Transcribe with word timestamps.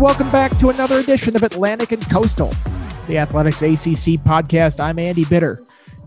And 0.00 0.06
welcome 0.06 0.28
back 0.30 0.56
to 0.56 0.70
another 0.70 0.98
edition 0.98 1.36
of 1.36 1.42
Atlantic 1.42 1.92
and 1.92 2.08
Coastal, 2.10 2.48
the 3.06 3.18
Athletics 3.18 3.60
ACC 3.60 4.18
podcast. 4.24 4.80
I'm 4.80 4.98
Andy 4.98 5.26
Bitter, 5.26 5.62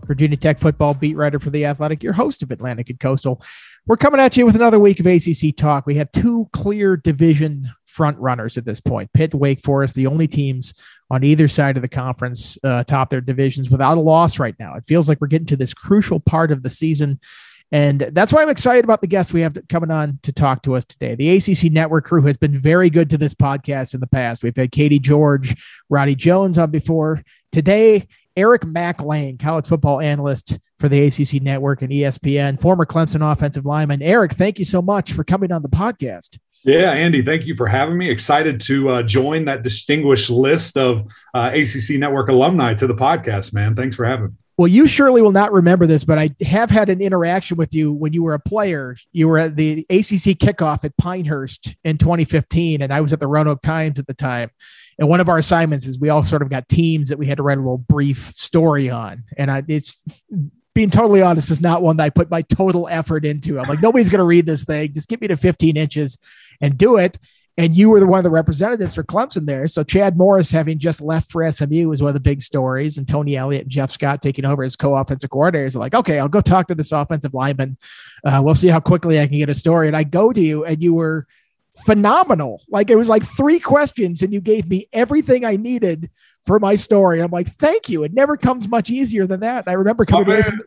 Virginia 0.06 0.36
Tech 0.36 0.58
football 0.58 0.94
beat 0.94 1.16
writer 1.16 1.38
for 1.38 1.50
the 1.50 1.64
Athletic, 1.64 2.02
your 2.02 2.12
host 2.12 2.42
of 2.42 2.50
Atlantic 2.50 2.90
and 2.90 2.98
Coastal. 2.98 3.40
We're 3.86 3.96
coming 3.96 4.20
at 4.20 4.36
you 4.36 4.46
with 4.46 4.56
another 4.56 4.80
week 4.80 4.98
of 4.98 5.06
ACC 5.06 5.56
talk. 5.56 5.86
We 5.86 5.94
have 5.94 6.10
two 6.10 6.48
clear 6.52 6.96
division 6.96 7.70
front 7.84 8.18
runners 8.18 8.58
at 8.58 8.64
this 8.64 8.80
point: 8.80 9.12
Pitt, 9.12 9.32
Wake 9.32 9.60
Forest, 9.60 9.94
the 9.94 10.08
only 10.08 10.26
teams 10.26 10.74
on 11.08 11.22
either 11.22 11.46
side 11.46 11.76
of 11.76 11.82
the 11.82 11.88
conference 11.88 12.58
uh, 12.64 12.82
top 12.82 13.10
their 13.10 13.20
divisions 13.20 13.70
without 13.70 13.96
a 13.96 14.00
loss 14.00 14.40
right 14.40 14.56
now. 14.58 14.74
It 14.74 14.86
feels 14.86 15.08
like 15.08 15.20
we're 15.20 15.28
getting 15.28 15.46
to 15.46 15.56
this 15.56 15.74
crucial 15.74 16.18
part 16.18 16.50
of 16.50 16.64
the 16.64 16.70
season 16.70 17.20
and 17.74 18.02
that's 18.12 18.32
why 18.32 18.40
I'm 18.40 18.48
excited 18.48 18.84
about 18.84 19.00
the 19.00 19.08
guests 19.08 19.32
we 19.32 19.40
have 19.40 19.58
coming 19.68 19.90
on 19.90 20.20
to 20.22 20.32
talk 20.32 20.62
to 20.62 20.76
us 20.76 20.84
today. 20.84 21.16
The 21.16 21.36
ACC 21.36 21.72
Network 21.72 22.04
crew 22.04 22.22
has 22.22 22.36
been 22.36 22.56
very 22.56 22.88
good 22.88 23.10
to 23.10 23.18
this 23.18 23.34
podcast 23.34 23.94
in 23.94 24.00
the 24.00 24.06
past. 24.06 24.44
We've 24.44 24.54
had 24.54 24.70
Katie 24.70 25.00
George, 25.00 25.60
Roddy 25.90 26.14
Jones 26.14 26.56
on 26.56 26.70
before. 26.70 27.24
Today, 27.50 28.06
Eric 28.36 28.64
Mac 28.64 29.02
Lain, 29.02 29.38
college 29.38 29.66
football 29.66 30.00
analyst 30.00 30.56
for 30.78 30.88
the 30.88 31.04
ACC 31.04 31.42
Network 31.42 31.82
and 31.82 31.90
ESPN, 31.90 32.60
former 32.60 32.86
Clemson 32.86 33.28
offensive 33.28 33.66
lineman. 33.66 34.02
Eric, 34.02 34.34
thank 34.34 34.60
you 34.60 34.64
so 34.64 34.80
much 34.80 35.12
for 35.12 35.24
coming 35.24 35.50
on 35.50 35.62
the 35.62 35.68
podcast. 35.68 36.38
Yeah, 36.62 36.92
Andy, 36.92 37.22
thank 37.22 37.44
you 37.44 37.56
for 37.56 37.66
having 37.66 37.98
me. 37.98 38.08
Excited 38.08 38.60
to 38.60 38.88
uh, 38.90 39.02
join 39.02 39.46
that 39.46 39.64
distinguished 39.64 40.30
list 40.30 40.76
of 40.76 41.10
uh, 41.34 41.50
ACC 41.52 41.98
Network 41.98 42.28
alumni 42.28 42.72
to 42.74 42.86
the 42.86 42.94
podcast, 42.94 43.52
man. 43.52 43.74
Thanks 43.74 43.96
for 43.96 44.04
having 44.04 44.26
me. 44.26 44.32
Well, 44.56 44.68
you 44.68 44.86
surely 44.86 45.20
will 45.20 45.32
not 45.32 45.52
remember 45.52 45.86
this, 45.86 46.04
but 46.04 46.16
I 46.16 46.30
have 46.42 46.70
had 46.70 46.88
an 46.88 47.00
interaction 47.00 47.56
with 47.56 47.74
you 47.74 47.92
when 47.92 48.12
you 48.12 48.22
were 48.22 48.34
a 48.34 48.38
player. 48.38 48.96
You 49.12 49.28
were 49.28 49.38
at 49.38 49.56
the 49.56 49.80
ACC 49.90 50.38
kickoff 50.38 50.84
at 50.84 50.96
Pinehurst 50.96 51.74
in 51.82 51.98
2015, 51.98 52.80
and 52.80 52.92
I 52.92 53.00
was 53.00 53.12
at 53.12 53.18
the 53.18 53.26
Roanoke 53.26 53.62
Times 53.62 53.98
at 53.98 54.06
the 54.06 54.14
time. 54.14 54.50
And 54.98 55.08
one 55.08 55.20
of 55.20 55.28
our 55.28 55.38
assignments 55.38 55.86
is 55.86 55.98
we 55.98 56.08
all 56.08 56.22
sort 56.22 56.42
of 56.42 56.50
got 56.50 56.68
teams 56.68 57.08
that 57.08 57.18
we 57.18 57.26
had 57.26 57.38
to 57.38 57.42
write 57.42 57.58
a 57.58 57.60
little 57.60 57.78
brief 57.78 58.32
story 58.36 58.90
on. 58.90 59.24
And 59.36 59.50
I, 59.50 59.64
it's 59.66 60.00
being 60.72 60.90
totally 60.90 61.20
honest, 61.20 61.50
is 61.50 61.60
not 61.60 61.82
one 61.82 61.96
that 61.96 62.04
I 62.04 62.10
put 62.10 62.30
my 62.30 62.42
total 62.42 62.88
effort 62.88 63.24
into. 63.24 63.58
I'm 63.58 63.68
like, 63.68 63.82
nobody's 63.82 64.08
going 64.08 64.18
to 64.20 64.24
read 64.24 64.46
this 64.46 64.64
thing. 64.64 64.92
Just 64.92 65.08
get 65.08 65.20
me 65.20 65.28
to 65.28 65.36
15 65.36 65.76
inches 65.76 66.16
and 66.60 66.78
do 66.78 66.98
it 66.98 67.18
and 67.56 67.74
you 67.76 67.88
were 67.88 68.00
the 68.00 68.06
one 68.06 68.18
of 68.18 68.24
the 68.24 68.30
representatives 68.30 68.96
for 68.96 69.04
Clemson 69.04 69.46
there. 69.46 69.68
So 69.68 69.84
Chad 69.84 70.16
Morris, 70.16 70.50
having 70.50 70.78
just 70.78 71.00
left 71.00 71.30
for 71.30 71.48
SMU, 71.50 71.88
was 71.88 72.02
one 72.02 72.08
of 72.08 72.14
the 72.14 72.20
big 72.20 72.42
stories, 72.42 72.98
and 72.98 73.06
Tony 73.06 73.36
Elliott 73.36 73.62
and 73.62 73.70
Jeff 73.70 73.92
Scott 73.92 74.20
taking 74.20 74.44
over 74.44 74.64
as 74.64 74.74
co-offensive 74.74 75.30
coordinators. 75.30 75.76
Are 75.76 75.78
like, 75.78 75.94
okay, 75.94 76.18
I'll 76.18 76.28
go 76.28 76.40
talk 76.40 76.66
to 76.68 76.74
this 76.74 76.90
offensive 76.90 77.32
lineman. 77.32 77.76
Uh, 78.24 78.40
we'll 78.44 78.56
see 78.56 78.68
how 78.68 78.80
quickly 78.80 79.20
I 79.20 79.26
can 79.26 79.38
get 79.38 79.48
a 79.48 79.54
story. 79.54 79.86
And 79.86 79.96
I 79.96 80.02
go 80.02 80.32
to 80.32 80.40
you, 80.40 80.64
and 80.64 80.82
you 80.82 80.94
were 80.94 81.26
phenomenal. 81.84 82.62
Like 82.68 82.90
it 82.90 82.96
was 82.96 83.08
like 83.08 83.24
three 83.24 83.60
questions, 83.60 84.22
and 84.22 84.32
you 84.32 84.40
gave 84.40 84.68
me 84.68 84.88
everything 84.92 85.44
I 85.44 85.54
needed 85.54 86.10
for 86.46 86.58
my 86.58 86.74
story. 86.74 87.20
I'm 87.20 87.30
like, 87.30 87.48
thank 87.48 87.88
you. 87.88 88.02
It 88.02 88.12
never 88.12 88.36
comes 88.36 88.68
much 88.68 88.90
easier 88.90 89.26
than 89.26 89.40
that. 89.40 89.64
I 89.66 89.72
remember 89.72 90.04
coming 90.04 90.28
oh, 90.28 90.32
away 90.32 90.42
from 90.42 90.60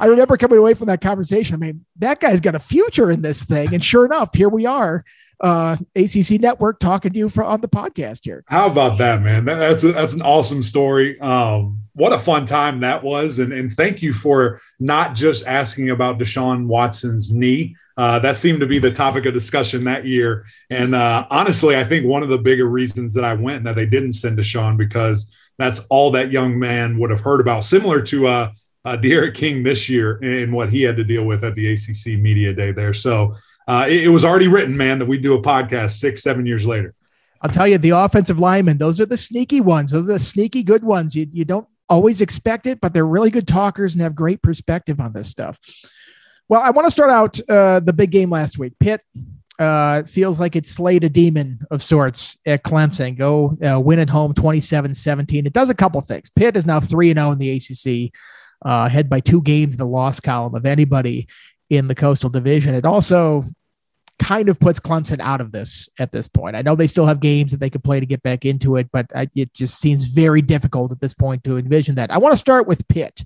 I 0.00 0.06
remember 0.06 0.36
coming 0.36 0.58
away 0.58 0.74
from 0.74 0.88
that 0.88 1.00
conversation. 1.00 1.54
I 1.54 1.58
mean, 1.58 1.84
that 1.96 2.20
guy's 2.20 2.40
got 2.40 2.56
a 2.56 2.60
future 2.60 3.10
in 3.10 3.22
this 3.22 3.44
thing. 3.44 3.74
And 3.74 3.82
sure 3.82 4.04
enough, 4.04 4.34
here 4.34 4.48
we 4.48 4.66
are 4.66 5.04
uh, 5.40 5.76
ACC 5.96 6.40
Network 6.40 6.78
talking 6.78 7.12
to 7.12 7.18
you 7.18 7.28
for, 7.28 7.44
on 7.44 7.60
the 7.60 7.68
podcast 7.68 8.24
here. 8.24 8.44
How 8.46 8.66
about 8.66 8.98
that, 8.98 9.22
man? 9.22 9.44
That, 9.44 9.56
that's 9.56 9.84
a, 9.84 9.92
that's 9.92 10.14
an 10.14 10.22
awesome 10.22 10.62
story. 10.62 11.18
Um, 11.20 11.78
what 11.94 12.12
a 12.12 12.18
fun 12.18 12.46
time 12.46 12.80
that 12.80 13.02
was, 13.02 13.38
and 13.38 13.52
and 13.52 13.72
thank 13.72 14.00
you 14.00 14.12
for 14.12 14.60
not 14.80 15.14
just 15.14 15.46
asking 15.46 15.90
about 15.90 16.18
Deshaun 16.18 16.66
Watson's 16.66 17.32
knee. 17.32 17.76
Uh, 17.96 18.18
that 18.20 18.36
seemed 18.36 18.60
to 18.60 18.66
be 18.66 18.78
the 18.78 18.90
topic 18.90 19.26
of 19.26 19.34
discussion 19.34 19.84
that 19.84 20.06
year. 20.06 20.46
And 20.70 20.94
uh, 20.94 21.26
honestly, 21.30 21.76
I 21.76 21.84
think 21.84 22.06
one 22.06 22.22
of 22.22 22.30
the 22.30 22.38
bigger 22.38 22.64
reasons 22.64 23.12
that 23.14 23.24
I 23.24 23.34
went 23.34 23.64
that 23.64 23.76
they 23.76 23.84
didn't 23.84 24.12
send 24.12 24.38
Deshaun 24.38 24.78
because 24.78 25.26
that's 25.58 25.80
all 25.90 26.10
that 26.12 26.32
young 26.32 26.58
man 26.58 26.98
would 26.98 27.10
have 27.10 27.20
heard 27.20 27.40
about, 27.40 27.64
similar 27.64 28.00
to 28.02 28.28
uh, 28.28 28.52
uh, 28.84 28.96
D'Eriq 28.96 29.34
King 29.34 29.62
this 29.62 29.88
year 29.88 30.18
and 30.22 30.52
what 30.52 30.70
he 30.70 30.82
had 30.82 30.96
to 30.96 31.04
deal 31.04 31.24
with 31.24 31.44
at 31.44 31.54
the 31.54 31.72
ACC 31.72 32.18
media 32.18 32.52
day 32.52 32.72
there. 32.72 32.94
So 32.94 33.32
uh, 33.68 33.86
it, 33.88 34.04
it, 34.04 34.08
was 34.08 34.24
already 34.24 34.48
written, 34.48 34.76
man, 34.76 34.98
that 34.98 35.06
we 35.06 35.18
do 35.18 35.34
a 35.34 35.42
podcast 35.42 35.98
six, 35.98 36.22
seven 36.22 36.46
years 36.46 36.66
later. 36.66 36.94
I'll 37.40 37.50
tell 37.50 37.66
you, 37.66 37.78
the 37.78 37.90
offensive 37.90 38.38
linemen, 38.38 38.78
those 38.78 39.00
are 39.00 39.06
the 39.06 39.16
sneaky 39.16 39.60
ones. 39.60 39.92
Those 39.92 40.08
are 40.08 40.14
the 40.14 40.18
sneaky 40.18 40.62
good 40.62 40.84
ones. 40.84 41.14
You, 41.14 41.26
you 41.32 41.44
don't 41.44 41.66
always 41.88 42.20
expect 42.20 42.66
it, 42.66 42.80
but 42.80 42.94
they're 42.94 43.06
really 43.06 43.30
good 43.30 43.48
talkers 43.48 43.94
and 43.94 44.02
have 44.02 44.14
great 44.14 44.42
perspective 44.42 45.00
on 45.00 45.12
this 45.12 45.28
stuff. 45.28 45.58
Well, 46.48 46.60
I 46.60 46.70
want 46.70 46.86
to 46.86 46.90
start 46.90 47.10
out 47.10 47.40
uh, 47.48 47.80
the 47.80 47.92
big 47.92 48.10
game 48.10 48.30
last 48.30 48.58
week. 48.58 48.74
Pitt 48.78 49.00
uh, 49.58 50.02
feels 50.04 50.40
like 50.40 50.56
it 50.56 50.66
slayed 50.66 51.04
a 51.04 51.08
demon 51.08 51.60
of 51.70 51.82
sorts 51.82 52.36
at 52.46 52.62
Clemson. 52.62 53.16
Go 53.16 53.56
uh, 53.64 53.78
win 53.78 53.98
at 53.98 54.10
home 54.10 54.34
27 54.34 54.94
17. 54.94 55.46
It 55.46 55.52
does 55.52 55.70
a 55.70 55.74
couple 55.74 56.00
things. 56.00 56.30
Pitt 56.30 56.56
is 56.56 56.66
now 56.66 56.80
3 56.80 57.12
0 57.12 57.32
in 57.32 57.38
the 57.38 57.52
ACC, 57.52 58.12
uh, 58.64 58.88
head 58.88 59.08
by 59.08 59.20
two 59.20 59.42
games 59.42 59.74
in 59.74 59.78
the 59.78 59.86
loss 59.86 60.20
column 60.20 60.54
of 60.54 60.66
anybody 60.66 61.28
in 61.72 61.88
the 61.88 61.94
Coastal 61.94 62.28
Division. 62.28 62.74
It 62.74 62.84
also 62.84 63.46
kind 64.18 64.50
of 64.50 64.60
puts 64.60 64.78
Clemson 64.78 65.20
out 65.20 65.40
of 65.40 65.52
this 65.52 65.88
at 65.98 66.12
this 66.12 66.28
point. 66.28 66.54
I 66.54 66.60
know 66.60 66.76
they 66.76 66.86
still 66.86 67.06
have 67.06 67.18
games 67.18 67.50
that 67.50 67.60
they 67.60 67.70
could 67.70 67.82
play 67.82 67.98
to 67.98 68.04
get 68.04 68.22
back 68.22 68.44
into 68.44 68.76
it, 68.76 68.90
but 68.92 69.06
I, 69.16 69.28
it 69.34 69.54
just 69.54 69.80
seems 69.80 70.04
very 70.04 70.42
difficult 70.42 70.92
at 70.92 71.00
this 71.00 71.14
point 71.14 71.42
to 71.44 71.56
envision 71.56 71.94
that. 71.94 72.10
I 72.10 72.18
want 72.18 72.34
to 72.34 72.36
start 72.36 72.66
with 72.66 72.86
Pitt. 72.88 73.24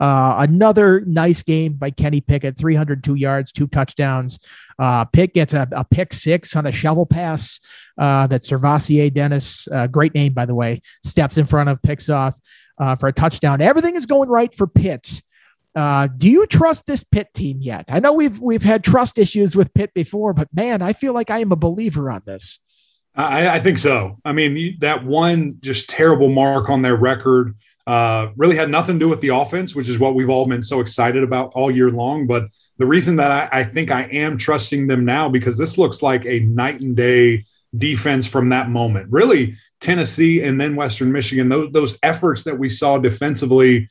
Uh, 0.00 0.34
another 0.40 1.02
nice 1.02 1.44
game 1.44 1.74
by 1.74 1.88
Kenny 1.88 2.20
Pickett, 2.20 2.58
302 2.58 3.14
yards, 3.14 3.52
two 3.52 3.68
touchdowns. 3.68 4.40
Uh, 4.76 5.04
Pitt 5.04 5.34
gets 5.34 5.54
a, 5.54 5.68
a, 5.70 5.84
pick 5.84 6.12
six 6.12 6.56
on 6.56 6.66
a 6.66 6.72
shovel 6.72 7.06
pass 7.06 7.60
uh, 7.96 8.26
that 8.26 8.42
SirVocea 8.42 9.14
Dennis, 9.14 9.68
uh, 9.70 9.86
great 9.86 10.12
name 10.16 10.32
by 10.32 10.46
the 10.46 10.54
way, 10.54 10.82
steps 11.04 11.38
in 11.38 11.46
front 11.46 11.68
of, 11.68 11.80
picks 11.80 12.08
off 12.08 12.36
uh, 12.78 12.96
for 12.96 13.06
a 13.06 13.12
touchdown. 13.12 13.60
Everything 13.60 13.94
is 13.94 14.04
going 14.04 14.28
right 14.28 14.52
for 14.52 14.66
Pitt 14.66 15.22
uh, 15.74 16.06
do 16.06 16.28
you 16.28 16.46
trust 16.46 16.86
this 16.86 17.04
Pitt 17.04 17.28
team 17.34 17.58
yet? 17.60 17.84
I 17.88 18.00
know 18.00 18.12
we've 18.12 18.38
we've 18.40 18.62
had 18.62 18.84
trust 18.84 19.18
issues 19.18 19.56
with 19.56 19.72
Pitt 19.74 19.92
before, 19.94 20.32
but 20.32 20.48
man, 20.54 20.82
I 20.82 20.92
feel 20.92 21.12
like 21.12 21.30
I 21.30 21.38
am 21.38 21.52
a 21.52 21.56
believer 21.56 22.10
on 22.10 22.22
this. 22.24 22.60
I, 23.16 23.48
I 23.48 23.60
think 23.60 23.78
so. 23.78 24.18
I 24.24 24.32
mean, 24.32 24.76
that 24.80 25.04
one 25.04 25.58
just 25.60 25.88
terrible 25.88 26.28
mark 26.28 26.68
on 26.68 26.82
their 26.82 26.96
record 26.96 27.54
uh, 27.86 28.28
really 28.36 28.56
had 28.56 28.70
nothing 28.70 28.96
to 28.96 29.04
do 29.04 29.08
with 29.08 29.20
the 29.20 29.28
offense, 29.28 29.74
which 29.74 29.88
is 29.88 29.98
what 29.98 30.14
we've 30.14 30.30
all 30.30 30.46
been 30.46 30.62
so 30.62 30.80
excited 30.80 31.22
about 31.22 31.52
all 31.54 31.70
year 31.70 31.90
long. 31.90 32.26
But 32.26 32.44
the 32.78 32.86
reason 32.86 33.16
that 33.16 33.52
I, 33.52 33.60
I 33.60 33.64
think 33.64 33.90
I 33.90 34.04
am 34.04 34.38
trusting 34.38 34.86
them 34.86 35.04
now 35.04 35.28
because 35.28 35.56
this 35.56 35.78
looks 35.78 36.02
like 36.02 36.24
a 36.24 36.40
night 36.40 36.80
and 36.80 36.96
day 36.96 37.44
defense 37.76 38.26
from 38.26 38.48
that 38.48 38.68
moment. 38.68 39.10
Really, 39.10 39.54
Tennessee 39.80 40.42
and 40.42 40.60
then 40.60 40.76
Western 40.76 41.12
Michigan, 41.12 41.48
those, 41.48 41.72
those 41.72 41.98
efforts 42.02 42.42
that 42.44 42.58
we 42.58 42.68
saw 42.68 42.98
defensively 42.98 43.88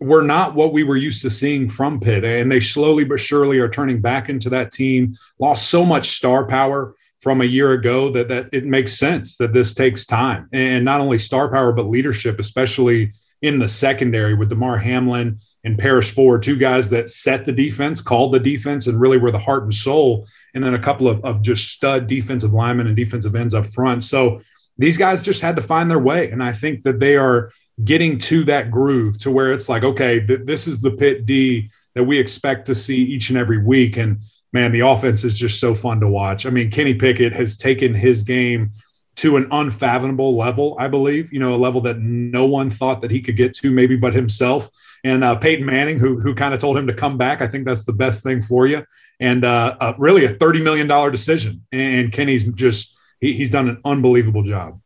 were 0.00 0.22
not 0.22 0.54
what 0.54 0.72
we 0.72 0.82
were 0.82 0.96
used 0.96 1.22
to 1.22 1.30
seeing 1.30 1.68
from 1.68 2.00
Pitt. 2.00 2.24
And 2.24 2.50
they 2.50 2.60
slowly 2.60 3.04
but 3.04 3.20
surely 3.20 3.58
are 3.58 3.68
turning 3.68 4.00
back 4.00 4.28
into 4.28 4.48
that 4.50 4.72
team. 4.72 5.14
Lost 5.38 5.68
so 5.68 5.84
much 5.84 6.16
star 6.16 6.46
power 6.46 6.94
from 7.20 7.42
a 7.42 7.44
year 7.44 7.72
ago 7.72 8.10
that, 8.12 8.28
that 8.28 8.48
it 8.52 8.64
makes 8.64 8.98
sense 8.98 9.36
that 9.36 9.52
this 9.52 9.74
takes 9.74 10.06
time. 10.06 10.48
And 10.52 10.84
not 10.84 11.02
only 11.02 11.18
star 11.18 11.50
power, 11.50 11.72
but 11.72 11.86
leadership, 11.86 12.40
especially 12.40 13.12
in 13.42 13.58
the 13.58 13.68
secondary 13.68 14.34
with 14.34 14.48
Damar 14.48 14.78
Hamlin 14.78 15.38
and 15.64 15.78
Paris 15.78 16.10
Ford, 16.10 16.42
two 16.42 16.56
guys 16.56 16.88
that 16.90 17.10
set 17.10 17.44
the 17.44 17.52
defense, 17.52 18.00
called 18.00 18.32
the 18.32 18.40
defense, 18.40 18.86
and 18.86 18.98
really 18.98 19.18
were 19.18 19.30
the 19.30 19.38
heart 19.38 19.64
and 19.64 19.74
soul. 19.74 20.26
And 20.54 20.64
then 20.64 20.72
a 20.72 20.78
couple 20.78 21.08
of, 21.08 21.22
of 21.24 21.42
just 21.42 21.68
stud 21.68 22.06
defensive 22.06 22.54
linemen 22.54 22.86
and 22.86 22.96
defensive 22.96 23.34
ends 23.34 23.52
up 23.52 23.66
front. 23.66 24.02
So 24.02 24.40
these 24.78 24.96
guys 24.96 25.20
just 25.20 25.42
had 25.42 25.56
to 25.56 25.62
find 25.62 25.90
their 25.90 25.98
way. 25.98 26.30
And 26.30 26.42
I 26.42 26.52
think 26.52 26.84
that 26.84 27.00
they 27.00 27.16
are 27.16 27.52
getting 27.84 28.18
to 28.18 28.44
that 28.44 28.70
groove 28.70 29.18
to 29.18 29.30
where 29.30 29.52
it's 29.52 29.68
like, 29.68 29.82
okay, 29.82 30.24
th- 30.24 30.40
this 30.44 30.66
is 30.66 30.80
the 30.80 30.90
Pitt 30.90 31.26
D 31.26 31.70
that 31.94 32.04
we 32.04 32.18
expect 32.18 32.66
to 32.66 32.74
see 32.74 33.02
each 33.02 33.30
and 33.30 33.38
every 33.38 33.62
week. 33.62 33.96
And 33.96 34.20
man, 34.52 34.72
the 34.72 34.80
offense 34.80 35.24
is 35.24 35.38
just 35.38 35.60
so 35.60 35.74
fun 35.74 36.00
to 36.00 36.08
watch. 36.08 36.46
I 36.46 36.50
mean, 36.50 36.70
Kenny 36.70 36.94
Pickett 36.94 37.32
has 37.32 37.56
taken 37.56 37.94
his 37.94 38.22
game 38.22 38.70
to 39.16 39.36
an 39.36 39.46
unfathomable 39.50 40.36
level, 40.36 40.76
I 40.78 40.88
believe, 40.88 41.32
you 41.32 41.40
know, 41.40 41.54
a 41.54 41.58
level 41.58 41.80
that 41.82 41.98
no 41.98 42.46
one 42.46 42.70
thought 42.70 43.02
that 43.02 43.10
he 43.10 43.20
could 43.20 43.36
get 43.36 43.52
to, 43.54 43.70
maybe 43.70 43.96
but 43.96 44.14
himself. 44.14 44.70
And 45.04 45.24
uh, 45.24 45.36
Peyton 45.36 45.66
Manning, 45.66 45.98
who, 45.98 46.18
who 46.18 46.34
kind 46.34 46.54
of 46.54 46.60
told 46.60 46.76
him 46.76 46.86
to 46.86 46.94
come 46.94 47.18
back, 47.18 47.42
I 47.42 47.46
think 47.46 47.66
that's 47.66 47.84
the 47.84 47.92
best 47.92 48.22
thing 48.22 48.40
for 48.40 48.66
you. 48.66 48.84
And 49.18 49.44
uh, 49.44 49.76
uh, 49.80 49.94
really 49.98 50.24
a 50.24 50.34
$30 50.34 50.62
million 50.62 51.12
decision. 51.12 51.66
And 51.72 52.12
Kenny's 52.12 52.44
just, 52.52 52.96
he, 53.20 53.34
he's 53.34 53.50
done 53.50 53.68
an 53.68 53.80
unbelievable 53.84 54.42
job 54.42 54.80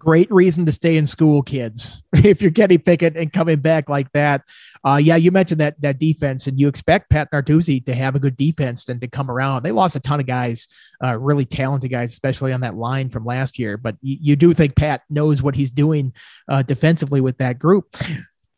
great 0.00 0.30
reason 0.32 0.66
to 0.66 0.72
stay 0.72 0.96
in 0.96 1.06
school, 1.06 1.42
kids. 1.42 2.02
if 2.12 2.42
you're 2.42 2.50
Kenny 2.50 2.78
Pickett 2.78 3.16
and 3.16 3.32
coming 3.32 3.60
back 3.60 3.88
like 3.88 4.10
that, 4.12 4.42
uh, 4.84 4.98
yeah, 5.00 5.14
you 5.14 5.30
mentioned 5.30 5.60
that 5.60 5.80
that 5.82 6.00
defense, 6.00 6.48
and 6.48 6.58
you 6.58 6.66
expect 6.66 7.10
Pat 7.10 7.30
Narduzzi 7.30 7.84
to 7.86 7.94
have 7.94 8.16
a 8.16 8.18
good 8.18 8.36
defense 8.36 8.88
and 8.88 9.00
to 9.00 9.06
come 9.06 9.30
around. 9.30 9.62
They 9.62 9.70
lost 9.70 9.94
a 9.94 10.00
ton 10.00 10.18
of 10.18 10.26
guys, 10.26 10.66
uh, 11.04 11.16
really 11.18 11.44
talented 11.44 11.92
guys, 11.92 12.10
especially 12.10 12.52
on 12.52 12.62
that 12.62 12.74
line 12.74 13.10
from 13.10 13.24
last 13.24 13.58
year. 13.58 13.76
But 13.76 13.96
you, 14.00 14.16
you 14.20 14.36
do 14.36 14.52
think 14.52 14.74
Pat 14.74 15.02
knows 15.10 15.42
what 15.42 15.54
he's 15.54 15.70
doing 15.70 16.12
uh, 16.48 16.62
defensively 16.62 17.20
with 17.20 17.38
that 17.38 17.58
group. 17.58 17.96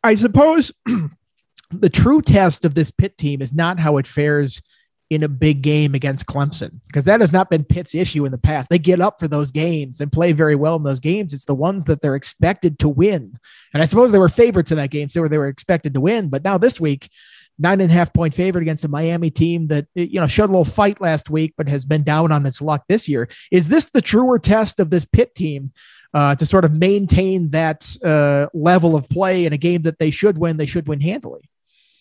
I 0.03 0.15
suppose 0.15 0.71
the 1.71 1.89
true 1.89 2.21
test 2.21 2.65
of 2.65 2.73
this 2.73 2.89
Pitt 2.89 3.17
team 3.17 3.41
is 3.41 3.53
not 3.53 3.79
how 3.79 3.97
it 3.97 4.07
fares 4.07 4.61
in 5.09 5.23
a 5.23 5.27
big 5.27 5.61
game 5.61 5.93
against 5.93 6.25
Clemson 6.25 6.79
because 6.87 7.03
that 7.05 7.21
has 7.21 7.31
not 7.31 7.49
been 7.49 7.63
Pitt's 7.63 7.93
issue 7.93 8.25
in 8.25 8.31
the 8.31 8.37
past. 8.37 8.69
They 8.69 8.79
get 8.79 9.01
up 9.01 9.19
for 9.19 9.27
those 9.27 9.51
games 9.51 10.01
and 10.01 10.11
play 10.11 10.31
very 10.31 10.55
well 10.55 10.75
in 10.75 10.83
those 10.83 10.99
games. 10.99 11.33
It's 11.33 11.45
the 11.45 11.53
ones 11.53 11.85
that 11.85 12.01
they're 12.01 12.15
expected 12.15 12.79
to 12.79 12.89
win. 12.89 13.37
And 13.73 13.83
I 13.83 13.85
suppose 13.85 14.11
they 14.11 14.19
were 14.19 14.29
favorites 14.29 14.71
in 14.71 14.77
that 14.77 14.89
game, 14.89 15.09
so 15.09 15.27
they 15.27 15.37
were 15.37 15.47
expected 15.47 15.93
to 15.93 16.01
win. 16.01 16.29
But 16.29 16.43
now 16.43 16.57
this 16.57 16.79
week, 16.79 17.09
nine 17.59 17.81
and 17.81 17.91
a 17.91 17.93
half 17.93 18.13
point 18.13 18.33
favorite 18.33 18.63
against 18.63 18.85
a 18.85 18.87
Miami 18.87 19.29
team 19.29 19.67
that 19.67 19.87
you 19.93 20.19
know 20.19 20.27
showed 20.27 20.49
a 20.49 20.53
little 20.53 20.65
fight 20.65 20.99
last 21.01 21.29
week, 21.29 21.53
but 21.57 21.69
has 21.69 21.85
been 21.85 22.03
down 22.03 22.31
on 22.31 22.45
its 22.45 22.61
luck 22.61 22.83
this 22.87 23.07
year. 23.07 23.29
Is 23.51 23.69
this 23.69 23.89
the 23.89 24.01
truer 24.01 24.39
test 24.39 24.79
of 24.79 24.89
this 24.89 25.05
Pitt 25.05 25.35
team? 25.35 25.71
Uh, 26.15 26.35
to 26.35 26.45
sort 26.45 26.63
of 26.63 26.71
maintain 26.71 27.49
that 27.49 27.97
uh, 28.03 28.45
level 28.53 28.95
of 28.95 29.09
play 29.09 29.47
in 29.47 29.53
a 29.53 29.57
game 29.57 29.81
that 29.81 29.97
they 29.97 30.11
should 30.11 30.37
win, 30.37 30.57
they 30.57 30.65
should 30.67 30.87
win 30.87 31.01
handily. 31.01 31.49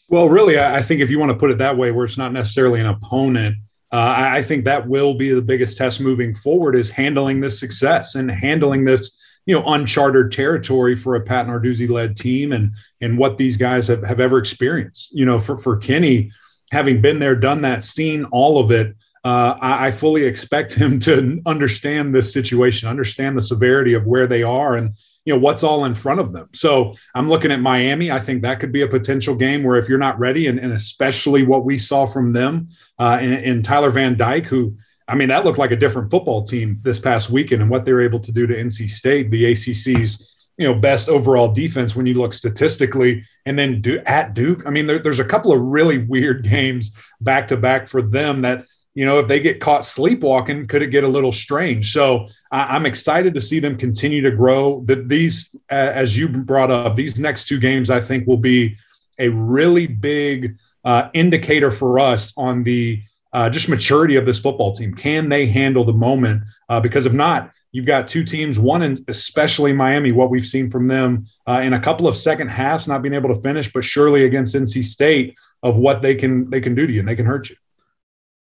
Well, 0.09 0.29
really, 0.29 0.59
I 0.59 0.83
think 0.83 1.01
if 1.01 1.11
you 1.11 1.19
want 1.19 1.31
to 1.31 1.39
put 1.39 1.51
it 1.51 1.59
that 1.59 1.77
way, 1.77 1.91
where 1.91 2.05
it's 2.05 2.19
not 2.19 2.33
necessarily 2.33 2.81
an 2.81 2.87
opponent, 2.87 3.57
uh, 3.93 4.15
I 4.17 4.43
think 4.43 4.65
that 4.65 4.89
will 4.89 5.15
be 5.15 5.33
the 5.33 5.43
biggest 5.43 5.77
test 5.77 6.01
moving 6.01 6.35
forward 6.35 6.75
is 6.75 6.89
handling 6.89 7.41
this 7.41 7.61
success 7.61 8.15
and 8.15 8.31
handling 8.31 8.85
this, 8.87 9.11
you 9.45 9.55
know, 9.55 9.65
uncharted 9.67 10.33
territory 10.33 10.97
for 10.97 11.15
a 11.15 11.21
Pat 11.21 11.47
Narduzzi 11.47 11.89
led 11.89 12.17
team 12.17 12.53
and 12.53 12.73
and 13.03 13.19
what 13.19 13.37
these 13.37 13.59
guys 13.59 13.89
have, 13.89 14.03
have 14.03 14.19
ever 14.19 14.39
experienced. 14.39 15.13
You 15.13 15.27
know, 15.27 15.39
for 15.39 15.59
for 15.59 15.77
Kenny, 15.77 16.31
having 16.71 17.03
been 17.03 17.19
there, 17.19 17.37
done 17.37 17.61
that, 17.63 17.85
seen 17.85 18.25
all 18.27 18.59
of 18.59 18.71
it, 18.71 18.97
uh, 19.25 19.57
I, 19.61 19.89
I, 19.89 19.91
fully 19.91 20.25
expect 20.25 20.73
him 20.73 20.99
to 21.01 21.41
understand 21.47 22.15
this 22.15 22.33
situation, 22.33 22.89
understand 22.89 23.37
the 23.37 23.43
severity 23.43 23.93
of 23.93 24.07
where 24.07 24.27
they 24.27 24.43
are, 24.43 24.77
and 24.77 24.95
you 25.25 25.33
know 25.33 25.39
what's 25.39 25.63
all 25.63 25.85
in 25.85 25.95
front 25.95 26.21
of 26.21 26.33
them. 26.33 26.49
So 26.53 26.95
I'm 27.15 27.29
looking 27.29 27.53
at 27.53 27.61
Miami. 27.61 28.11
I 28.11 28.19
think 28.19 28.43
that 28.43 28.61
could 28.61 28.73
be 28.73 28.83
a 28.83 28.89
potential 28.89 29.35
game 29.35 29.63
where 29.63 29.77
if 29.77 29.89
you're 29.89 29.99
not 29.99 30.19
ready, 30.19 30.49
and, 30.49 30.59
and 30.59 30.73
especially 30.73 31.45
what 31.45 31.65
we 31.65 31.79
saw 31.79 32.07
from 32.07 32.33
them 32.33 32.67
uh, 32.99 33.19
in, 33.21 33.33
in 33.33 33.63
Tyler 33.63 33.91
Van 33.91 34.17
Dyke, 34.17 34.47
who 34.47 34.77
I 35.07 35.15
mean 35.15 35.29
that 35.29 35.45
looked 35.45 35.59
like 35.59 35.71
a 35.71 35.77
different 35.77 36.11
football 36.11 36.45
team 36.45 36.81
this 36.83 36.99
past 36.99 37.31
weekend, 37.31 37.63
and 37.63 37.71
what 37.71 37.85
they're 37.85 38.01
able 38.01 38.21
to 38.21 38.33
do 38.33 38.47
to 38.47 38.55
NC 38.55 38.89
State, 38.89 39.31
the 39.31 39.53
ACC's 39.53 40.37
you 40.59 40.69
know 40.69 40.75
best 40.75 41.09
overall 41.09 41.51
defense 41.51 41.97
when 41.97 42.07
you 42.07 42.15
look 42.15 42.33
statistically 42.35 43.25
and 43.47 43.59
then 43.59 43.81
do 43.81 43.99
at 44.05 44.35
duke 44.35 44.63
i 44.67 44.71
mean 44.71 44.87
there, 44.87 44.99
there's 44.99 45.19
a 45.19 45.25
couple 45.25 45.51
of 45.51 45.61
really 45.61 45.99
weird 45.99 46.45
games 46.49 46.91
back 47.23 47.49
to 47.49 47.57
back 47.57 47.89
for 47.89 48.03
them 48.03 48.43
that 48.43 48.67
you 48.95 49.07
know, 49.07 49.19
if 49.19 49.29
they 49.29 49.41
get 49.41 49.61
caught 49.61 49.85
sleepwalking, 49.85 50.67
could 50.67 50.83
it 50.83 50.89
get 50.89 51.05
a 51.05 51.09
little 51.09 51.33
strange? 51.33 51.93
So 51.93 52.29
I, 52.51 52.77
am 52.77 52.85
excited 52.85 53.33
to 53.35 53.41
see 53.41 53.59
them 53.59 53.77
continue 53.77 54.21
to 54.23 54.31
grow. 54.31 54.83
That 54.85 55.09
these, 55.09 55.55
as 55.71 56.17
you 56.17 56.29
brought 56.29 56.71
up, 56.71 56.95
these 56.95 57.19
next 57.19 57.49
two 57.49 57.59
games, 57.59 57.89
I 57.89 58.01
think 58.01 58.27
will 58.27 58.37
be 58.37 58.77
a 59.19 59.29
really 59.29 59.87
big 59.87 60.59
uh, 60.85 61.09
indicator 61.15 61.71
for 61.71 61.99
us 61.99 62.35
on 62.37 62.65
the 62.65 63.03
uh, 63.33 63.49
just 63.49 63.69
maturity 63.69 64.17
of 64.17 64.27
this 64.27 64.41
football 64.41 64.73
team. 64.73 64.95
Can 64.95 65.31
they 65.31 65.47
handle 65.47 65.85
the 65.85 65.93
moment? 65.95 66.43
Uh, 66.69 66.81
because 66.81 67.07
if 67.07 67.15
not, 67.15 67.51
you've 67.71 67.87
got 67.87 68.09
two 68.09 68.25
teams, 68.25 68.59
one 68.59 68.83
and 68.83 69.01
especially 69.09 69.73
Miami, 69.73 70.13
what 70.13 70.29
we've 70.29 70.47
seen 70.47 70.69
from 70.69 70.87
them 70.87 71.25
uh, 71.47 71.61
in 71.63 71.73
a 71.73 71.81
couple 71.81 72.07
of 72.07 72.15
second 72.15 72.49
halves, 72.49 72.87
not 72.87 73.01
being 73.01 73.15
able 73.15 73.33
to 73.33 73.41
finish, 73.41 73.73
but 73.73 73.85
surely 73.85 74.27
against 74.27 74.55
NC 74.55 74.85
State 74.85 75.35
of 75.63 75.79
what 75.79 76.03
they 76.03 76.15
can 76.15 76.51
they 76.51 76.61
can 76.61 76.75
do 76.75 76.87
to 76.87 76.93
you 76.93 77.01
and 77.01 77.09
they 77.09 77.17
can 77.17 77.25
hurt 77.25 77.49
you. 77.49 77.57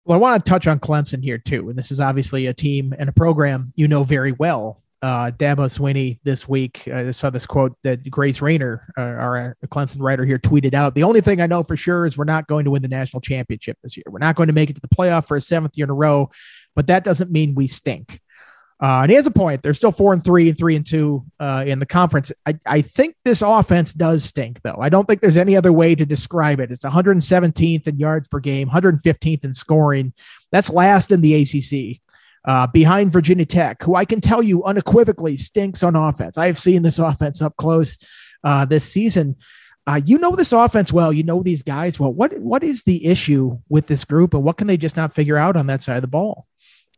Well, 0.04 0.16
I 0.16 0.20
want 0.20 0.44
to 0.44 0.50
touch 0.50 0.66
on 0.66 0.80
Clemson 0.80 1.22
here 1.22 1.38
too, 1.38 1.68
and 1.68 1.78
this 1.78 1.92
is 1.92 2.00
obviously 2.00 2.46
a 2.46 2.54
team 2.54 2.92
and 2.98 3.08
a 3.08 3.12
program 3.12 3.70
you 3.76 3.86
know 3.86 4.02
very 4.02 4.32
well. 4.32 4.82
Uh, 5.00 5.30
Dabo 5.32 5.66
Swinney 5.66 6.18
this 6.22 6.48
week, 6.48 6.86
I 6.88 7.10
saw 7.10 7.30
this 7.30 7.46
quote 7.46 7.76
that 7.82 8.08
Grace 8.08 8.40
Raynor, 8.40 8.86
uh, 8.96 9.00
our 9.00 9.36
uh, 9.36 9.66
Clemson 9.66 9.96
writer 10.00 10.24
here, 10.24 10.38
tweeted 10.38 10.74
out. 10.74 10.94
The 10.94 11.02
only 11.02 11.20
thing 11.20 11.40
I 11.40 11.46
know 11.46 11.64
for 11.64 11.76
sure 11.76 12.04
is 12.04 12.16
we're 12.16 12.24
not 12.24 12.46
going 12.46 12.64
to 12.64 12.70
win 12.70 12.82
the 12.82 12.88
national 12.88 13.20
championship 13.20 13.78
this 13.82 13.96
year. 13.96 14.04
We're 14.08 14.20
not 14.20 14.36
going 14.36 14.46
to 14.46 14.52
make 14.52 14.70
it 14.70 14.74
to 14.74 14.80
the 14.80 14.88
playoff 14.88 15.26
for 15.26 15.36
a 15.36 15.40
seventh 15.40 15.76
year 15.76 15.84
in 15.84 15.90
a 15.90 15.94
row, 15.94 16.30
but 16.74 16.86
that 16.88 17.02
doesn't 17.02 17.32
mean 17.32 17.54
we 17.54 17.66
stink. 17.66 18.20
Uh, 18.82 19.02
and 19.02 19.10
he 19.10 19.14
has 19.14 19.26
a 19.26 19.30
point. 19.30 19.62
They're 19.62 19.74
still 19.74 19.92
four 19.92 20.12
and 20.12 20.24
three 20.24 20.48
and 20.48 20.58
three 20.58 20.74
and 20.74 20.84
two 20.84 21.24
uh, 21.38 21.62
in 21.64 21.78
the 21.78 21.86
conference. 21.86 22.32
I, 22.44 22.58
I 22.66 22.82
think 22.82 23.14
this 23.24 23.40
offense 23.40 23.94
does 23.94 24.24
stink, 24.24 24.60
though. 24.62 24.78
I 24.80 24.88
don't 24.88 25.06
think 25.06 25.20
there's 25.20 25.36
any 25.36 25.56
other 25.56 25.72
way 25.72 25.94
to 25.94 26.04
describe 26.04 26.58
it. 26.58 26.72
It's 26.72 26.84
117th 26.84 27.86
in 27.86 27.98
yards 27.98 28.26
per 28.26 28.40
game, 28.40 28.68
115th 28.68 29.44
in 29.44 29.52
scoring. 29.52 30.12
That's 30.50 30.68
last 30.68 31.12
in 31.12 31.20
the 31.20 31.42
ACC, 31.42 32.00
uh, 32.44 32.66
behind 32.66 33.12
Virginia 33.12 33.46
Tech, 33.46 33.80
who 33.84 33.94
I 33.94 34.04
can 34.04 34.20
tell 34.20 34.42
you 34.42 34.64
unequivocally 34.64 35.36
stinks 35.36 35.84
on 35.84 35.94
offense. 35.94 36.36
I 36.36 36.48
have 36.48 36.58
seen 36.58 36.82
this 36.82 36.98
offense 36.98 37.40
up 37.40 37.56
close 37.56 37.98
uh, 38.42 38.64
this 38.64 38.84
season. 38.84 39.36
Uh, 39.86 40.00
you 40.04 40.18
know 40.18 40.34
this 40.34 40.52
offense 40.52 40.92
well. 40.92 41.12
You 41.12 41.22
know 41.22 41.44
these 41.44 41.62
guys 41.62 42.00
well. 42.00 42.12
What 42.12 42.36
what 42.40 42.64
is 42.64 42.82
the 42.82 43.06
issue 43.06 43.58
with 43.68 43.86
this 43.86 44.04
group, 44.04 44.34
and 44.34 44.42
what 44.42 44.56
can 44.56 44.66
they 44.66 44.76
just 44.76 44.96
not 44.96 45.12
figure 45.14 45.36
out 45.36 45.56
on 45.56 45.66
that 45.68 45.82
side 45.82 45.96
of 45.96 46.02
the 46.02 46.08
ball? 46.08 46.46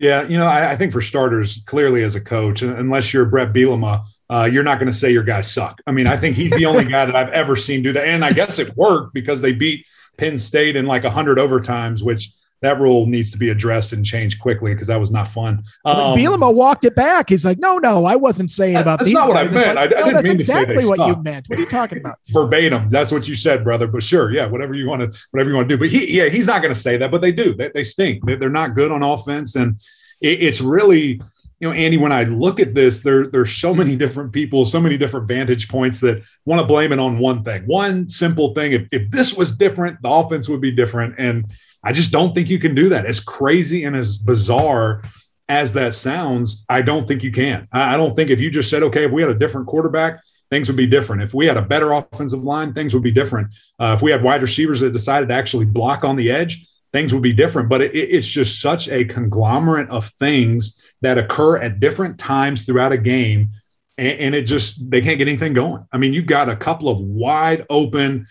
Yeah, 0.00 0.22
you 0.22 0.36
know, 0.36 0.46
I, 0.46 0.72
I, 0.72 0.76
think 0.76 0.92
for 0.92 1.00
starters, 1.00 1.62
clearly 1.66 2.02
as 2.02 2.16
a 2.16 2.20
coach, 2.20 2.62
unless 2.62 3.12
you're 3.12 3.24
Bret 3.24 3.52
Bielema, 3.52 4.04
uh, 4.28 4.48
you're 4.50 4.64
not 4.64 4.80
going 4.80 4.90
to 4.90 4.98
say 4.98 5.12
your 5.12 5.22
guys 5.22 5.52
suck. 5.52 5.80
I 5.86 5.92
mean, 5.92 6.08
I 6.08 6.16
think 6.16 6.34
he's 6.34 6.52
the 6.52 6.66
only 6.66 6.84
guy 6.90 7.06
that 7.06 7.14
I've 7.14 7.32
ever 7.32 7.54
seen 7.54 7.82
do 7.82 7.92
that, 7.92 8.06
and 8.06 8.24
I 8.24 8.32
guess 8.32 8.58
it 8.58 8.76
worked 8.76 9.14
because 9.14 9.40
they 9.40 9.52
beat 9.52 9.86
Penn 10.16 10.36
State 10.36 10.74
in 10.74 10.86
like 10.86 11.04
hundred 11.04 11.38
overtimes, 11.38 12.02
which 12.02 12.30
that 12.64 12.80
rule 12.80 13.06
needs 13.06 13.30
to 13.30 13.38
be 13.38 13.50
addressed 13.50 13.92
and 13.92 14.04
changed 14.04 14.40
quickly 14.40 14.72
because 14.72 14.86
that 14.88 14.98
was 14.98 15.10
not 15.10 15.28
fun. 15.28 15.62
Um, 15.84 16.16
Bielema 16.16 16.52
walked 16.52 16.84
it 16.84 16.94
back. 16.94 17.28
He's 17.28 17.44
like, 17.44 17.58
"No, 17.58 17.78
no, 17.78 18.04
I 18.04 18.16
wasn't 18.16 18.50
saying 18.50 18.76
about 18.76 18.98
that's 18.98 19.10
these." 19.10 19.14
That's 19.14 19.28
not 19.28 19.34
guys. 19.34 19.54
what 19.54 19.62
I 19.62 19.66
meant. 19.66 19.76
Like, 19.76 19.78
I, 19.78 19.82
I 19.82 19.86
no, 19.86 20.06
didn't 20.06 20.14
that's 20.14 20.24
mean 20.24 20.32
exactly 20.34 20.76
to 20.76 20.82
say 20.82 20.86
what 20.86 20.98
you 21.08 21.22
meant. 21.22 21.46
What 21.48 21.58
are 21.58 21.62
you 21.62 21.68
talking 21.68 21.98
about? 21.98 22.18
Verbatim. 22.32 22.88
That's 22.90 23.12
what 23.12 23.28
you 23.28 23.34
said, 23.34 23.64
brother. 23.64 23.86
But 23.86 24.02
sure, 24.02 24.32
yeah, 24.32 24.46
whatever 24.46 24.74
you 24.74 24.88
want 24.88 25.02
to, 25.02 25.18
whatever 25.30 25.50
you 25.50 25.56
want 25.56 25.68
to 25.68 25.74
do. 25.74 25.78
But 25.78 25.88
he, 25.88 26.16
yeah, 26.16 26.28
he's 26.28 26.46
not 26.46 26.62
going 26.62 26.74
to 26.74 26.80
say 26.80 26.96
that. 26.96 27.10
But 27.10 27.20
they 27.20 27.32
do. 27.32 27.54
They, 27.54 27.68
they 27.68 27.84
stink. 27.84 28.24
They, 28.24 28.36
they're 28.36 28.50
not 28.50 28.74
good 28.74 28.90
on 28.90 29.02
offense, 29.02 29.56
and 29.56 29.80
it, 30.20 30.42
it's 30.42 30.60
really 30.60 31.20
you 31.60 31.68
know, 31.68 31.74
Andy, 31.74 31.96
when 31.96 32.12
I 32.12 32.24
look 32.24 32.60
at 32.60 32.74
this, 32.74 33.00
there 33.00 33.26
there's 33.28 33.54
so 33.54 33.74
many 33.74 33.96
different 33.96 34.32
people, 34.32 34.64
so 34.64 34.80
many 34.80 34.96
different 34.98 35.28
vantage 35.28 35.68
points 35.68 36.00
that 36.00 36.22
want 36.44 36.60
to 36.60 36.66
blame 36.66 36.92
it 36.92 36.98
on 36.98 37.18
one 37.18 37.42
thing, 37.42 37.62
one 37.66 38.08
simple 38.08 38.54
thing. 38.54 38.72
If, 38.72 38.88
if 38.92 39.10
this 39.10 39.34
was 39.34 39.52
different, 39.52 40.02
the 40.02 40.10
offense 40.10 40.48
would 40.48 40.60
be 40.60 40.72
different. 40.72 41.14
And 41.18 41.46
I 41.82 41.92
just 41.92 42.10
don't 42.10 42.34
think 42.34 42.48
you 42.48 42.58
can 42.58 42.74
do 42.74 42.88
that. 42.90 43.06
As 43.06 43.20
crazy 43.20 43.84
and 43.84 43.94
as 43.94 44.18
bizarre 44.18 45.02
as 45.48 45.72
that 45.74 45.94
sounds, 45.94 46.64
I 46.68 46.82
don't 46.82 47.06
think 47.06 47.22
you 47.22 47.30
can. 47.30 47.68
I, 47.72 47.94
I 47.94 47.96
don't 47.96 48.14
think 48.14 48.30
if 48.30 48.40
you 48.40 48.50
just 48.50 48.70
said, 48.70 48.82
okay, 48.82 49.04
if 49.04 49.12
we 49.12 49.22
had 49.22 49.30
a 49.30 49.38
different 49.38 49.66
quarterback, 49.66 50.20
things 50.50 50.68
would 50.68 50.76
be 50.76 50.86
different. 50.86 51.22
If 51.22 51.34
we 51.34 51.46
had 51.46 51.56
a 51.56 51.62
better 51.62 51.92
offensive 51.92 52.42
line, 52.42 52.72
things 52.72 52.94
would 52.94 53.02
be 53.02 53.10
different. 53.10 53.48
Uh, 53.78 53.94
if 53.96 54.02
we 54.02 54.10
had 54.10 54.22
wide 54.22 54.42
receivers 54.42 54.80
that 54.80 54.92
decided 54.92 55.28
to 55.28 55.34
actually 55.34 55.66
block 55.66 56.04
on 56.04 56.16
the 56.16 56.30
edge, 56.30 56.66
things 56.94 57.12
would 57.12 57.24
be 57.24 57.32
different. 57.32 57.68
But 57.68 57.82
it, 57.82 57.92
it's 57.92 58.26
just 58.26 58.60
such 58.60 58.88
a 58.88 59.04
conglomerate 59.04 59.90
of 59.90 60.08
things 60.20 60.80
that 61.02 61.18
occur 61.18 61.58
at 61.58 61.80
different 61.80 62.18
times 62.18 62.62
throughout 62.62 62.92
a 62.92 62.96
game. 62.96 63.50
And, 63.98 64.20
and, 64.20 64.34
it 64.34 64.42
just, 64.42 64.78
they 64.90 65.00
can't 65.00 65.18
get 65.18 65.26
anything 65.26 65.54
going. 65.54 65.84
I 65.92 65.98
mean, 65.98 66.12
you've 66.12 66.26
got 66.26 66.48
a 66.48 66.56
couple 66.56 66.88
of 66.88 67.00
wide 67.00 67.66
open 67.68 68.26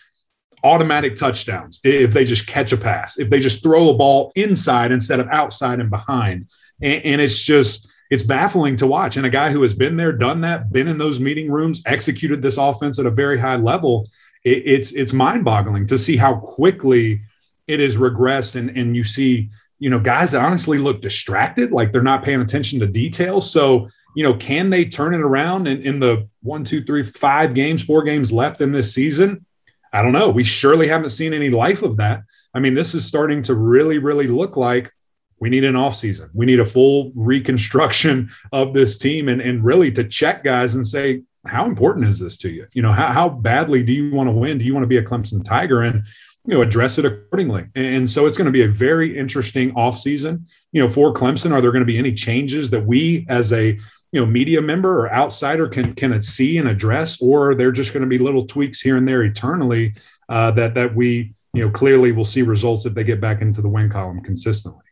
automatic 0.63 1.17
touchdowns 1.17 1.81
if 1.83 2.13
they 2.13 2.23
just 2.23 2.47
catch 2.47 2.71
a 2.71 2.77
pass, 2.77 3.19
if 3.19 3.29
they 3.29 3.39
just 3.39 3.61
throw 3.61 3.89
a 3.89 3.93
ball 3.93 4.31
inside 4.35 4.93
instead 4.93 5.19
of 5.19 5.27
outside 5.27 5.81
and 5.81 5.89
behind. 5.89 6.49
And, 6.81 7.03
and 7.03 7.21
it's 7.21 7.43
just, 7.43 7.85
it's 8.09 8.23
baffling 8.23 8.77
to 8.77 8.87
watch. 8.87 9.17
And 9.17 9.25
a 9.25 9.29
guy 9.29 9.51
who 9.51 9.61
has 9.61 9.73
been 9.73 9.97
there, 9.97 10.13
done 10.13 10.39
that, 10.41 10.71
been 10.71 10.87
in 10.87 10.97
those 10.97 11.19
meeting 11.19 11.51
rooms, 11.51 11.81
executed 11.85 12.41
this 12.41 12.57
offense 12.57 12.97
at 12.97 13.05
a 13.05 13.11
very 13.11 13.37
high 13.37 13.57
level, 13.57 14.07
it, 14.45 14.63
it's 14.65 14.91
it's 14.91 15.13
mind 15.13 15.43
boggling 15.43 15.87
to 15.87 15.97
see 15.97 16.15
how 16.15 16.35
quickly 16.35 17.21
it 17.67 17.79
has 17.79 17.97
regressed 17.97 18.55
and, 18.55 18.69
and 18.77 18.95
you 18.95 19.03
see 19.03 19.49
you 19.79 19.89
know 19.89 19.99
guys 19.99 20.31
that 20.31 20.43
honestly 20.43 20.77
look 20.77 21.01
distracted 21.01 21.71
like 21.71 21.91
they're 21.91 22.01
not 22.01 22.23
paying 22.23 22.41
attention 22.41 22.79
to 22.79 22.87
details 22.87 23.49
so 23.49 23.87
you 24.15 24.23
know 24.23 24.33
can 24.35 24.69
they 24.69 24.85
turn 24.85 25.13
it 25.13 25.21
around 25.21 25.67
in, 25.67 25.81
in 25.81 25.99
the 25.99 26.27
one 26.41 26.63
two 26.63 26.83
three 26.83 27.03
five 27.03 27.53
games 27.53 27.83
four 27.83 28.03
games 28.03 28.31
left 28.31 28.61
in 28.61 28.71
this 28.71 28.93
season 28.93 29.45
i 29.91 30.01
don't 30.01 30.11
know 30.11 30.29
we 30.29 30.43
surely 30.43 30.87
haven't 30.87 31.09
seen 31.09 31.33
any 31.33 31.49
life 31.49 31.81
of 31.81 31.97
that 31.97 32.23
I 32.53 32.59
mean, 32.59 32.73
this 32.73 32.93
is 32.93 33.05
starting 33.05 33.41
to 33.43 33.55
really, 33.55 33.97
really 33.97 34.27
look 34.27 34.57
like 34.57 34.91
we 35.39 35.49
need 35.49 35.63
an 35.63 35.75
offseason. 35.75 36.29
We 36.33 36.45
need 36.45 36.59
a 36.59 36.65
full 36.65 37.11
reconstruction 37.15 38.29
of 38.51 38.73
this 38.73 38.97
team 38.97 39.27
and, 39.27 39.41
and 39.41 39.63
really 39.63 39.91
to 39.93 40.03
check 40.03 40.43
guys 40.43 40.75
and 40.75 40.85
say, 40.85 41.23
how 41.45 41.65
important 41.65 42.07
is 42.07 42.19
this 42.19 42.37
to 42.37 42.49
you? 42.49 42.67
You 42.71 42.81
know, 42.83 42.93
how, 42.93 43.11
how 43.11 43.27
badly 43.27 43.83
do 43.83 43.91
you 43.91 44.13
want 44.13 44.27
to 44.27 44.31
win? 44.31 44.57
Do 44.57 44.63
you 44.63 44.73
want 44.73 44.83
to 44.83 44.87
be 44.87 44.97
a 44.97 45.03
Clemson 45.03 45.43
Tiger? 45.43 45.81
And, 45.81 46.05
you 46.45 46.53
know, 46.53 46.61
address 46.61 46.97
it 46.97 47.05
accordingly. 47.05 47.65
And 47.75 48.09
so 48.09 48.25
it's 48.25 48.37
going 48.37 48.47
to 48.47 48.51
be 48.51 48.63
a 48.63 48.67
very 48.67 49.17
interesting 49.17 49.73
offseason, 49.75 50.47
you 50.71 50.81
know, 50.81 50.89
for 50.89 51.13
Clemson. 51.13 51.51
Are 51.53 51.61
there 51.61 51.71
going 51.71 51.81
to 51.81 51.85
be 51.85 51.97
any 51.97 52.13
changes 52.13 52.69
that 52.71 52.85
we 52.85 53.25
as 53.29 53.53
a, 53.53 53.77
you 54.11 54.19
know, 54.19 54.25
media 54.25 54.61
member 54.61 54.99
or 54.99 55.13
outsider 55.13 55.67
can 55.67 55.93
can 55.95 56.21
see 56.21 56.57
and 56.57 56.67
address, 56.67 57.21
or 57.21 57.55
they're 57.55 57.71
just 57.71 57.93
going 57.93 58.03
to 58.03 58.09
be 58.09 58.17
little 58.17 58.45
tweaks 58.45 58.81
here 58.81 58.97
and 58.97 59.07
there 59.07 59.23
eternally 59.23 59.95
uh, 60.29 60.51
that 60.51 60.73
that 60.73 60.93
we, 60.93 61.33
you 61.53 61.65
know, 61.65 61.71
clearly 61.71 62.11
will 62.11 62.25
see 62.25 62.41
results 62.41 62.85
if 62.85 62.93
they 62.93 63.03
get 63.03 63.21
back 63.21 63.41
into 63.41 63.61
the 63.61 63.69
win 63.69 63.89
column 63.89 64.21
consistently. 64.21 64.83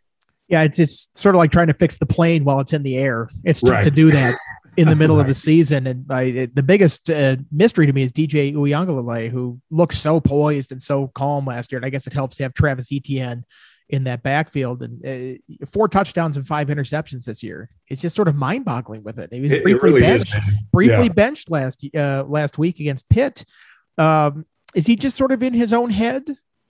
Yeah, 0.48 0.64
it's 0.64 0.80
it's 0.80 1.10
sort 1.16 1.36
of 1.36 1.40
like 1.40 1.52
trying 1.52 1.68
to 1.68 1.74
fix 1.74 1.98
the 1.98 2.06
plane 2.06 2.46
while 2.46 2.62
it's 2.62 2.74
in 2.74 2.84
the 2.84 2.98
air. 2.98 3.30
It's 3.44 3.62
tough 3.62 3.72
right. 3.72 3.84
to 3.84 3.92
do 3.92 4.10
that 4.12 4.38
in 4.78 4.88
the 4.88 4.96
middle 4.96 5.18
right. 5.18 5.22
of 5.22 5.28
the 5.28 5.34
season. 5.50 5.88
And 5.88 6.06
I, 6.12 6.50
the 6.54 6.64
biggest 6.64 7.10
uh, 7.10 7.38
mystery 7.52 7.86
to 7.86 7.94
me 7.94 8.04
is 8.04 8.12
DJ 8.12 8.54
Uiagalelei, 8.54 9.30
who 9.30 9.60
looks 9.70 9.98
so 9.98 10.20
poised 10.20 10.72
and 10.72 10.82
so 10.82 11.08
calm 11.10 11.46
last 11.46 11.72
year. 11.72 11.78
And 11.78 11.86
I 11.86 11.90
guess 11.90 12.08
it 12.08 12.14
helps 12.14 12.38
to 12.38 12.44
have 12.44 12.54
Travis 12.54 12.92
Etienne 12.92 13.44
in 13.90 14.06
that 14.06 14.24
backfield 14.24 14.84
and 14.84 15.06
uh, 15.06 15.66
four 15.68 15.88
touchdowns 15.88 16.38
and 16.38 16.48
five 16.48 16.70
interceptions 16.70 17.26
this 17.26 17.44
year. 17.44 17.70
It's 17.90 18.02
just 18.02 18.16
sort 18.16 18.30
of 18.30 18.36
mind 18.36 18.64
boggling 18.64 19.04
with 19.04 19.20
it. 19.20 19.34
He 19.34 19.42
was 19.42 19.52
it, 19.52 19.64
briefly 19.64 19.90
it 19.90 19.94
really 19.94 20.02
benched, 20.02 20.38
is, 20.38 20.44
briefly 20.72 21.08
yeah. 21.08 21.14
benched 21.14 21.52
last 21.52 21.86
uh, 21.96 22.24
last 22.24 22.58
week 22.58 22.80
against 22.80 23.10
Pitt. 23.10 23.44
Um, 23.98 24.46
is 24.74 24.88
he 24.88 24.96
just 24.96 25.18
sort 25.18 25.34
of 25.34 25.44
in 25.44 25.54
his 25.54 25.74
own 25.74 25.90
head 25.90 26.24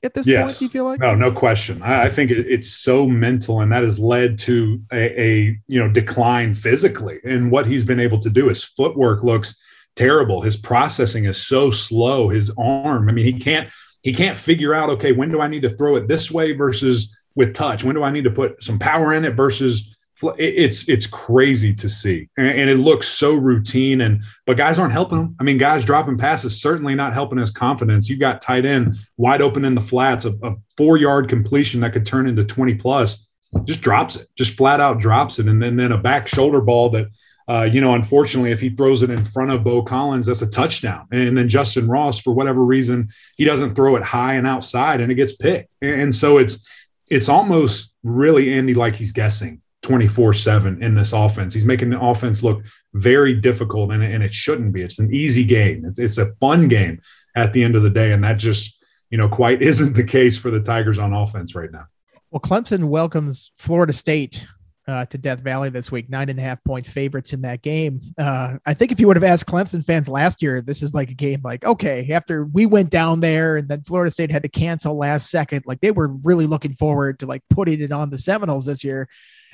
at 0.04 0.14
this 0.14 0.26
yes. 0.26 0.44
point? 0.44 0.60
Do 0.60 0.66
you 0.66 0.70
feel 0.70 0.86
like? 0.86 1.00
No, 1.00 1.16
no 1.16 1.32
question. 1.32 1.82
I, 1.82 2.04
I 2.04 2.10
think 2.10 2.32
it, 2.32 2.46
it's 2.48 2.70
so 2.70 3.08
mental, 3.08 3.62
and 3.62 3.72
that 3.72 3.84
has 3.84 4.00
led 4.00 4.38
to 4.40 4.82
a, 4.92 5.22
a, 5.22 5.60
you 5.68 5.80
know 5.80 5.90
decline 5.90 6.54
physically. 6.54 7.20
And 7.24 7.52
what 7.52 7.66
he's 7.66 7.84
been 7.84 8.00
able 8.00 8.20
to 8.22 8.30
do, 8.30 8.48
his 8.48 8.64
footwork 8.64 9.24
looks 9.24 9.56
terrible. 9.96 10.42
His 10.42 10.58
processing 10.58 11.26
is 11.26 11.46
so 11.46 11.72
slow. 11.72 12.30
His 12.30 12.52
arm, 12.58 13.10
I 13.10 13.12
mean, 13.12 13.26
he 13.26 13.34
can't 13.34 13.70
he 14.02 14.14
can't 14.14 14.38
figure 14.38 14.74
out. 14.74 14.90
Okay, 14.92 15.12
when 15.12 15.32
do 15.32 15.42
I 15.42 15.48
need 15.48 15.62
to 15.62 15.76
throw 15.76 15.96
it 15.96 16.08
this 16.08 16.32
way 16.32 16.54
versus 16.54 17.16
with 17.36 17.54
touch? 17.54 17.84
When 17.84 17.96
do 17.96 18.04
I 18.04 18.12
need 18.12 18.24
to 18.24 18.32
put 18.32 18.64
some 18.64 18.80
power 18.80 19.14
in 19.14 19.26
it 19.26 19.36
versus 19.36 19.96
it's 20.38 20.88
it's 20.88 21.08
crazy 21.08 21.74
to 21.74 21.90
see. 21.90 22.30
And, 22.38 22.70
it 22.70 22.78
looks 22.78 23.08
so 23.08 23.34
routine 23.34 24.02
and 24.02 24.24
but 24.46 24.58
guys 24.58 24.80
aren't 24.80 24.94
helping 24.94 25.18
him 25.18 25.36
i 25.40 25.44
mean 25.44 25.58
guys 25.58 25.84
dropping 25.84 26.18
passes 26.18 26.62
certainly 26.62 26.96
not 26.96 27.14
helping 27.14 27.40
his 27.40 27.52
confidence. 27.52 28.10
You 28.10 28.18
got 28.18 28.42
tight 28.42 28.66
end 28.66 28.96
wide 29.18 29.42
open 29.42 29.66
in 29.66 29.76
the 29.76 29.82
flats 29.82 30.26
a, 30.26 30.34
a 30.44 30.56
four 30.78 30.98
yard 30.98 31.28
completion 31.28 31.80
that 31.82 31.94
could 31.94 32.06
turn 32.06 32.28
into 32.28 32.44
20 32.44 32.76
plus. 32.76 33.26
Just 33.66 33.82
drops 33.82 34.16
it 34.16 34.28
just 34.36 34.56
flat 34.58 34.80
out 34.80 35.00
drops 35.00 35.40
it. 35.40 35.48
And 35.48 35.62
then 35.62 35.76
then 35.76 35.92
a 35.92 35.98
back 35.98 36.28
shoulder 36.28 36.62
ball 36.62 36.90
that 36.92 37.08
uh, 37.50 37.64
you 37.64 37.82
know 37.82 37.94
unfortunately 37.94 38.52
if 38.52 38.62
he 38.62 38.70
throws 38.70 39.02
it 39.02 39.10
in 39.10 39.26
front 39.26 39.52
of 39.52 39.64
Beaux 39.64 39.84
Collins 39.84 40.28
that's 40.28 40.42
a 40.42 40.48
touchdown. 40.48 41.08
And 41.12 41.38
then 41.38 41.50
Justyn 41.50 41.90
Ross 41.90 42.20
for 42.20 42.32
whatever 42.32 42.64
reason 42.64 43.10
he 43.36 43.44
doesn't 43.44 43.76
throw 43.76 43.96
it 43.96 44.04
high 44.04 44.36
and 44.36 44.48
outside 44.48 45.02
and 45.02 45.12
it 45.12 45.16
gets 45.16 45.36
picked. 45.36 45.76
And 45.82 46.14
so 46.14 46.38
it's 46.38 46.66
it's 47.12 47.28
almost 47.28 47.92
really 48.04 48.54
Andy 48.54 48.74
like 48.74 48.96
he's 48.96 49.12
guessing 49.12 49.62
24 49.82 50.34
7 50.34 50.84
in 50.84 50.96
this 50.96 51.14
offense. 51.14 51.54
He's 51.54 51.66
making 51.66 51.90
the 51.90 52.00
offense 52.00 52.44
look 52.44 52.64
very 52.94 53.34
difficult, 53.36 53.92
and, 53.92 54.04
and 54.04 54.24
it 54.24 54.34
shouldn't 54.34 54.74
be. 54.74 54.82
It's 54.82 55.00
an 55.00 55.14
easy 55.14 55.44
game, 55.44 55.86
it's, 55.86 56.00
it's 56.00 56.18
a 56.18 56.34
fun 56.40 56.68
game 56.68 57.02
at 57.36 57.54
the 57.54 57.64
end 57.64 57.76
of 57.76 57.84
the 57.84 57.90
day. 57.90 58.12
And 58.12 58.24
that 58.24 58.38
just, 58.38 58.78
you 59.10 59.18
know, 59.18 59.28
quite 59.28 59.62
isn't 59.62 59.94
the 59.94 60.04
case 60.04 60.38
for 60.38 60.52
the 60.52 60.62
Tigers 60.62 61.00
on 61.00 61.14
offense 61.14 61.56
right 61.56 61.72
now. 61.72 61.86
Well, 62.30 62.40
Clemson 62.40 62.86
welcomes 62.86 63.52
Florida 63.58 63.92
State 63.92 64.48
uh, 64.88 65.06
to 65.06 65.18
Death 65.18 65.40
Valley 65.40 65.70
this 65.70 65.92
week, 65.92 66.10
nine 66.10 66.30
and 66.30 66.40
a 66.40 66.42
half 66.42 66.64
point 66.64 66.88
favorites 66.88 67.34
in 67.34 67.42
that 67.42 67.62
game. 67.62 68.02
Uh, 68.18 68.56
I 68.66 68.74
think 68.74 68.92
if 68.92 69.00
you 69.00 69.08
would 69.08 69.16
have 69.16 69.24
asked 69.24 69.46
Clemson 69.46 69.86
fans 69.86 70.10
last 70.10 70.42
year, 70.42 70.62
this 70.62 70.82
is 70.82 70.94
like 70.94 71.12
a 71.12 71.14
game 71.16 71.42
like, 71.44 71.64
okay, 71.66 72.12
after 72.12 72.46
we 72.46 72.66
went 72.66 72.90
down 72.90 73.20
there 73.20 73.58
and 73.58 73.68
then 73.68 73.84
Florida 73.84 74.12
State 74.12 74.32
had 74.32 74.44
to 74.44 74.50
cancel 74.50 74.98
last 74.98 75.30
second, 75.30 75.64
like 75.66 75.82
they 75.82 75.92
were 75.92 76.08
really 76.08 76.48
looking 76.48 76.76
forward 76.76 77.20
to 77.20 77.26
like 77.26 77.44
putting 77.50 77.82
it 77.82 77.92
on 77.92 78.10
the 78.10 78.18
Seminoles 78.18 78.66
this 78.66 78.84
year. 78.84 79.08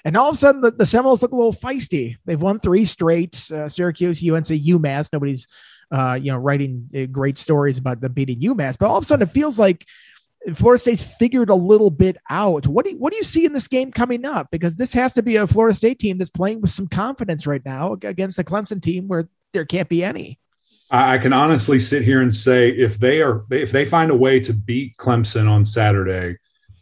And 0.06 0.16
all 0.16 0.30
of 0.30 0.36
a 0.36 0.38
sudden, 0.38 0.62
the, 0.62 0.72
the 0.72 0.86
Seminoles 0.86 1.22
look 1.22 1.32
a 1.32 1.36
little 1.36 1.54
feisty. 1.54 2.18
They've 2.26 2.42
won 2.42 2.60
three 2.60 2.86
straight: 2.86 3.50
uh, 3.52 3.68
Syracuse, 3.68 4.22
UNC, 4.22 4.46
UMass. 4.46 5.12
Nobody's, 5.12 5.48
uh, 5.92 6.20
you 6.22 6.32
know, 6.32 6.38
writing 6.38 6.90
uh, 6.96 7.06
great 7.06 7.38
stories 7.38 7.78
about 7.78 8.02
them 8.02 8.14
beating 8.14 8.40
UMass, 8.42 8.78
but 8.78 8.88
all 8.88 8.98
of 8.98 9.04
a 9.04 9.06
sudden, 9.06 9.28
it 9.28 9.32
feels 9.32 9.58
like 9.60 9.86
Florida 10.56 10.80
State's 10.80 11.02
figured 11.02 11.50
a 11.50 11.56
little 11.56 11.90
bit 11.90 12.18
out. 12.30 12.68
What 12.68 12.86
do 12.86 12.92
you, 12.92 12.98
what 12.98 13.12
do 13.12 13.18
you 13.18 13.24
see 13.24 13.46
in 13.46 13.54
this 13.54 13.68
game 13.68 13.92
coming 13.92 14.26
up? 14.26 14.48
Because 14.52 14.76
this 14.76 14.94
has 14.94 15.14
to 15.16 15.24
be 15.24 15.36
a 15.36 15.48
Florida 15.48 15.76
State 15.76 16.00
team 16.00 16.18
that's 16.18 16.30
playing 16.30 16.62
with 16.62 16.72
some 16.72 16.88
confidence 16.88 17.46
right 17.46 17.64
now 17.66 17.94
against 17.94 18.38
the 18.38 18.44
Clemson 18.44 18.82
team, 18.82 19.08
where 19.08 19.28
there 19.54 19.66
can't 19.66 19.90
be 19.90 20.04
any. 20.04 20.40
I 20.90 21.18
can 21.18 21.34
honestly 21.34 21.80
sit 21.80 22.04
here 22.04 22.22
and 22.22 22.34
say 22.34 22.70
if 22.70 22.98
they 22.98 23.22
are 23.22 23.46
if 23.52 23.72
they 23.72 23.84
find 23.84 24.10
a 24.10 24.16
way 24.16 24.40
to 24.40 24.54
beat 24.54 24.96
Clemson 24.96 25.50
on 25.50 25.66
Saturday, 25.66 26.38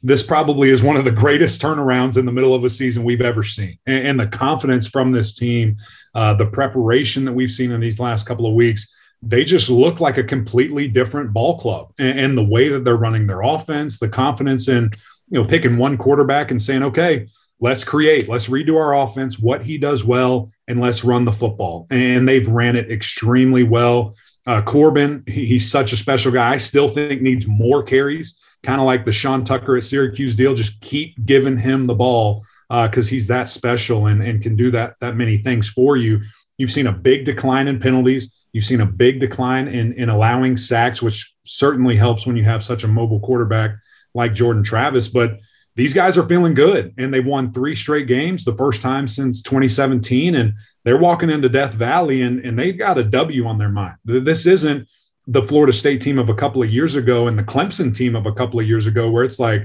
this 0.06 0.22
probably 0.22 0.70
is 0.70 0.84
one 0.84 0.96
of 0.96 1.04
the 1.04 1.12
greatest 1.12 1.60
turnarounds 1.60 2.16
in 2.16 2.28
the 2.28 2.32
middle 2.32 2.54
of 2.54 2.64
a 2.64 2.70
season 2.70 3.04
we've 3.04 3.22
ever 3.22 3.42
seen. 3.42 3.76
And, 3.88 4.08
and 4.08 4.20
the 4.20 4.28
confidence 4.28 4.88
from 4.88 5.12
this 5.12 5.34
team, 5.34 5.78
uh, 6.14 6.36
the 6.36 6.46
preparation 6.46 7.26
that 7.26 7.34
we've 7.34 7.50
seen 7.50 7.72
in 7.72 7.82
these 7.82 8.00
last 8.00 8.28
couple 8.28 8.46
of 8.46 8.54
weeks, 8.54 8.88
they 9.24 9.44
just 9.44 9.68
look 9.68 10.00
like 10.00 10.20
a 10.20 10.24
completely 10.24 10.88
different 10.88 11.34
ball 11.34 11.58
club. 11.58 11.92
And, 11.98 12.20
and 12.20 12.38
the 12.38 12.44
way 12.44 12.70
that 12.70 12.84
they're 12.84 12.96
running 12.96 13.26
their 13.26 13.42
offense, 13.42 13.98
the 13.98 14.08
confidence 14.08 14.68
in, 14.68 14.92
you 15.30 15.42
know, 15.42 15.44
picking 15.44 15.76
one 15.76 15.98
quarterback 15.98 16.52
and 16.52 16.62
saying, 16.62 16.84
okay, 16.84 17.26
let's 17.60 17.84
create, 17.84 18.30
let's 18.30 18.48
redo 18.48 18.78
our 18.78 18.96
offense, 18.96 19.40
what 19.40 19.64
he 19.64 19.80
does 19.80 20.04
well, 20.04 20.52
and 20.68 20.80
let's 20.80 21.04
run 21.04 21.26
the 21.26 21.32
football. 21.32 21.88
And 21.90 22.30
they've 22.30 22.48
ran 22.48 22.76
it 22.76 22.92
extremely 22.92 23.64
well. 23.64 24.14
Uh, 24.48 24.62
Corbin, 24.62 25.24
he, 25.28 25.46
he's 25.46 25.70
such 25.70 25.92
a 25.92 25.98
special 25.98 26.32
guy. 26.32 26.52
I 26.52 26.58
still 26.58 26.88
think 26.88 27.22
needs 27.22 27.48
more 27.48 27.82
carries 27.84 28.36
kind 28.66 28.82
of 28.82 28.88
like 28.88 29.06
the 29.06 29.14
Sean 29.14 29.46
Tucker 29.46 29.78
at 29.78 29.84
Syracuse 29.84 30.36
deal. 30.36 30.56
Just 30.56 30.80
keep 30.82 31.24
giving 31.26 31.56
him 31.56 31.86
the 31.86 31.94
ball 31.94 32.44
because 32.70 33.08
uh, 33.08 33.12
he's 33.12 33.28
that 33.28 33.48
special 33.48 34.08
and, 34.08 34.22
and 34.24 34.42
can 34.42 34.56
do 34.56 34.72
that 34.72 34.96
that 35.00 35.16
many 35.16 35.38
things 35.38 35.70
for 35.70 35.96
you. 35.96 36.22
You've 36.58 36.72
seen 36.72 36.88
a 36.88 36.92
big 36.92 37.26
decline 37.26 37.68
in 37.68 37.80
penalties. 37.80 38.34
You've 38.54 38.66
seen 38.66 38.82
a 38.82 38.86
big 38.86 39.20
decline 39.20 39.68
in, 39.68 39.94
in 39.94 40.10
allowing 40.10 40.58
sacks, 40.58 41.02
which 41.02 41.34
certainly 41.44 41.96
helps 41.96 42.26
when 42.26 42.38
you 42.38 42.44
have 42.46 42.64
such 42.64 42.84
a 42.84 42.88
mobile 42.88 43.20
quarterback 43.20 43.76
like 44.14 44.34
Jordan 44.34 44.64
Travis. 44.64 45.10
But 45.10 45.40
these 45.76 45.94
guys 45.94 46.18
are 46.18 46.28
feeling 46.28 46.54
good 46.54 46.94
and 46.98 47.14
they've 47.14 47.26
won 47.26 47.52
three 47.52 47.76
straight 47.76 48.08
games, 48.08 48.46
the 48.46 48.56
first 48.56 48.82
time 48.82 49.08
since 49.08 49.42
2017. 49.42 50.36
And 50.36 50.54
they're 50.84 50.98
walking 50.98 51.30
into 51.30 51.50
Death 51.50 51.74
Valley 51.74 52.22
and, 52.22 52.40
and 52.46 52.58
they've 52.58 52.78
got 52.78 52.98
a 52.98 53.04
W 53.04 53.46
on 53.46 53.58
their 53.58 53.70
mind. 53.70 53.98
This 54.06 54.46
isn't 54.46 54.88
the 55.28 55.44
Florida 55.44 55.74
State 55.74 56.02
team 56.02 56.18
of 56.18 56.30
a 56.30 56.36
couple 56.36 56.64
of 56.64 56.70
years 56.70 56.96
ago 56.96 57.28
and 57.28 57.38
the 57.38 57.44
Clemson 57.44 57.94
team 57.94 58.16
of 58.16 58.26
a 58.26 58.32
couple 58.32 58.60
of 58.60 58.68
years 58.68 58.88
ago, 58.88 59.10
where 59.10 59.24
it's 59.24 59.40
like 59.40 59.64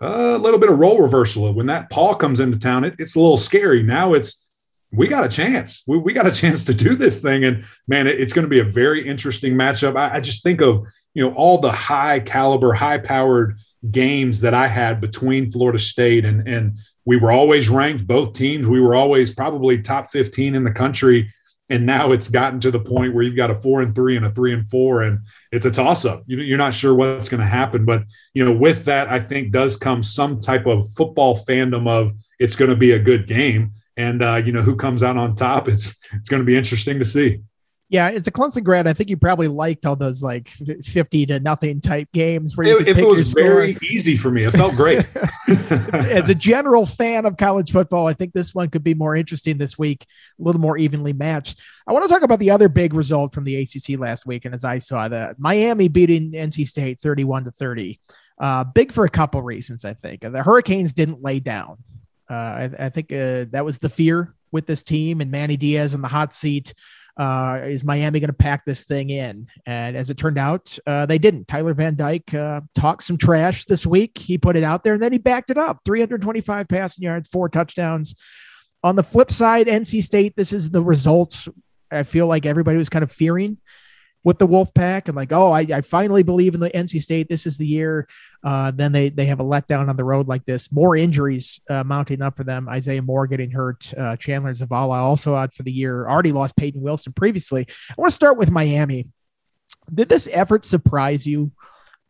uh, 0.00 0.34
a 0.34 0.38
little 0.38 0.58
bit 0.58 0.70
of 0.70 0.78
role 0.78 1.00
reversal. 1.00 1.52
When 1.52 1.66
that 1.66 1.90
Paul 1.90 2.14
comes 2.14 2.40
into 2.40 2.58
town, 2.58 2.84
it, 2.84 2.94
it's 2.98 3.14
a 3.14 3.20
little 3.20 3.36
scary. 3.36 3.82
Now 3.82 4.14
it's 4.14 4.42
we 4.90 5.08
got 5.08 5.24
a 5.24 5.28
chance. 5.28 5.82
We, 5.86 5.98
we 5.98 6.12
got 6.12 6.26
a 6.26 6.32
chance 6.40 6.64
to 6.64 6.74
do 6.74 6.94
this 6.94 7.20
thing, 7.20 7.44
and 7.44 7.64
man, 7.88 8.06
it, 8.06 8.20
it's 8.20 8.32
going 8.32 8.44
to 8.44 8.48
be 8.48 8.60
a 8.60 8.64
very 8.64 9.06
interesting 9.06 9.54
matchup. 9.54 9.96
I, 9.96 10.16
I 10.16 10.20
just 10.20 10.42
think 10.42 10.60
of 10.60 10.86
you 11.14 11.24
know 11.24 11.34
all 11.34 11.58
the 11.58 11.72
high 11.72 12.20
caliber, 12.20 12.72
high 12.72 12.98
powered 12.98 13.58
games 13.90 14.40
that 14.40 14.54
I 14.54 14.68
had 14.68 15.00
between 15.00 15.50
Florida 15.50 15.78
State 15.78 16.24
and 16.24 16.46
and 16.46 16.78
we 17.04 17.16
were 17.16 17.32
always 17.32 17.68
ranked 17.68 18.06
both 18.06 18.32
teams. 18.32 18.68
We 18.68 18.80
were 18.80 18.94
always 18.94 19.34
probably 19.34 19.82
top 19.82 20.08
15 20.08 20.54
in 20.54 20.64
the 20.64 20.70
country. 20.70 21.32
And 21.68 21.86
now 21.86 22.12
it's 22.12 22.28
gotten 22.28 22.60
to 22.60 22.70
the 22.70 22.78
point 22.78 23.14
where 23.14 23.24
you've 23.24 23.36
got 23.36 23.50
a 23.50 23.58
four 23.58 23.80
and 23.80 23.94
three 23.94 24.16
and 24.16 24.26
a 24.26 24.30
three 24.30 24.52
and 24.52 24.68
four 24.70 25.02
and 25.02 25.20
it's 25.52 25.64
a 25.64 25.70
toss 25.70 26.04
up. 26.04 26.22
You're 26.26 26.58
not 26.58 26.74
sure 26.74 26.94
what's 26.94 27.28
going 27.28 27.40
to 27.40 27.46
happen 27.46 27.84
but 27.84 28.02
you 28.34 28.44
know 28.44 28.52
with 28.52 28.84
that 28.84 29.08
i 29.08 29.18
think 29.18 29.52
does 29.52 29.76
come 29.76 30.02
some 30.02 30.40
type 30.40 30.66
of 30.66 30.88
football 30.94 31.38
fandom 31.44 31.88
of 31.88 32.12
it's 32.38 32.56
going 32.56 32.70
to 32.70 32.76
be 32.76 32.92
a 32.92 32.98
good 32.98 33.26
game. 33.26 33.70
And 33.96 34.22
uh, 34.22 34.36
you 34.36 34.52
know 34.52 34.62
who 34.62 34.76
comes 34.76 35.02
out 35.02 35.16
on 35.16 35.34
top 35.34 35.68
it's 35.68 35.94
it's 36.12 36.28
going 36.28 36.40
to 36.40 36.46
be 36.46 36.56
interesting 36.56 36.98
to 36.98 37.04
see 37.04 37.40
yeah, 37.92 38.08
as 38.08 38.26
a 38.26 38.30
Clemson 38.30 38.64
grad, 38.64 38.86
I 38.86 38.94
think 38.94 39.10
you 39.10 39.18
probably 39.18 39.48
liked 39.48 39.84
all 39.84 39.96
those 39.96 40.22
like 40.22 40.48
fifty 40.82 41.26
to 41.26 41.38
nothing 41.40 41.78
type 41.78 42.08
games 42.14 42.56
where 42.56 42.66
you 42.66 42.78
if 42.78 42.96
it 42.96 43.06
was 43.06 43.34
very 43.34 43.76
easy 43.82 44.16
for 44.16 44.30
me, 44.30 44.44
it 44.44 44.52
felt 44.52 44.74
great. 44.76 45.04
as 45.48 46.30
a 46.30 46.34
general 46.34 46.86
fan 46.86 47.26
of 47.26 47.36
college 47.36 47.70
football, 47.70 48.06
I 48.06 48.14
think 48.14 48.32
this 48.32 48.54
one 48.54 48.70
could 48.70 48.82
be 48.82 48.94
more 48.94 49.14
interesting 49.14 49.58
this 49.58 49.76
week, 49.76 50.06
a 50.40 50.42
little 50.42 50.60
more 50.60 50.78
evenly 50.78 51.12
matched. 51.12 51.60
I 51.86 51.92
want 51.92 52.02
to 52.04 52.08
talk 52.08 52.22
about 52.22 52.38
the 52.38 52.50
other 52.50 52.70
big 52.70 52.94
result 52.94 53.34
from 53.34 53.44
the 53.44 53.56
ACC 53.60 54.00
last 54.00 54.24
week, 54.24 54.46
and 54.46 54.54
as 54.54 54.64
I 54.64 54.78
saw 54.78 55.08
that 55.08 55.38
Miami 55.38 55.88
beating 55.88 56.32
NC 56.32 56.66
State 56.66 56.98
thirty-one 56.98 57.44
to 57.44 57.50
thirty, 57.50 58.00
uh, 58.40 58.64
big 58.64 58.90
for 58.90 59.04
a 59.04 59.10
couple 59.10 59.42
reasons. 59.42 59.84
I 59.84 59.92
think 59.92 60.22
the 60.22 60.42
Hurricanes 60.42 60.94
didn't 60.94 61.22
lay 61.22 61.40
down. 61.40 61.76
Uh, 62.30 62.34
I, 62.34 62.70
I, 62.78 62.88
think 62.88 63.12
uh, 63.12 63.44
that 63.50 63.66
was 63.66 63.78
the 63.78 63.90
fear 63.90 64.34
with 64.50 64.66
this 64.66 64.82
team 64.82 65.20
and 65.20 65.30
Manny 65.30 65.58
Diaz 65.58 65.92
in 65.92 66.00
the 66.00 66.08
hot 66.08 66.32
seat. 66.32 66.72
Uh, 67.16 67.60
is 67.64 67.84
Miami 67.84 68.20
going 68.20 68.28
to 68.28 68.34
pack 68.34 68.64
this 68.64 68.84
thing 68.84 69.10
in? 69.10 69.46
And 69.66 69.96
as 69.96 70.08
it 70.10 70.16
turned 70.16 70.38
out, 70.38 70.78
uh, 70.86 71.06
they 71.06 71.18
didn't. 71.18 71.46
Tyler 71.46 71.74
Van 71.74 71.94
Dyke 71.94 72.32
uh, 72.32 72.62
talked 72.74 73.02
some 73.02 73.18
trash 73.18 73.66
this 73.66 73.86
week. 73.86 74.16
He 74.18 74.38
put 74.38 74.56
it 74.56 74.64
out 74.64 74.82
there 74.82 74.94
and 74.94 75.02
then 75.02 75.12
he 75.12 75.18
backed 75.18 75.50
it 75.50 75.58
up 75.58 75.80
325 75.84 76.68
passing 76.68 77.04
yards, 77.04 77.28
four 77.28 77.48
touchdowns. 77.48 78.14
On 78.82 78.96
the 78.96 79.02
flip 79.02 79.30
side, 79.30 79.66
NC 79.66 80.02
State, 80.02 80.34
this 80.36 80.52
is 80.52 80.70
the 80.70 80.82
results 80.82 81.48
I 81.90 82.02
feel 82.04 82.26
like 82.26 82.46
everybody 82.46 82.78
was 82.78 82.88
kind 82.88 83.02
of 83.02 83.12
fearing 83.12 83.58
with 84.24 84.38
the 84.38 84.46
Wolfpack 84.46 85.08
and 85.08 85.16
like, 85.16 85.32
oh, 85.32 85.52
I, 85.52 85.60
I 85.60 85.80
finally 85.80 86.22
believe 86.22 86.54
in 86.54 86.60
the 86.60 86.70
NC 86.70 87.02
State. 87.02 87.28
This 87.28 87.46
is 87.46 87.58
the 87.58 87.66
year. 87.66 88.08
Uh, 88.44 88.70
then 88.70 88.92
they 88.92 89.08
they 89.08 89.26
have 89.26 89.40
a 89.40 89.44
letdown 89.44 89.88
on 89.88 89.96
the 89.96 90.04
road 90.04 90.28
like 90.28 90.44
this. 90.44 90.70
More 90.70 90.96
injuries 90.96 91.60
uh, 91.68 91.84
mounting 91.84 92.22
up 92.22 92.36
for 92.36 92.44
them. 92.44 92.68
Isaiah 92.68 93.02
Moore 93.02 93.26
getting 93.26 93.50
hurt. 93.50 93.92
Uh, 93.96 94.16
Chandler 94.16 94.52
Zavala 94.52 94.96
also 94.96 95.34
out 95.34 95.54
for 95.54 95.62
the 95.62 95.72
year. 95.72 96.08
Already 96.08 96.32
lost 96.32 96.56
Peyton 96.56 96.80
Wilson 96.80 97.12
previously. 97.12 97.66
I 97.90 97.94
want 97.96 98.10
to 98.10 98.14
start 98.14 98.36
with 98.36 98.50
Miami. 98.50 99.08
Did 99.92 100.08
this 100.08 100.28
effort 100.32 100.64
surprise 100.64 101.26
you 101.26 101.50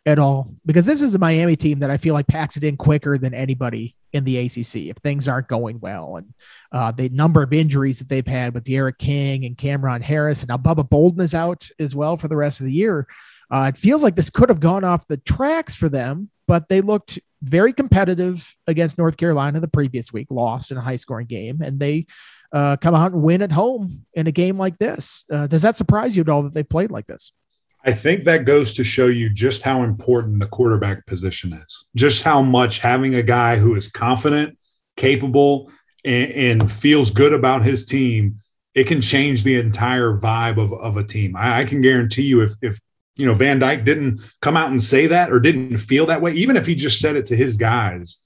at 0.04 0.18
all? 0.18 0.54
Because 0.66 0.84
this 0.84 1.00
is 1.00 1.14
a 1.14 1.18
Miami 1.18 1.56
team 1.56 1.80
that 1.80 1.90
I 1.90 1.96
feel 1.96 2.14
like 2.14 2.26
packs 2.26 2.56
it 2.56 2.64
in 2.64 2.76
quicker 2.76 3.16
than 3.18 3.34
anybody 3.34 3.96
in 4.12 4.24
the 4.24 4.38
ACC 4.38 4.88
if 4.88 4.96
things 4.98 5.28
aren't 5.28 5.48
going 5.48 5.80
well. 5.80 6.16
And 6.16 6.34
uh, 6.70 6.92
the 6.92 7.08
number 7.08 7.42
of 7.42 7.52
injuries 7.52 7.98
that 7.98 8.08
they've 8.08 8.26
had 8.26 8.54
with 8.54 8.64
D'Eriq 8.64 8.98
King 8.98 9.44
and 9.44 9.56
Cameron 9.56 10.02
Harris, 10.02 10.42
and 10.42 10.48
now 10.48 10.58
Bubba 10.58 10.88
Bolden 10.88 11.22
is 11.22 11.34
out 11.34 11.68
as 11.78 11.94
well 11.94 12.16
for 12.16 12.28
the 12.28 12.36
rest 12.36 12.60
of 12.60 12.66
the 12.66 12.72
year. 12.72 13.06
Uh, 13.50 13.70
it 13.74 13.76
feels 13.76 14.02
like 14.02 14.16
this 14.16 14.30
could 14.30 14.48
have 14.48 14.60
gone 14.60 14.84
off 14.84 15.06
the 15.08 15.18
tracks 15.18 15.74
for 15.74 15.88
them, 15.88 16.30
but 16.46 16.68
they 16.68 16.80
looked 16.80 17.18
very 17.42 17.72
competitive 17.72 18.54
against 18.66 18.98
North 18.98 19.16
Carolina 19.16 19.60
the 19.60 19.68
previous 19.68 20.12
week, 20.12 20.28
lost 20.30 20.70
in 20.70 20.78
a 20.78 20.80
high 20.80 20.96
scoring 20.96 21.26
game, 21.26 21.60
and 21.60 21.78
they 21.78 22.06
uh, 22.52 22.76
come 22.76 22.94
out 22.94 23.12
and 23.12 23.22
win 23.22 23.42
at 23.42 23.52
home 23.52 24.06
in 24.14 24.26
a 24.26 24.32
game 24.32 24.58
like 24.58 24.78
this. 24.78 25.24
Uh, 25.30 25.46
does 25.46 25.62
that 25.62 25.76
surprise 25.76 26.16
you 26.16 26.22
at 26.22 26.28
all 26.28 26.42
that 26.44 26.54
they 26.54 26.62
played 26.62 26.90
like 26.90 27.06
this? 27.06 27.32
I 27.84 27.92
think 27.92 28.24
that 28.24 28.44
goes 28.44 28.74
to 28.74 28.84
show 28.84 29.06
you 29.06 29.28
just 29.28 29.62
how 29.62 29.82
important 29.82 30.38
the 30.38 30.46
quarterback 30.46 31.04
position 31.06 31.52
is, 31.52 31.86
just 31.96 32.22
how 32.22 32.40
much 32.40 32.78
having 32.78 33.16
a 33.16 33.22
guy 33.22 33.56
who 33.56 33.74
is 33.74 33.88
confident, 33.88 34.56
capable, 34.96 35.70
and, 36.04 36.32
and 36.32 36.72
feels 36.72 37.10
good 37.10 37.32
about 37.32 37.64
his 37.64 37.84
team, 37.84 38.38
it 38.74 38.86
can 38.86 39.00
change 39.00 39.42
the 39.42 39.58
entire 39.58 40.14
vibe 40.14 40.62
of, 40.62 40.72
of 40.72 40.96
a 40.96 41.04
team. 41.04 41.36
I, 41.36 41.60
I 41.60 41.64
can 41.64 41.82
guarantee 41.82 42.22
you 42.22 42.42
if, 42.42 42.52
if 42.62 42.78
you 43.16 43.26
know 43.26 43.34
Van 43.34 43.58
Dyke 43.58 43.84
didn't 43.84 44.20
come 44.40 44.56
out 44.56 44.70
and 44.70 44.82
say 44.82 45.08
that 45.08 45.32
or 45.32 45.40
didn't 45.40 45.76
feel 45.76 46.06
that 46.06 46.22
way, 46.22 46.32
even 46.34 46.56
if 46.56 46.66
he 46.66 46.74
just 46.74 47.00
said 47.00 47.16
it 47.16 47.26
to 47.26 47.36
his 47.36 47.56
guys, 47.56 48.18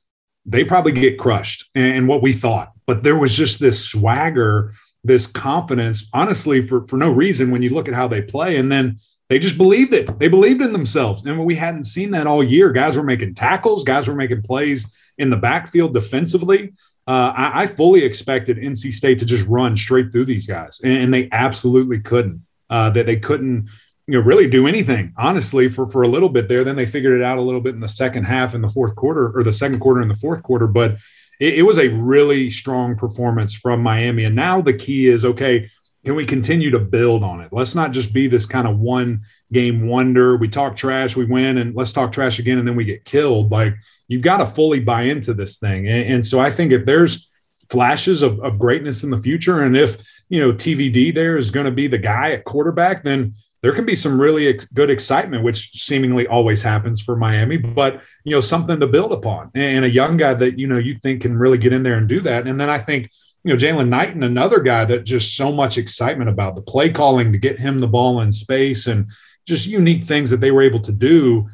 they 0.45 0.65
probably 0.65 0.93
get 0.93 1.19
crushed 1.19 1.69
and 1.75 2.07
what 2.07 2.23
we 2.23 2.33
thought. 2.33 2.73
But 2.87 3.03
there 3.03 3.17
was 3.17 3.35
just 3.35 3.59
this 3.59 3.85
swagger, 3.85 4.75
this 5.03 5.27
confidence, 5.27 6.09
honestly, 6.13 6.61
for 6.61 6.87
for 6.87 6.99
no 6.99 7.11
reason 7.11 7.51
when 7.51 7.63
you 7.63 7.71
look 7.71 7.89
at 7.89 7.95
how 7.95 8.07
they 8.07 8.23
play. 8.23 8.57
And 8.59 8.71
then 8.71 8.99
they 9.29 9.39
just 9.39 9.59
believed 9.59 9.93
it. 9.93 10.19
They 10.19 10.29
believed 10.29 10.63
in 10.63 10.73
themselves. 10.73 11.25
And 11.25 11.45
we 11.45 11.57
hadn't 11.57 11.85
seen 11.85 12.13
that 12.13 12.27
all 12.27 12.45
year. 12.45 12.71
Guys 12.71 12.97
were 12.97 13.03
making 13.03 13.35
tackles, 13.35 13.85
guys 13.85 14.09
were 14.09 14.15
making 14.15 14.43
plays 14.43 14.87
in 15.19 15.31
the 15.31 15.37
backfield 15.37 15.95
defensively. 15.95 16.73
Uh, 17.09 17.33
I, 17.37 17.63
I, 17.63 17.67
fully 17.69 18.03
expected 18.03 18.57
NC 18.57 18.93
State 18.93 19.21
to 19.21 19.25
just 19.25 19.47
run 19.47 19.77
straight 19.77 20.11
through 20.11 20.25
these 20.25 20.45
guys, 20.45 20.81
and, 20.83 21.05
and 21.05 21.15
they 21.15 21.29
absolutely 21.31 22.01
couldn't. 22.01 22.45
Uh, 22.69 22.91
that 22.91 23.07
they 23.07 23.15
couldn't, 23.15 23.69
you 24.09 24.15
know, 24.15 24.21
really 24.21 24.49
do 24.49 24.67
anything 24.67 25.13
honestly 25.17 25.69
for 25.69 25.87
for 25.87 26.03
a 26.03 26.09
little 26.09 26.29
bit 26.29 26.49
there. 26.49 26.65
Then 26.65 26.75
they 26.75 26.85
figured 26.85 27.17
it 27.17 27.23
out 27.23 27.39
a 27.39 27.43
little 27.43 27.61
bit 27.61 27.75
in 27.75 27.81
the 27.81 27.89
second 27.89 28.25
half 28.25 28.57
in 28.57 28.61
the 28.61 28.69
fourth 28.69 28.97
quarter, 28.97 29.31
or 29.39 29.45
the 29.45 29.53
second 29.53 29.79
quarter 29.79 30.03
in 30.03 30.09
the 30.09 30.17
fourth 30.17 30.43
quarter. 30.43 30.67
But 30.67 30.97
it, 31.39 31.59
it 31.59 31.63
was 31.63 31.79
a 31.79 31.89
really 31.89 32.51
strong 32.51 32.97
performance 32.97 33.55
from 33.55 33.83
Miami. 33.83 34.25
And 34.25 34.35
now 34.35 34.61
the 34.61 34.75
key 34.75 35.07
is 35.07 35.25
okay 35.25 35.69
can 36.07 36.15
we 36.15 36.25
continue 36.25 36.71
to 36.71 36.79
build 36.79 37.25
on 37.25 37.41
it? 37.41 37.49
Let's 37.51 37.75
not 37.75 37.91
just 37.91 38.13
be 38.13 38.29
this 38.29 38.47
kind 38.47 38.69
of 38.69 38.79
one 38.79 39.23
game 39.53 39.89
wonder. 39.89 40.37
We 40.37 40.47
talk 40.47 40.77
trash, 40.77 41.17
we 41.17 41.25
win, 41.25 41.59
and 41.59 41.75
let's 41.75 41.93
talk 41.93 42.13
trash 42.13 42.39
again, 42.39 42.59
and 42.59 42.69
then 42.69 42.77
we 42.77 42.85
get 42.85 43.05
killed. 43.05 43.51
Like 43.51 43.75
you've 44.07 44.23
got 44.23 44.37
to 44.37 44.47
fully 44.47 44.79
buy 44.79 45.03
into 45.03 45.35
this 45.35 45.57
thing. 45.57 45.89
And, 45.89 46.15
and 46.15 46.27
so 46.27 46.39
I 46.39 46.53
think 46.53 46.71
if 46.71 46.87
there's 46.87 47.29
flashes 47.71 48.23
of, 48.23 48.39
of 48.39 48.57
greatness 48.57 49.03
in 49.03 49.11
the 49.11 49.19
future, 49.19 49.65
and 49.65 49.77
if 49.77 49.97
you 50.29 50.39
know 50.39 50.53
TVD 50.53 51.13
there 51.13 51.37
is 51.37 51.51
going 51.51 51.67
to 51.67 51.73
be 51.73 51.89
the 51.89 51.99
guy 51.99 52.31
at 52.31 52.45
quarterback, 52.45 53.03
then 53.03 53.35
there 53.63 53.73
can 53.73 53.85
be 53.85 53.97
some 53.97 54.21
really 54.21 54.47
ex- 54.47 54.65
good 54.67 54.91
excitement, 54.91 55.43
which 55.43 55.73
seemingly 55.73 56.29
always 56.29 56.63
happens 56.63 57.03
for 57.03 57.17
Miami. 57.17 57.57
But 57.57 58.01
you 58.23 58.31
know 58.31 58.41
something 58.41 58.79
to 58.79 58.87
build 58.87 59.11
upon, 59.11 59.51
and, 59.57 59.79
and 59.79 59.85
a 59.85 59.91
young 59.91 60.19
guy 60.19 60.35
that 60.35 60.57
you 60.57 60.69
know 60.69 60.79
you 60.79 61.01
think 61.03 61.23
can 61.23 61.37
really 61.37 61.59
get 61.59 61.73
in 61.73 61.83
there 61.83 61.99
and 61.99 62.09
do 62.09 62.21
that. 62.21 62.47
And 62.47 62.61
then 62.61 62.71
I 62.71 62.79
think 62.79 63.11
you 63.47 63.53
know, 63.53 63.59
Jaylan 63.59 63.89
Knighton, 63.89 64.25
another 64.25 64.59
guy 64.59 64.85
that 64.87 65.05
just 65.05 65.37
so 65.37 65.53
much 65.53 65.79
excitement 65.79 66.29
about 66.29 66.57
the 66.57 66.63
play 66.63 66.91
calling 66.91 67.31
to 67.31 67.39
get 67.39 67.57
him 67.57 67.79
the 67.79 67.87
ball 67.87 68.23
in 68.23 68.33
space 68.33 68.89
and 68.89 69.09
just 69.47 69.69
unique 69.69 70.03
things 70.03 70.31
that 70.31 70.41
they 70.41 70.51
were 70.51 70.63
able 70.63 70.81
to 70.81 70.91
do. 70.91 71.49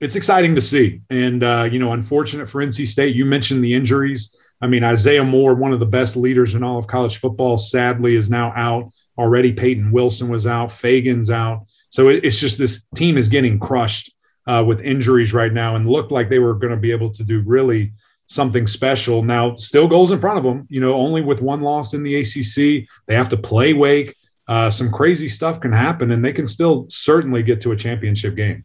It's 0.00 0.16
exciting 0.16 0.54
to 0.54 0.62
see. 0.62 1.02
And, 1.10 1.44
uh, 1.44 1.68
you 1.70 1.78
know, 1.78 1.92
unfortunate 1.92 2.48
for 2.48 2.64
NC 2.64 2.86
State, 2.86 3.14
you 3.14 3.26
mentioned 3.26 3.62
the 3.62 3.74
injuries. 3.74 4.34
I 4.62 4.68
mean, 4.68 4.84
Isaiah 4.84 5.22
Moore, 5.22 5.54
one 5.54 5.74
of 5.74 5.80
the 5.80 5.86
best 5.86 6.16
leaders 6.16 6.54
in 6.54 6.62
all 6.62 6.78
of 6.78 6.86
college 6.86 7.18
football, 7.18 7.58
sadly 7.58 8.16
is 8.16 8.30
now 8.30 8.50
out. 8.56 8.90
Already 9.18 9.52
Peyton 9.52 9.92
Wilson 9.92 10.30
was 10.30 10.46
out, 10.46 10.72
Fagan's 10.72 11.28
out. 11.28 11.66
So 11.90 12.08
it, 12.08 12.24
it's 12.24 12.40
just 12.40 12.56
this 12.56 12.86
team 12.94 13.18
is 13.18 13.28
getting 13.28 13.58
crushed 13.58 14.10
uh, 14.46 14.64
with 14.66 14.80
injuries 14.80 15.34
right 15.34 15.52
now 15.52 15.76
and 15.76 15.86
looked 15.90 16.10
like 16.10 16.30
they 16.30 16.38
were 16.38 16.54
going 16.54 16.72
to 16.72 16.80
be 16.80 16.90
able 16.90 17.12
to 17.12 17.22
do 17.22 17.42
really 17.44 17.92
something 18.26 18.66
special. 18.66 19.22
Now, 19.22 19.54
still 19.56 19.86
goals 19.86 20.10
in 20.10 20.20
front 20.20 20.38
of 20.38 20.44
them, 20.44 20.66
you 20.70 20.80
know, 20.80 20.94
only 20.94 21.22
with 21.22 21.40
one 21.40 21.60
loss 21.60 21.94
in 21.94 22.02
the 22.02 22.16
ACC. 22.16 22.88
They 23.06 23.14
have 23.14 23.28
to 23.30 23.36
play 23.36 23.72
Wake. 23.74 24.16
Uh, 24.46 24.70
some 24.70 24.92
crazy 24.92 25.28
stuff 25.28 25.60
can 25.60 25.72
happen, 25.72 26.10
and 26.10 26.24
they 26.24 26.32
can 26.32 26.46
still 26.46 26.86
certainly 26.88 27.42
get 27.42 27.60
to 27.62 27.72
a 27.72 27.76
championship 27.76 28.36
game. 28.36 28.64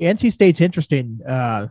NC 0.00 0.32
State's 0.32 0.60
interesting. 0.60 1.20
Uh, 1.26 1.68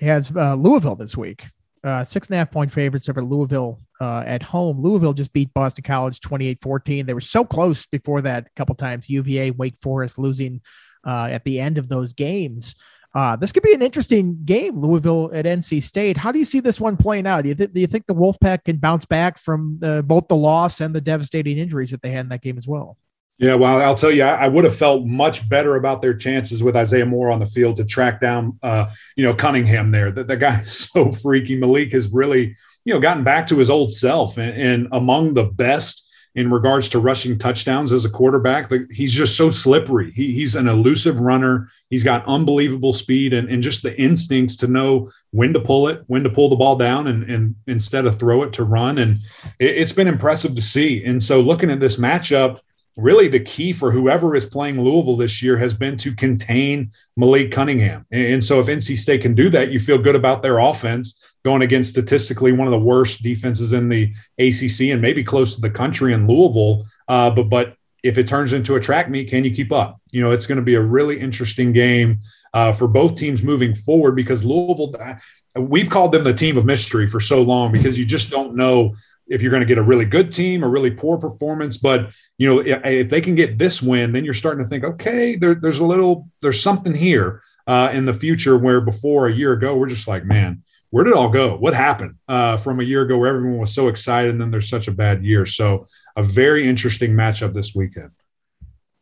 has 0.00 0.32
uh, 0.34 0.54
Louisville 0.54 0.96
this 0.96 1.16
week. 1.16 1.44
Uh, 1.84 2.02
six 2.02 2.28
and 2.28 2.34
a 2.34 2.38
half 2.38 2.50
point 2.50 2.72
favorites 2.72 3.08
over 3.08 3.22
Louisville 3.22 3.80
uh, 4.00 4.22
at 4.26 4.42
home. 4.42 4.80
Louisville 4.80 5.12
just 5.12 5.32
beat 5.32 5.52
Boston 5.52 5.84
College 5.84 6.20
28 6.20 6.60
14. 6.60 7.06
They 7.06 7.14
were 7.14 7.20
so 7.20 7.44
close 7.44 7.86
before 7.86 8.22
that 8.22 8.46
a 8.46 8.50
couple 8.56 8.74
times. 8.74 9.10
UVA, 9.10 9.50
Wake 9.50 9.76
Forest 9.82 10.18
losing 10.18 10.62
uh, 11.04 11.28
at 11.30 11.44
the 11.44 11.60
end 11.60 11.78
of 11.78 11.88
those 11.88 12.12
games. 12.12 12.74
Uh, 13.14 13.36
this 13.36 13.52
could 13.52 13.62
be 13.62 13.72
an 13.72 13.82
interesting 13.82 14.40
game, 14.44 14.80
Louisville 14.80 15.30
at 15.32 15.44
NC 15.44 15.82
State. 15.84 16.16
How 16.16 16.32
do 16.32 16.40
you 16.40 16.44
see 16.44 16.58
this 16.58 16.80
one 16.80 16.96
playing 16.96 17.28
out? 17.28 17.42
Do 17.42 17.48
you, 17.48 17.54
th- 17.54 17.72
do 17.72 17.80
you 17.80 17.86
think 17.86 18.06
the 18.06 18.14
Wolfpack 18.14 18.64
can 18.64 18.78
bounce 18.78 19.04
back 19.04 19.38
from 19.38 19.78
uh, 19.82 20.02
both 20.02 20.26
the 20.26 20.34
loss 20.34 20.80
and 20.80 20.92
the 20.94 21.00
devastating 21.00 21.56
injuries 21.56 21.92
that 21.92 22.02
they 22.02 22.10
had 22.10 22.26
in 22.26 22.28
that 22.30 22.42
game 22.42 22.56
as 22.56 22.66
well? 22.66 22.96
Yeah, 23.38 23.54
well, 23.54 23.80
I'll 23.80 23.94
tell 23.94 24.12
you, 24.12 24.22
I, 24.22 24.44
I 24.44 24.48
would 24.48 24.64
have 24.64 24.76
felt 24.76 25.04
much 25.06 25.48
better 25.48 25.76
about 25.76 26.02
their 26.02 26.14
chances 26.14 26.62
with 26.62 26.76
Isaiah 26.76 27.06
Moore 27.06 27.30
on 27.30 27.40
the 27.40 27.46
field 27.46 27.76
to 27.76 27.84
track 27.84 28.20
down, 28.20 28.58
uh, 28.62 28.90
you 29.16 29.24
know, 29.24 29.34
Cunningham 29.34 29.90
there. 29.90 30.10
That 30.10 30.28
the 30.28 30.36
guy 30.36 30.60
is 30.62 30.88
so 30.88 31.12
freaky. 31.12 31.56
Malik 31.56 31.92
has 31.92 32.08
really, 32.10 32.56
you 32.84 32.94
know, 32.94 33.00
gotten 33.00 33.24
back 33.24 33.46
to 33.48 33.58
his 33.58 33.70
old 33.70 33.92
self 33.92 34.38
and, 34.38 34.60
and 34.60 34.88
among 34.92 35.34
the 35.34 35.44
best 35.44 36.03
in 36.34 36.50
regards 36.50 36.88
to 36.88 36.98
rushing 36.98 37.38
touchdowns 37.38 37.92
as 37.92 38.04
a 38.04 38.10
quarterback. 38.10 38.70
He's 38.90 39.12
just 39.12 39.36
so 39.36 39.50
slippery. 39.50 40.10
He, 40.12 40.32
he's 40.34 40.56
an 40.56 40.66
elusive 40.66 41.20
runner. 41.20 41.68
He's 41.90 42.02
got 42.02 42.26
unbelievable 42.26 42.92
speed 42.92 43.32
and, 43.32 43.48
and 43.48 43.62
just 43.62 43.82
the 43.82 43.96
instincts 44.00 44.56
to 44.56 44.66
know 44.66 45.10
when 45.30 45.52
to 45.52 45.60
pull 45.60 45.88
it, 45.88 46.02
when 46.08 46.24
to 46.24 46.30
pull 46.30 46.48
the 46.48 46.56
ball 46.56 46.76
down, 46.76 47.06
and, 47.06 47.30
and 47.30 47.54
instead 47.66 48.04
of 48.04 48.18
throw 48.18 48.42
it 48.42 48.52
to 48.54 48.64
run. 48.64 48.98
And 48.98 49.20
it, 49.60 49.76
it's 49.76 49.92
been 49.92 50.08
impressive 50.08 50.56
to 50.56 50.62
see. 50.62 51.04
And 51.04 51.22
so 51.22 51.40
looking 51.40 51.70
at 51.70 51.78
this 51.78 51.96
matchup, 51.96 52.58
really 52.96 53.28
the 53.28 53.40
key 53.40 53.72
for 53.72 53.90
whoever 53.90 54.34
is 54.34 54.46
playing 54.46 54.80
Louisville 54.80 55.16
this 55.16 55.42
year 55.42 55.56
has 55.56 55.74
been 55.74 55.96
to 55.98 56.14
contain 56.14 56.90
Malik 57.16 57.52
Cunningham. 57.52 58.06
And 58.10 58.42
so 58.42 58.60
if 58.60 58.66
NC 58.66 58.98
State 58.98 59.22
can 59.22 59.34
do 59.34 59.50
that, 59.50 59.70
you 59.70 59.78
feel 59.78 59.98
good 59.98 60.16
about 60.16 60.42
their 60.42 60.58
offense 60.58 61.20
going 61.44 61.62
against 61.62 61.90
statistically 61.90 62.52
one 62.52 62.66
of 62.66 62.72
the 62.72 62.78
worst 62.78 63.22
defenses 63.22 63.72
in 63.72 63.88
the 63.88 64.12
ACC 64.38 64.92
and 64.92 65.02
maybe 65.02 65.22
close 65.22 65.54
to 65.54 65.60
the 65.60 65.70
country 65.70 66.12
in 66.14 66.26
Louisville. 66.26 66.86
Uh, 67.08 67.30
but 67.30 67.44
but 67.44 67.76
if 68.02 68.18
it 68.18 68.26
turns 68.28 68.52
into 68.52 68.76
a 68.76 68.80
track 68.80 69.08
meet, 69.08 69.30
can 69.30 69.44
you 69.44 69.50
keep 69.50 69.72
up? 69.72 70.00
You 70.10 70.22
know, 70.22 70.30
it's 70.30 70.46
going 70.46 70.56
to 70.56 70.62
be 70.62 70.74
a 70.74 70.80
really 70.80 71.18
interesting 71.18 71.72
game 71.72 72.18
uh, 72.52 72.72
for 72.72 72.86
both 72.86 73.16
teams 73.16 73.42
moving 73.42 73.74
forward 73.74 74.16
because 74.16 74.44
Louisville. 74.44 74.94
We've 75.56 75.88
called 75.88 76.10
them 76.10 76.24
the 76.24 76.34
team 76.34 76.56
of 76.56 76.64
mystery 76.64 77.06
for 77.06 77.20
so 77.20 77.40
long 77.40 77.70
because 77.70 77.96
you 77.96 78.04
just 78.04 78.28
don't 78.28 78.56
know 78.56 78.92
if 79.28 79.40
you're 79.40 79.52
going 79.52 79.62
to 79.62 79.66
get 79.66 79.78
a 79.78 79.82
really 79.82 80.04
good 80.04 80.32
team, 80.32 80.64
a 80.64 80.68
really 80.68 80.90
poor 80.90 81.16
performance. 81.16 81.76
But 81.76 82.10
you 82.38 82.52
know, 82.52 82.60
if 82.60 83.08
they 83.08 83.20
can 83.20 83.36
get 83.36 83.56
this 83.56 83.80
win, 83.80 84.12
then 84.12 84.24
you're 84.24 84.34
starting 84.34 84.64
to 84.64 84.68
think, 84.68 84.82
okay, 84.82 85.36
there, 85.36 85.54
there's 85.54 85.78
a 85.78 85.84
little, 85.84 86.28
there's 86.42 86.60
something 86.60 86.94
here 86.94 87.42
uh, 87.68 87.90
in 87.92 88.04
the 88.04 88.12
future. 88.12 88.58
Where 88.58 88.80
before 88.80 89.28
a 89.28 89.32
year 89.32 89.52
ago, 89.52 89.76
we're 89.76 89.86
just 89.86 90.08
like, 90.08 90.24
man, 90.24 90.62
where 90.94 91.02
did 91.02 91.10
it 91.10 91.16
all 91.16 91.28
go? 91.28 91.56
What 91.56 91.74
happened 91.74 92.14
uh, 92.28 92.56
from 92.56 92.78
a 92.78 92.84
year 92.84 93.02
ago 93.02 93.18
where 93.18 93.28
everyone 93.28 93.58
was 93.58 93.74
so 93.74 93.88
excited 93.88 94.30
and 94.30 94.40
then 94.40 94.52
there's 94.52 94.68
such 94.68 94.86
a 94.86 94.92
bad 94.92 95.24
year? 95.24 95.44
So, 95.44 95.88
a 96.14 96.22
very 96.22 96.68
interesting 96.68 97.14
matchup 97.14 97.52
this 97.52 97.74
weekend. 97.74 98.12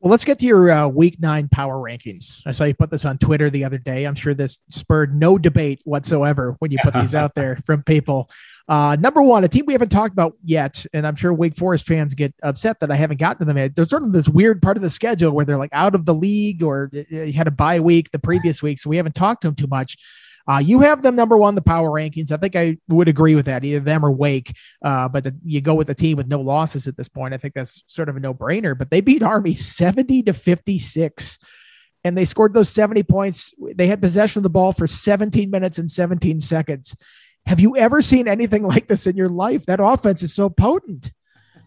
Well, 0.01 0.11
let's 0.11 0.25
get 0.25 0.39
to 0.39 0.47
your 0.47 0.71
uh, 0.71 0.89
week 0.89 1.21
nine 1.21 1.51
power 1.51 1.75
rankings. 1.75 2.41
I 2.47 2.53
saw 2.53 2.65
you 2.65 2.73
put 2.73 2.91
this 2.91 3.05
on 3.05 3.19
Twitter 3.19 3.51
the 3.51 3.65
other 3.65 3.77
day. 3.77 4.07
I'm 4.07 4.15
sure 4.15 4.33
this 4.33 4.59
spurred 4.71 5.15
no 5.15 5.37
debate 5.37 5.83
whatsoever 5.85 6.57
when 6.61 6.71
you 6.71 6.79
put 6.83 6.95
these 6.95 7.15
out 7.15 7.35
there 7.37 7.59
from 7.67 7.83
people. 7.83 8.31
Uh, 8.67 8.97
number 8.99 9.21
one, 9.21 9.45
a 9.45 9.49
team 9.49 9.67
we 9.67 9.75
haven't 9.75 9.91
talked 9.91 10.15
about 10.15 10.33
yet, 10.43 10.87
and 10.95 11.07
I'm 11.07 11.15
sure 11.15 11.35
Wake 11.35 11.59
Forest 11.59 11.87
fans 11.87 12.15
get 12.15 12.35
upset 12.43 12.81
that 12.81 12.91
I 12.91 12.97
haven't 12.97 13.21
gotten 13.21 13.41
to 13.41 13.45
them 13.45 13.59
yet. 13.59 13.77
There's 13.77 13.91
sort 13.91 14.05
of 14.05 14.15
this 14.15 14.31
weird 14.31 14.63
part 14.63 14.79
of 14.79 14.83
the 14.83 14.89
schedule 14.89 15.33
where 15.33 15.45
they're 15.45 15.59
like 15.59 15.75
out 15.75 15.95
of 15.95 16.07
the 16.07 16.15
league 16.15 16.63
or 16.63 16.91
uh, 16.95 17.17
you 17.17 17.35
had 17.35 17.49
a 17.49 17.53
bye 17.53 17.81
week 17.81 18.13
the 18.13 18.19
previous 18.19 18.63
week, 18.63 18.79
so 18.79 18.89
we 18.89 18.97
haven't 18.97 19.15
talked 19.15 19.43
to 19.43 19.49
them 19.49 19.57
too 19.57 19.67
much. 19.67 19.99
Uh, 20.49 20.59
you 20.59 20.81
have 20.81 21.03
them 21.03 21.17
number 21.17 21.37
one, 21.37 21.55
the 21.55 21.63
power 21.63 21.91
rankings. 21.91 22.33
I 22.33 22.37
think 22.37 22.57
I 22.57 22.77
would 22.89 23.09
agree 23.09 23.35
with 23.35 23.47
that, 23.47 23.65
either 23.65 23.81
them 23.81 24.05
or 24.05 24.11
Wake. 24.11 24.57
Uh, 24.85 25.09
but 25.09 25.25
the, 25.25 25.37
you 25.45 25.61
go 25.61 25.75
with 25.75 25.87
the 25.87 25.95
team 25.95 26.17
with 26.17 26.29
no 26.29 26.41
losses 26.41 26.89
at 26.89 26.97
this 26.97 27.09
point. 27.09 27.35
I 27.35 27.37
think 27.37 27.55
that's 27.55 27.85
sort 27.87 28.09
of 28.09 28.17
a 28.17 28.21
no 28.21 28.35
brainer. 28.35 28.77
But 28.77 28.91
they 28.91 29.01
beat 29.01 29.23
Army 29.23 29.55
70 29.55 30.25
to 30.25 30.33
56 30.33 31.39
and 32.05 32.17
they 32.17 32.25
scored 32.25 32.55
those 32.55 32.71
70 32.71 33.03
points. 33.05 33.55
They 33.75 33.87
had 33.87 34.01
possession 34.01 34.41
of 34.41 34.43
the 34.43 34.51
ball 34.51 34.73
for 34.73 34.87
17 34.87 35.51
minutes 35.51 35.79
and 35.79 35.91
17 35.91 36.41
seconds. 36.41 36.97
Have 37.47 37.61
you 37.61 37.77
ever 37.77 38.03
seen 38.03 38.29
anything 38.29 38.63
like 38.67 38.89
this 38.89 39.07
in 39.07 39.17
your 39.17 39.29
life? 39.29 39.67
That 39.67 39.81
offense 39.81 40.23
is 40.23 40.35
so 40.35 40.49
potent. 40.49 41.13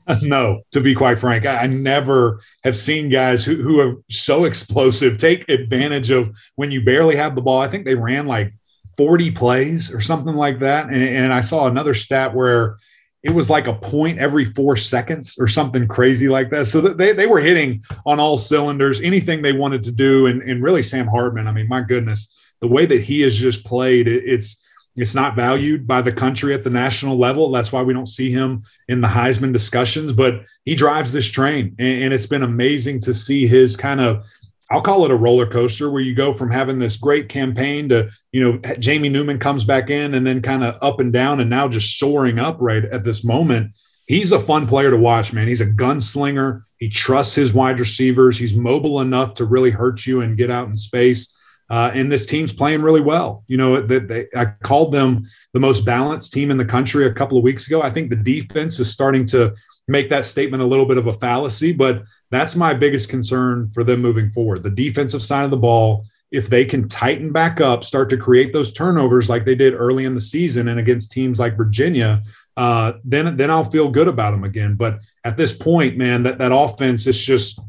No, 0.21 0.61
to 0.71 0.81
be 0.81 0.93
quite 0.93 1.17
frank, 1.17 1.47
I, 1.47 1.65
never 1.65 2.39
have 2.63 2.77
seen 2.77 3.09
guys 3.09 3.43
who, 3.43 3.55
who 3.55 3.79
are 3.79 3.95
so 4.07 4.45
explosive 4.45 5.17
take 5.17 5.49
advantage 5.49 6.11
of 6.11 6.37
when 6.57 6.69
you 6.69 6.85
barely 6.85 7.15
have 7.15 7.33
the 7.33 7.41
ball. 7.41 7.59
I 7.59 7.67
think 7.67 7.85
they 7.85 7.95
ran 7.95 8.27
like 8.27 8.53
40 8.97 9.31
plays 9.31 9.91
or 9.91 10.01
something 10.01 10.35
like 10.35 10.59
that. 10.59 10.87
And, 10.87 11.03
and, 11.03 11.33
I 11.33 11.41
saw 11.41 11.67
another 11.67 11.93
stat 11.93 12.33
where 12.33 12.77
it 13.23 13.31
was 13.31 13.49
like 13.49 13.67
a 13.67 13.73
point 13.73 14.19
every 14.19 14.45
four 14.45 14.75
seconds 14.75 15.35
or 15.39 15.47
something 15.47 15.87
crazy 15.87 16.29
like 16.29 16.49
that. 16.51 16.67
So 16.67 16.79
they, 16.79 17.13
they 17.13 17.25
were 17.25 17.39
hitting 17.39 17.83
on 18.05 18.19
all 18.19 18.37
cylinders, 18.37 19.01
anything 19.01 19.41
they 19.41 19.53
wanted 19.53 19.83
to 19.83 19.91
do. 19.91 20.27
And, 20.27 20.41
and 20.43 20.63
really, 20.63 20.83
Sam 20.83 21.07
Hartman, 21.07 21.47
I 21.47 21.51
mean, 21.51 21.67
my 21.67 21.81
goodness, 21.81 22.33
the 22.61 22.67
way 22.67 22.85
that 22.85 23.01
he 23.01 23.21
has 23.21 23.35
just 23.35 23.65
played, 23.65 24.07
it, 24.07 24.23
it's, 24.25 24.61
it's 24.95 25.15
not 25.15 25.35
valued 25.35 25.85
by 25.85 26.01
the 26.01 26.11
country 26.11 26.53
at 26.53 26.63
the 26.63 26.69
national 26.69 27.17
level. 27.17 27.51
That's 27.51 27.71
why 27.71 27.81
we 27.81 27.93
don't 27.93 28.07
see 28.07 28.31
him 28.31 28.63
in 28.87 29.01
the 29.01 29.07
Heisman 29.07 29.51
discussions, 29.51 30.13
but 30.13 30.43
he 30.63 30.75
drives 30.75 31.11
this 31.11 31.29
train. 31.29 31.75
And, 31.79 32.03
and 32.03 32.13
it's 32.13 32.27
been 32.27 32.43
amazing 32.43 33.01
to 33.01 33.13
see 33.13 33.45
his 33.45 33.75
kind 33.75 33.99
of 33.99 34.23
I'll 34.71 34.81
call 34.81 35.05
it 35.05 35.11
a 35.11 35.15
roller 35.15 35.45
coaster 35.45 35.91
where 35.91 36.01
you 36.01 36.15
go 36.15 36.33
from 36.33 36.49
having 36.49 36.79
this 36.79 36.97
great 36.97 37.29
campaign 37.29 37.89
to, 37.89 38.09
you 38.31 38.41
know, 38.41 38.57
Jamie 38.79 39.09
Newman 39.09 39.37
comes 39.37 39.63
back 39.63 39.91
in 39.91 40.15
and 40.15 40.25
then 40.25 40.41
kind 40.41 40.63
of 40.63 40.77
up 40.81 40.99
and 40.99 41.13
down 41.13 41.39
and 41.39 41.49
now 41.49 41.67
just 41.67 41.99
soaring 41.99 42.39
up 42.39 42.57
right 42.59 42.85
at 42.85 43.03
this 43.03 43.23
moment. 43.23 43.71
He's 44.07 44.31
a 44.31 44.39
fun 44.39 44.67
player 44.67 44.89
to 44.89 44.97
watch, 44.97 45.33
man. 45.33 45.47
He's 45.47 45.61
a 45.61 45.67
gunslinger. 45.67 46.61
He 46.77 46.89
trusts 46.89 47.35
his 47.35 47.53
wide 47.53 47.79
receivers. 47.79 48.37
He's 48.37 48.55
mobile 48.55 49.01
enough 49.01 49.35
to 49.35 49.45
really 49.45 49.71
hurt 49.71 50.05
you 50.05 50.21
and 50.21 50.37
get 50.37 50.51
out 50.51 50.67
in 50.67 50.77
space. 50.77 51.31
Uh, 51.69 51.91
and 51.93 52.11
this 52.11 52.25
team's 52.25 52.53
playing 52.53 52.81
really 52.81 53.01
well. 53.01 53.43
You 53.47 53.57
know, 53.57 53.81
that 53.81 54.07
they, 54.07 54.27
I 54.35 54.45
called 54.63 54.91
them 54.91 55.25
the 55.53 55.59
most 55.59 55.83
balanced 55.85 56.31
team 56.33 56.51
in 56.51 56.57
the 56.57 56.65
country 56.65 57.05
a 57.05 57.13
couple 57.13 57.37
of 57.37 57.43
weeks 57.43 57.67
ago. 57.67 57.81
I 57.81 57.89
think 57.89 58.09
the 58.09 58.15
defense 58.15 58.79
is 58.79 58.91
starting 58.91 59.25
to 59.27 59.53
make 59.87 60.09
that 60.09 60.25
statement 60.25 60.63
a 60.63 60.65
little 60.65 60.85
bit 60.85 60.97
of 60.97 61.07
a 61.07 61.13
fallacy, 61.13 61.71
but 61.71 62.03
that's 62.31 62.55
my 62.55 62.73
biggest 62.73 63.09
concern 63.09 63.67
for 63.67 63.83
them 63.83 64.01
moving 64.01 64.29
forward. 64.29 64.63
The 64.63 64.69
defensive 64.69 65.21
side 65.21 65.45
of 65.45 65.51
the 65.51 65.57
ball, 65.57 66.05
if 66.31 66.49
they 66.49 66.65
can 66.65 66.89
tighten 66.89 67.31
back 67.31 67.61
up, 67.61 67.83
start 67.83 68.09
to 68.09 68.17
create 68.17 68.51
those 68.51 68.73
turnovers 68.73 69.29
like 69.29 69.45
they 69.45 69.55
did 69.55 69.73
early 69.73 70.05
in 70.05 70.15
the 70.15 70.21
season 70.21 70.69
and 70.69 70.79
against 70.79 71.11
teams 71.11 71.39
like 71.39 71.55
Virginia, 71.55 72.21
uh, 72.57 72.93
then 73.03 73.37
then 73.37 73.51
I'll 73.51 73.69
feel 73.69 73.89
good 73.89 74.07
about 74.07 74.31
them 74.31 74.43
again. 74.43 74.75
But 74.75 74.99
at 75.23 75.37
this 75.37 75.53
point, 75.53 75.97
man, 75.97 76.23
that 76.23 76.37
that 76.39 76.51
offense 76.51 77.05
is 77.05 77.23
just 77.23 77.59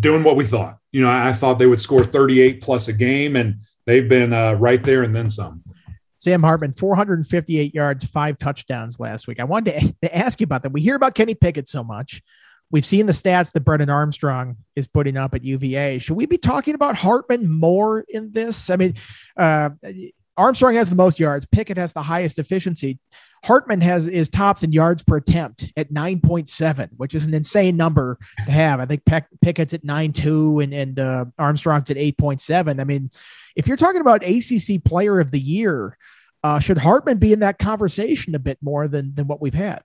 doing 0.00 0.24
what 0.24 0.36
we 0.36 0.44
thought. 0.44 0.78
You 0.92 1.02
know, 1.02 1.10
I, 1.10 1.32
thought 1.32 1.58
they 1.58 1.66
would 1.66 1.80
score 1.80 2.04
38 2.04 2.60
plus 2.62 2.88
a 2.88 2.92
game, 2.92 3.36
and 3.36 3.60
they've 3.86 4.08
been 4.08 4.32
uh, 4.32 4.54
right 4.54 4.82
there 4.82 5.02
and 5.02 5.14
then 5.14 5.30
some. 5.30 5.62
Sam 6.18 6.42
Hartman, 6.42 6.74
458 6.74 7.74
yards, 7.74 8.04
five 8.04 8.38
touchdowns 8.38 9.00
last 9.00 9.26
week. 9.26 9.40
I 9.40 9.44
wanted 9.44 9.80
to, 9.80 9.94
to 10.02 10.16
ask 10.16 10.40
you 10.40 10.44
about 10.44 10.62
that. 10.62 10.72
We 10.72 10.82
hear 10.82 10.96
about 10.96 11.14
Kenny 11.14 11.34
Pickett 11.34 11.68
so 11.68 11.82
much. 11.82 12.22
We've 12.70 12.84
seen 12.84 13.06
the 13.06 13.12
stats 13.12 13.52
that 13.52 13.60
Brennan 13.60 13.90
Armstrong 13.90 14.56
is 14.76 14.86
putting 14.86 15.16
up 15.16 15.34
at 15.34 15.44
UVA. 15.44 15.98
Should 15.98 16.16
we 16.16 16.26
be 16.26 16.38
talking 16.38 16.74
about 16.74 16.94
Hartman 16.94 17.50
more 17.50 18.04
in 18.08 18.32
this? 18.32 18.70
I 18.70 18.76
mean, 18.76 18.94
uh, 19.36 19.70
Armstrong 20.36 20.74
has 20.74 20.88
the 20.88 20.96
most 20.96 21.18
yards. 21.18 21.46
Pickett 21.46 21.78
has 21.78 21.92
the 21.92 22.02
highest 22.02 22.38
efficiency. 22.38 22.98
Hartman 23.44 23.80
has 23.80 24.06
is 24.06 24.28
tops 24.28 24.62
in 24.62 24.72
yards 24.72 25.02
per 25.02 25.16
attempt 25.16 25.72
at 25.76 25.92
9.7, 25.92 26.90
which 26.96 27.14
is 27.14 27.24
an 27.24 27.34
insane 27.34 27.76
number 27.76 28.18
to 28.44 28.50
have. 28.52 28.80
I 28.80 28.86
think 28.86 29.04
Peck, 29.04 29.28
Pickett's 29.40 29.72
at 29.72 29.84
9.2 29.84 30.62
and, 30.62 30.74
and 30.74 31.00
uh, 31.00 31.24
Armstrong's 31.38 31.90
at 31.90 31.96
8.7. 31.96 32.80
I 32.80 32.84
mean, 32.84 33.10
if 33.56 33.66
you're 33.66 33.76
talking 33.76 34.02
about 34.02 34.22
ACC 34.22 34.84
player 34.84 35.20
of 35.20 35.30
the 35.30 35.40
year, 35.40 35.96
uh, 36.42 36.58
should 36.58 36.78
Hartman 36.78 37.18
be 37.18 37.32
in 37.32 37.40
that 37.40 37.58
conversation 37.58 38.34
a 38.34 38.38
bit 38.38 38.58
more 38.62 38.88
than, 38.88 39.14
than 39.14 39.26
what 39.26 39.40
we've 39.40 39.54
had? 39.54 39.82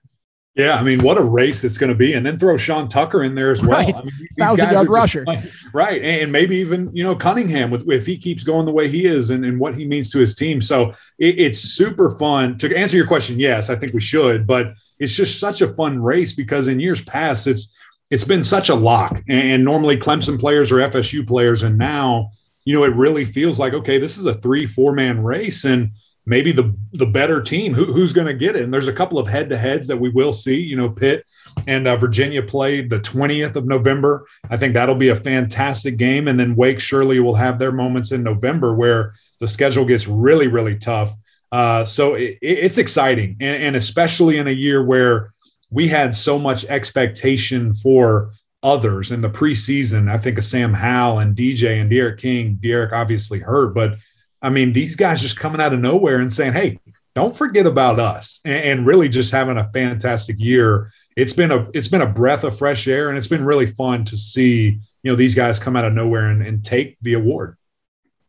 Yeah, 0.56 0.76
I 0.76 0.82
mean, 0.82 1.02
what 1.02 1.18
a 1.18 1.22
race 1.22 1.64
it's 1.64 1.76
going 1.76 1.90
to 1.90 1.94
be, 1.96 2.14
and 2.14 2.24
then 2.24 2.38
throw 2.38 2.56
Sean 2.56 2.88
Tucker 2.88 3.22
in 3.22 3.34
there 3.34 3.52
as 3.52 3.62
well. 3.62 3.84
Right. 3.84 3.94
I 3.94 4.02
mean, 4.02 4.28
thousand 4.38 4.72
yard 4.72 4.88
rusher, 4.88 5.22
playing, 5.24 5.44
right? 5.74 6.00
And 6.00 6.32
maybe 6.32 6.56
even 6.56 6.90
you 6.96 7.04
know 7.04 7.14
Cunningham 7.14 7.70
with 7.70 7.86
if 7.90 8.06
he 8.06 8.16
keeps 8.16 8.42
going 8.42 8.64
the 8.64 8.72
way 8.72 8.88
he 8.88 9.04
is 9.04 9.28
and, 9.28 9.44
and 9.44 9.60
what 9.60 9.76
he 9.76 9.86
means 9.86 10.10
to 10.12 10.18
his 10.18 10.34
team. 10.34 10.62
So 10.62 10.92
it, 11.18 11.38
it's 11.38 11.60
super 11.60 12.16
fun. 12.16 12.56
To 12.58 12.74
answer 12.74 12.96
your 12.96 13.06
question, 13.06 13.38
yes, 13.38 13.68
I 13.68 13.76
think 13.76 13.92
we 13.92 14.00
should, 14.00 14.46
but 14.46 14.72
it's 14.98 15.14
just 15.14 15.38
such 15.38 15.60
a 15.60 15.74
fun 15.74 16.02
race 16.02 16.32
because 16.32 16.68
in 16.68 16.80
years 16.80 17.02
past, 17.02 17.46
it's 17.46 17.68
it's 18.10 18.24
been 18.24 18.42
such 18.42 18.70
a 18.70 18.74
lock, 18.74 19.22
and 19.28 19.62
normally 19.62 19.98
Clemson 19.98 20.40
players 20.40 20.72
or 20.72 20.76
FSU 20.76 21.26
players, 21.26 21.64
and 21.64 21.76
now 21.76 22.30
you 22.66 22.74
know, 22.74 22.84
it 22.84 22.94
really 22.96 23.24
feels 23.24 23.58
like, 23.58 23.72
okay, 23.72 23.96
this 23.96 24.18
is 24.18 24.26
a 24.26 24.34
three, 24.34 24.66
four 24.66 24.92
man 24.92 25.22
race. 25.22 25.64
And 25.64 25.92
maybe 26.26 26.52
the 26.52 26.76
the 26.92 27.06
better 27.06 27.40
team. 27.40 27.72
Who, 27.72 27.86
who's 27.86 28.12
going 28.12 28.26
to 28.26 28.34
get 28.34 28.56
it? 28.56 28.62
And 28.62 28.74
there's 28.74 28.88
a 28.88 28.92
couple 28.92 29.18
of 29.18 29.28
head 29.28 29.48
to 29.50 29.56
heads 29.56 29.86
that 29.88 29.96
we 29.96 30.10
will 30.10 30.32
see 30.32 30.60
you 30.60 30.76
know 30.76 30.90
pitt 30.90 31.24
and 31.66 31.86
uh, 31.86 31.96
virginia 31.96 32.42
played 32.42 32.90
the 32.90 33.00
20th 33.00 33.56
of 33.56 33.66
november. 33.66 34.26
I 34.50 34.56
think 34.56 34.74
that'll 34.74 34.94
be 34.94 35.08
a 35.08 35.16
fantastic 35.16 35.96
game. 35.96 36.28
And 36.28 36.38
then 36.38 36.56
wake 36.56 36.80
surely 36.80 37.20
will 37.20 37.34
have 37.34 37.58
their 37.58 37.72
moments 37.72 38.12
in 38.12 38.22
november 38.22 38.74
where 38.74 39.14
the 39.40 39.48
schedule 39.48 39.84
gets 39.84 40.06
really 40.06 40.48
really 40.48 40.76
tough. 40.76 41.14
Uh, 41.52 41.84
so 41.84 42.14
it, 42.14 42.38
it's 42.42 42.76
exciting. 42.76 43.36
And, 43.40 43.62
and 43.62 43.76
especially 43.76 44.38
in 44.38 44.48
a 44.48 44.52
year 44.52 44.84
where 44.84 45.32
we 45.70 45.88
had 45.88 46.14
so 46.14 46.38
much 46.38 46.64
expectation 46.66 47.72
for 47.72 48.32
others 48.62 49.12
in 49.12 49.20
the 49.20 49.30
preseason. 49.30 50.10
I 50.10 50.18
think 50.18 50.38
of 50.38 50.44
Sam 50.44 50.72
Howell 50.72 51.20
and 51.20 51.36
DJ 51.36 51.80
and 51.80 51.88
D'Eriq 51.88 52.18
King. 52.18 52.58
D'Eriq 52.60 52.92
obviously 52.92 53.38
hurt, 53.38 53.74
but 53.74 53.96
I 54.42 54.50
mean, 54.50 54.72
these 54.72 54.96
guys 54.96 55.22
just 55.22 55.38
coming 55.38 55.60
out 55.60 55.72
of 55.72 55.80
nowhere 55.80 56.18
and 56.18 56.32
saying, 56.32 56.52
"Hey, 56.52 56.78
don't 57.14 57.36
forget 57.36 57.66
about 57.66 57.98
us," 57.98 58.40
and, 58.44 58.64
and 58.64 58.86
really 58.86 59.08
just 59.08 59.32
having 59.32 59.56
a 59.56 59.70
fantastic 59.72 60.36
year. 60.38 60.90
It's 61.16 61.32
been 61.32 61.50
a 61.50 61.68
it's 61.72 61.88
been 61.88 62.02
a 62.02 62.06
breath 62.06 62.44
of 62.44 62.56
fresh 62.56 62.86
air, 62.86 63.08
and 63.08 63.16
it's 63.16 63.28
been 63.28 63.44
really 63.44 63.66
fun 63.66 64.04
to 64.04 64.16
see 64.16 64.78
you 65.02 65.12
know 65.12 65.16
these 65.16 65.34
guys 65.34 65.58
come 65.58 65.76
out 65.76 65.84
of 65.84 65.92
nowhere 65.92 66.26
and, 66.26 66.42
and 66.42 66.64
take 66.64 66.96
the 67.02 67.14
award. 67.14 67.56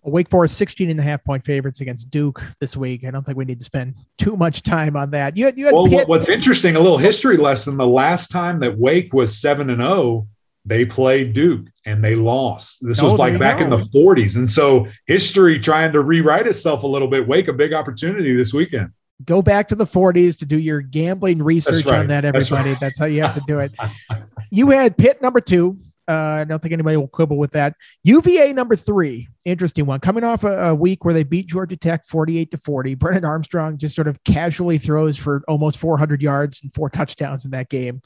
Wake 0.04 0.30
Forest 0.30 0.58
16 0.58 0.89
and 0.89 1.00
a 1.00 1.04
half 1.04 1.24
point 1.24 1.43
favorites 1.43 1.82
against 1.82 2.10
Duke 2.10 2.41
this 2.62 2.78
week. 2.78 3.04
I 3.06 3.12
don't 3.12 3.26
think 3.26 3.38
we 3.38 3.46
need 3.46 3.60
to 3.60 3.65
spend 3.65 3.96
too 4.17 4.38
much 4.38 4.63
time 4.63 4.96
on 4.96 5.12
that. 5.12 5.36
You 5.36 5.46
had, 5.46 5.58
you 5.58 5.65
had 5.65 5.74
well, 5.74 5.88
Pitt- 5.88 6.08
what's 6.08 6.30
interesting, 6.30 6.78
a 6.78 6.80
little 6.80 6.98
history 6.98 7.36
lesson. 7.36 7.78
The 7.78 7.88
last 7.88 8.32
time 8.32 8.60
that 8.62 8.78
Wake 8.78 9.13
was 9.13 9.38
7 9.38 9.70
and 9.70 9.82
0, 9.82 10.28
they 10.68 10.86
played 10.86 11.34
Duke 11.34 11.68
and 11.86 12.04
they 12.04 12.16
lost. 12.16 12.86
This 12.86 13.02
was 13.02 13.14
oh, 13.14 13.16
like 13.16 13.40
back 13.40 13.62
in 13.62 13.70
the 13.70 13.78
40s. 13.78 14.36
And 14.36 14.50
so 14.50 14.88
history 15.06 15.60
trying 15.60 15.94
to 15.94 16.02
rewrite 16.02 16.46
itself 16.46 16.84
a 16.84 16.88
little 16.88 17.08
bit. 17.08 17.28
Wake 17.28 17.48
a 17.48 17.54
big 17.54 17.74
opportunity 17.74 18.36
this 18.36 18.54
weekend. 18.54 18.92
Go 19.26 19.42
back 19.42 19.70
to 19.70 19.76
the 19.76 19.88
40s 19.88 20.38
to 20.40 20.46
do 20.46 20.60
your 20.60 20.82
gambling 20.82 21.42
research 21.42 21.86
right. 21.86 22.00
on 22.00 22.08
that, 22.08 22.26
everybody. 22.26 22.50
That's, 22.50 22.52
right. 22.52 22.80
That's 22.80 23.00
how 23.00 23.06
you 23.06 23.22
have 23.22 23.34
to 23.36 23.42
do 23.48 23.60
it. 23.60 23.72
you 24.52 24.70
had 24.70 24.98
Pitt 24.98 25.22
number 25.22 25.40
two, 25.40 25.80
uh, 26.10 26.40
I 26.42 26.44
don't 26.46 26.62
think 26.62 26.72
anybody 26.72 26.96
will 26.96 27.08
quibble 27.08 27.38
with 27.38 27.52
that. 27.52 27.76
UVA 28.04 28.54
number 28.54 28.76
three, 28.78 29.28
interesting 29.44 29.86
one. 29.86 30.00
Coming 30.00 30.24
off 30.24 30.46
a, 30.46 30.70
a, 30.70 30.76
week 30.76 31.04
where 31.04 31.14
they 31.14 31.24
beat 31.24 31.48
Georgia 31.48 31.76
Tech 31.76 32.06
48 32.06 32.52
to 32.52 32.58
40. 32.58 32.96
Brennan 32.96 33.26
Armstrong 33.26 33.78
just 33.78 33.94
sort 33.94 34.08
of 34.08 34.24
casually 34.24 34.78
throws 34.78 35.18
for 35.18 35.44
almost 35.50 35.78
400 35.78 36.22
yards 36.22 36.62
and 36.62 36.74
four 36.74 36.90
touchdowns 36.90 37.44
in 37.44 37.52
that 37.52 37.70
game. 37.70 38.02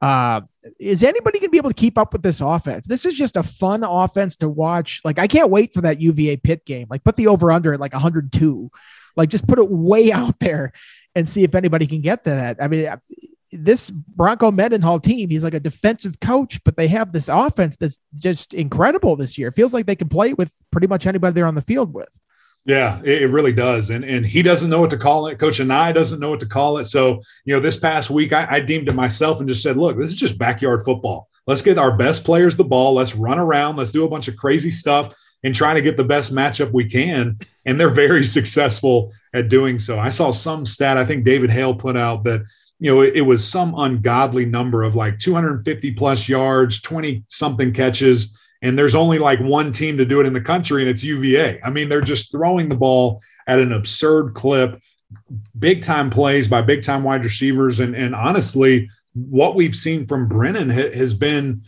Uh, 0.00 0.40
is 0.78 1.02
anybody 1.02 1.38
going 1.38 1.48
to 1.48 1.52
be 1.52 1.58
able 1.58 1.70
to 1.70 1.74
keep 1.74 1.98
up 1.98 2.12
with 2.12 2.22
this 2.22 2.40
offense? 2.40 2.86
This 2.86 3.04
is 3.04 3.14
just 3.14 3.36
a 3.36 3.42
fun 3.42 3.84
offense 3.84 4.36
to 4.36 4.48
watch. 4.48 5.00
Like, 5.04 5.18
I 5.18 5.26
can't 5.26 5.50
wait 5.50 5.74
for 5.74 5.82
that 5.82 6.00
UVA 6.00 6.38
Pitt 6.38 6.64
game. 6.64 6.86
Like, 6.88 7.04
put 7.04 7.16
the 7.16 7.26
over 7.26 7.52
under 7.52 7.74
at 7.74 7.80
like 7.80 7.92
102. 7.92 8.70
Like, 9.16 9.28
just 9.28 9.46
put 9.46 9.58
it 9.58 9.70
way 9.70 10.12
out 10.12 10.38
there 10.40 10.72
and 11.14 11.28
see 11.28 11.44
if 11.44 11.54
anybody 11.54 11.86
can 11.86 12.00
get 12.00 12.24
to 12.24 12.30
that. 12.30 12.56
I 12.60 12.68
mean, 12.68 12.88
this 13.52 13.90
Bronco 13.90 14.50
Mendenhall 14.50 15.00
team, 15.00 15.28
he's 15.28 15.44
like 15.44 15.54
a 15.54 15.60
defensive 15.60 16.20
coach, 16.20 16.62
but 16.64 16.76
they 16.76 16.88
have 16.88 17.12
this 17.12 17.28
offense 17.28 17.76
that's 17.76 17.98
just 18.14 18.54
incredible 18.54 19.16
this 19.16 19.36
year. 19.36 19.48
It 19.48 19.56
feels 19.56 19.74
like 19.74 19.86
they 19.86 19.96
can 19.96 20.08
play 20.08 20.32
with 20.32 20.52
pretty 20.70 20.86
much 20.86 21.06
anybody 21.06 21.34
they're 21.34 21.46
on 21.46 21.56
the 21.56 21.62
field 21.62 21.92
with. 21.92 22.08
Yeah, 22.66 23.00
it, 23.02 23.30
really 23.30 23.52
does. 23.52 23.90
And 23.90 24.04
and 24.04 24.24
he 24.24 24.42
doesn't 24.42 24.68
know 24.68 24.80
what 24.80 24.90
to 24.90 24.98
call 24.98 25.26
it. 25.28 25.38
Coach 25.38 25.60
Anae 25.60 25.94
doesn't 25.94 26.20
know 26.20 26.28
what 26.30 26.40
to 26.40 26.46
call 26.46 26.78
it. 26.78 26.84
So, 26.84 27.20
you 27.44 27.54
know, 27.54 27.60
this 27.60 27.76
past 27.76 28.10
week 28.10 28.32
I, 28.32 28.46
I 28.50 28.60
deemed 28.60 28.88
it 28.88 28.94
myself 28.94 29.40
and 29.40 29.48
just 29.48 29.62
said, 29.62 29.78
look, 29.78 29.98
this 29.98 30.10
is 30.10 30.14
just 30.14 30.38
backyard 30.38 30.82
football. 30.84 31.28
Let's 31.46 31.62
get 31.62 31.78
our 31.78 31.96
best 31.96 32.22
players 32.22 32.56
the 32.56 32.64
ball. 32.64 32.94
Let's 32.94 33.16
run 33.16 33.38
around. 33.38 33.76
Let's 33.76 33.90
do 33.90 34.04
a 34.04 34.08
bunch 34.08 34.28
of 34.28 34.36
crazy 34.36 34.70
stuff 34.70 35.16
and 35.42 35.54
trying 35.54 35.76
to 35.76 35.82
get 35.82 35.96
the 35.96 36.04
best 36.04 36.34
matchup 36.34 36.72
we 36.72 36.84
can. 36.84 37.38
And 37.64 37.80
they're 37.80 37.90
very 37.90 38.24
successful 38.38 39.12
at 39.32 39.48
doing 39.48 39.78
so. 39.78 39.98
I 39.98 40.10
saw 40.10 40.30
some 40.30 40.66
stat, 40.66 40.98
I 40.98 41.04
think 41.04 41.24
David 41.24 41.50
Hale 41.50 41.74
put 41.74 41.96
out 41.96 42.24
that, 42.24 42.42
you 42.78 42.94
know, 42.94 43.00
it, 43.02 43.16
it 43.16 43.22
was 43.22 43.46
some 43.46 43.74
ungodly 43.76 44.44
number 44.44 44.82
of 44.82 44.94
like 44.94 45.18
250 45.18 45.92
plus 45.92 46.28
yards, 46.28 46.80
20 46.82 47.24
something 47.28 47.72
catches. 47.72 48.36
And 48.62 48.78
there's 48.78 48.94
only 48.94 49.18
like 49.18 49.40
one 49.40 49.72
team 49.72 49.96
to 49.98 50.04
do 50.04 50.20
it 50.20 50.26
in 50.26 50.32
the 50.32 50.40
country, 50.40 50.82
and 50.82 50.90
it's 50.90 51.02
UVA. 51.02 51.60
I 51.62 51.70
mean, 51.70 51.88
they're 51.88 52.00
just 52.00 52.30
throwing 52.30 52.68
the 52.68 52.74
ball 52.74 53.22
at 53.46 53.58
an 53.58 53.72
absurd 53.72 54.34
clip, 54.34 54.80
big 55.58 55.82
time 55.82 56.10
plays 56.10 56.46
by 56.46 56.60
big 56.60 56.82
time 56.82 57.02
wide 57.02 57.24
receivers. 57.24 57.80
And, 57.80 57.94
and 57.94 58.14
honestly, 58.14 58.90
what 59.14 59.54
we've 59.54 59.74
seen 59.74 60.06
from 60.06 60.28
Brennan 60.28 60.70
ha- 60.70 60.92
has 60.92 61.14
been 61.14 61.62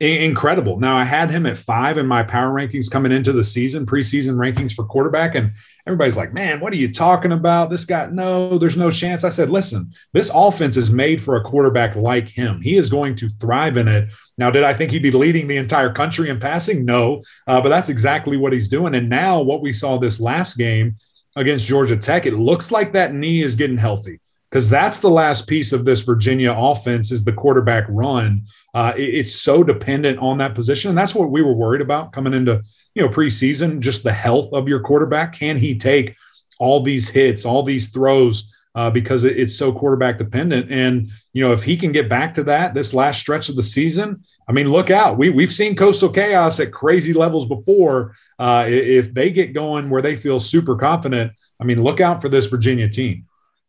incredible. 0.00 0.78
Now 0.78 0.96
I 0.96 1.02
had 1.02 1.28
him 1.28 1.44
at 1.44 1.58
five 1.58 1.98
in 1.98 2.06
my 2.06 2.22
power 2.22 2.52
rankings 2.52 2.90
coming 2.90 3.10
into 3.10 3.32
the 3.32 3.42
season, 3.42 3.84
preseason 3.84 4.34
rankings 4.34 4.72
for 4.72 4.84
quarterback, 4.84 5.34
and 5.34 5.52
everybody's 5.86 6.16
like, 6.16 6.32
"Man, 6.32 6.60
what 6.60 6.72
are 6.72 6.76
you 6.76 6.92
talking 6.92 7.32
about? 7.32 7.68
This 7.68 7.84
guy? 7.84 8.08
No, 8.12 8.58
there's 8.58 8.76
no 8.76 8.92
chance." 8.92 9.24
I 9.24 9.30
said, 9.30 9.50
"Listen, 9.50 9.92
this 10.12 10.30
offense 10.32 10.76
is 10.76 10.90
made 10.90 11.20
for 11.20 11.36
a 11.36 11.42
quarterback 11.42 11.96
like 11.96 12.28
him. 12.28 12.60
He 12.62 12.76
is 12.76 12.90
going 12.90 13.16
to 13.16 13.28
thrive 13.28 13.76
in 13.76 13.88
it." 13.88 14.08
Now, 14.36 14.52
did 14.52 14.62
I 14.62 14.72
think 14.72 14.92
he'd 14.92 15.02
be 15.02 15.10
leading 15.10 15.48
the 15.48 15.56
entire 15.56 15.92
country 15.92 16.28
in 16.28 16.38
passing? 16.38 16.84
No, 16.84 17.22
uh, 17.48 17.60
but 17.60 17.70
that's 17.70 17.88
exactly 17.88 18.36
what 18.36 18.52
he's 18.52 18.68
doing. 18.68 18.94
And 18.94 19.08
now, 19.08 19.40
what 19.40 19.62
we 19.62 19.72
saw 19.72 19.98
this 19.98 20.20
last 20.20 20.56
game 20.56 20.94
against 21.34 21.64
Georgia 21.66 21.96
Tech, 21.96 22.24
it 22.24 22.34
looks 22.34 22.70
like 22.70 22.92
that 22.92 23.14
knee 23.14 23.42
is 23.42 23.56
getting 23.56 23.78
healthy 23.78 24.20
because 24.50 24.68
that's 24.68 25.00
the 25.00 25.10
last 25.10 25.46
piece 25.46 25.72
of 25.72 25.84
this 25.84 26.02
Virginia 26.02 26.52
offense 26.52 27.12
is 27.12 27.24
the 27.24 27.32
quarterback 27.32 27.84
run. 27.88 28.44
Uh, 28.74 28.92
it, 28.96 29.02
it's 29.14 29.34
so 29.34 29.62
dependent 29.62 30.18
on 30.18 30.38
that 30.38 30.54
position, 30.54 30.88
and 30.88 30.98
that's 30.98 31.14
what 31.14 31.30
we 31.30 31.42
were 31.42 31.54
worried 31.54 31.82
about 31.82 32.12
coming 32.12 32.34
into 32.34 32.62
you 32.94 33.02
know 33.02 33.08
preseason. 33.08 33.80
Just 33.80 34.02
the 34.02 34.12
health 34.12 34.52
of 34.52 34.68
your 34.68 34.80
quarterback. 34.80 35.34
Can 35.34 35.56
he 35.56 35.76
take 35.76 36.16
all 36.58 36.82
these 36.82 37.08
hits, 37.08 37.44
all 37.44 37.62
these 37.62 37.88
throws? 37.88 38.52
Uh, 38.74 38.90
because 38.90 39.24
it, 39.24 39.36
it's 39.36 39.56
so 39.56 39.72
quarterback 39.72 40.18
dependent, 40.18 40.70
and 40.70 41.08
you 41.32 41.42
know 41.42 41.52
if 41.52 41.64
he 41.64 41.76
can 41.76 41.90
get 41.90 42.08
back 42.08 42.32
to 42.32 42.44
that 42.44 42.74
this 42.74 42.94
last 42.94 43.18
stretch 43.18 43.48
of 43.48 43.56
the 43.56 43.62
season, 43.62 44.22
I 44.46 44.52
mean, 44.52 44.70
look 44.70 44.90
out. 44.90 45.18
We 45.18 45.30
we've 45.30 45.52
seen 45.52 45.74
Coastal 45.74 46.10
Chaos 46.10 46.60
at 46.60 46.72
crazy 46.72 47.12
levels 47.12 47.46
before. 47.46 48.14
Uh, 48.38 48.66
if 48.68 49.12
they 49.12 49.30
get 49.30 49.52
going 49.52 49.90
where 49.90 50.02
they 50.02 50.14
feel 50.14 50.38
super 50.38 50.76
confident, 50.76 51.32
I 51.60 51.64
mean, 51.64 51.82
look 51.82 52.00
out 52.00 52.22
for 52.22 52.28
this 52.28 52.46
Virginia 52.46 52.88
team. 52.88 53.26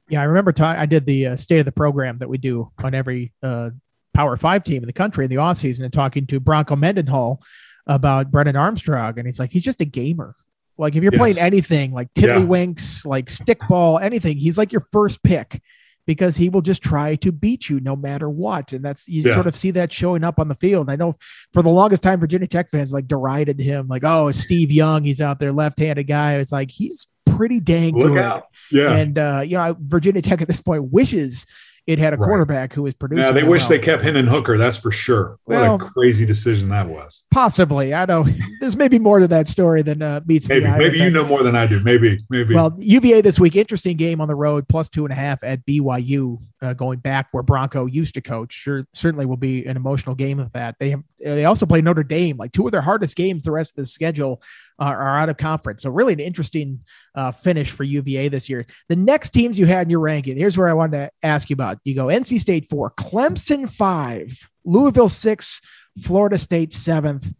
Yeah, 0.09 0.21
I 0.21 0.25
remember 0.25 0.51
ta- 0.51 0.75
I 0.77 0.85
did 0.85 1.05
the 1.05 1.27
uh, 1.27 1.35
state 1.35 1.59
of 1.59 1.65
the 1.65 1.71
program 1.71 2.17
that 2.17 2.29
we 2.29 2.37
do 2.37 2.71
on 2.83 2.95
every 2.95 3.31
uh, 3.43 3.69
Power 4.13 4.35
Five 4.37 4.63
team 4.63 4.81
in 4.83 4.87
the 4.87 4.93
country 4.93 5.23
in 5.25 5.29
the 5.29 5.37
offseason 5.37 5.83
and 5.83 5.93
talking 5.93 6.25
to 6.27 6.39
Bronco 6.39 6.75
Mendenhall 6.75 7.41
about 7.85 8.31
Brennan 8.31 8.55
Armstrong. 8.55 9.17
And 9.17 9.27
he's 9.27 9.39
like, 9.39 9.51
he's 9.51 9.63
just 9.63 9.81
a 9.81 9.85
gamer. 9.85 10.35
Like 10.77 10.95
if 10.95 11.03
you're 11.03 11.13
yes. 11.13 11.19
playing 11.19 11.37
anything 11.37 11.91
like 11.91 12.13
tiddlywinks, 12.13 13.05
yeah. 13.05 13.09
like 13.09 13.25
stickball, 13.27 14.01
anything, 14.01 14.37
he's 14.37 14.57
like 14.57 14.71
your 14.71 14.85
first 14.91 15.21
pick 15.23 15.61
because 16.05 16.37
he 16.37 16.49
will 16.49 16.61
just 16.61 16.81
try 16.81 17.15
to 17.17 17.31
beat 17.31 17.69
you 17.69 17.79
no 17.81 17.95
matter 17.95 18.29
what. 18.29 18.73
And 18.73 18.83
that's 18.83 19.07
you 19.07 19.23
yeah. 19.23 19.33
sort 19.33 19.45
of 19.45 19.55
see 19.55 19.71
that 19.71 19.93
showing 19.93 20.23
up 20.23 20.39
on 20.39 20.47
the 20.47 20.55
field. 20.55 20.89
I 20.89 20.95
know 20.95 21.17
for 21.53 21.61
the 21.61 21.69
longest 21.69 22.01
time, 22.01 22.19
Virginia 22.19 22.47
Tech 22.47 22.69
fans 22.69 22.91
like 22.91 23.07
derided 23.07 23.59
him, 23.59 23.87
like, 23.87 24.03
oh, 24.03 24.31
Steve 24.31 24.71
Young, 24.71 25.03
he's 25.03 25.21
out 25.21 25.39
there, 25.39 25.51
left-handed 25.51 26.07
guy. 26.07 26.37
It's 26.37 26.51
like 26.51 26.71
he's 26.71 27.07
pretty 27.39 27.61
dang 27.61 27.97
Look 27.97 28.11
good. 28.11 28.21
Out. 28.21 28.47
Yeah. 28.69 28.91
And 28.91 29.17
uh, 29.17 29.41
you 29.45 29.55
know, 29.55 29.73
Virginia 29.79 30.21
Tech 30.21 30.41
at 30.41 30.49
this 30.49 30.59
point 30.59 30.91
wishes 30.91 31.45
it 31.87 31.97
had 31.97 32.13
a 32.13 32.17
right. 32.17 32.27
quarterback 32.27 32.73
who 32.73 32.83
was 32.83 32.93
producing. 32.93 33.23
Yeah, 33.23 33.31
they 33.31 33.47
wish 33.47 33.61
well. 33.61 33.69
they 33.69 33.79
kept 33.79 34.03
Hendon 34.03 34.27
Hooker. 34.27 34.57
That's 34.57 34.75
for 34.75 34.91
sure. 34.91 35.39
What 35.45 35.55
well, 35.55 35.75
a 35.75 35.79
crazy 35.79 36.25
decision 36.25 36.67
that 36.69 36.87
was. 36.87 37.25
Possibly, 37.31 37.93
I 37.93 38.05
know. 38.05 38.27
There's 38.59 38.75
maybe 38.75 38.99
more 38.99 39.19
to 39.19 39.27
that 39.29 39.47
story 39.47 39.81
than 39.83 40.01
uh, 40.01 40.19
meets 40.25 40.49
maybe, 40.49 40.65
the 40.65 40.67
eye. 40.67 40.77
Maybe 40.77 40.99
you 40.99 41.09
know 41.09 41.25
more 41.25 41.41
than 41.41 41.55
I 41.55 41.65
do. 41.65 41.79
Maybe, 41.79 42.19
maybe. 42.29 42.53
Well, 42.53 42.75
UVA 42.77 43.21
this 43.21 43.39
week, 43.39 43.55
interesting 43.55 43.95
game 43.95 44.19
on 44.19 44.27
the 44.27 44.35
road, 44.35 44.67
plus 44.67 44.89
two 44.89 45.05
and 45.05 45.13
a 45.13 45.15
half 45.15 45.41
at 45.45 45.65
BYU, 45.65 46.39
uh, 46.61 46.73
going 46.73 46.99
back 46.99 47.27
where 47.31 47.43
Bronco 47.43 47.85
used 47.85 48.15
to 48.15 48.21
coach. 48.21 48.53
Sure, 48.53 48.85
certainly 48.93 49.25
will 49.25 49.37
be 49.37 49.65
an 49.65 49.77
emotional 49.77 50.15
game 50.15 50.39
of 50.39 50.51
that. 50.53 50.75
They 50.79 50.89
have. 50.89 51.03
They 51.19 51.45
also 51.45 51.65
play 51.65 51.81
Notre 51.81 52.03
Dame, 52.03 52.37
like 52.37 52.51
two 52.51 52.65
of 52.65 52.71
their 52.71 52.81
hardest 52.81 53.15
games 53.15 53.43
the 53.43 53.51
rest 53.51 53.73
of 53.73 53.83
the 53.83 53.85
schedule 53.85 54.41
are 54.77 55.17
out 55.17 55.27
of 55.27 55.35
conference. 55.37 55.83
So 55.83 55.89
really 55.89 56.13
an 56.13 56.21
interesting 56.21 56.79
uh, 57.13 57.33
finish 57.33 57.71
for 57.71 57.83
UVA 57.83 58.29
this 58.29 58.47
year. 58.47 58.65
The 58.87 58.95
next 58.95 59.31
teams 59.31 59.59
you 59.59 59.65
had 59.65 59.87
in 59.87 59.89
your 59.89 59.99
ranking, 59.99 60.37
here's 60.37 60.57
where 60.57 60.69
I 60.69 60.73
wanted 60.73 60.97
to 60.97 61.11
ask 61.21 61.49
you 61.49 61.53
about. 61.53 61.79
You 61.83 61.95
go 61.95 62.05
NC 62.05 62.39
State 62.39 62.69
four, 62.69 62.91
Clemson 62.91 63.69
five, 63.69 64.49
Louisville 64.63 65.09
six, 65.09 65.61
Florida 66.01 66.37
State 66.37 66.73
seventh. 66.73 67.33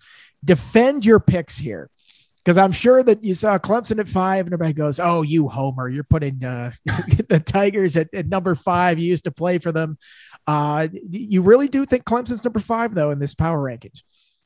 Defend 0.44 1.06
your 1.06 1.20
picks 1.20 1.58
here. 1.58 1.90
Because 2.50 2.58
I'm 2.58 2.72
sure 2.72 3.04
that 3.04 3.24
you 3.24 3.36
saw 3.36 3.60
Clemson 3.60 4.00
at 4.00 4.10
five, 4.10 4.48
and 4.48 4.54
everybody 4.56 4.74
goes, 4.74 5.00
"Oh, 5.00 5.22
you 5.22 5.48
homer! 5.48 5.88
You're 5.88 6.04
putting 6.04 6.44
uh, 6.44 6.72
the 7.30 7.40
Tigers 7.40 7.96
at, 7.96 8.12
at, 8.12 8.26
number 8.26 8.56
five. 8.56 8.98
You 8.98 9.06
used 9.06 9.26
to 9.26 9.32
play 9.32 9.60
for 9.60 9.72
them. 9.72 10.00
Uh, 10.48 10.88
you 10.92 11.44
really 11.44 11.68
do 11.68 11.86
think 11.86 12.06
Clemson's 12.06 12.44
number 12.44 12.60
five, 12.60 12.96
though, 12.96 13.12
in 13.12 13.20
this 13.20 13.36
power 13.36 13.60
rankings?" 13.60 14.02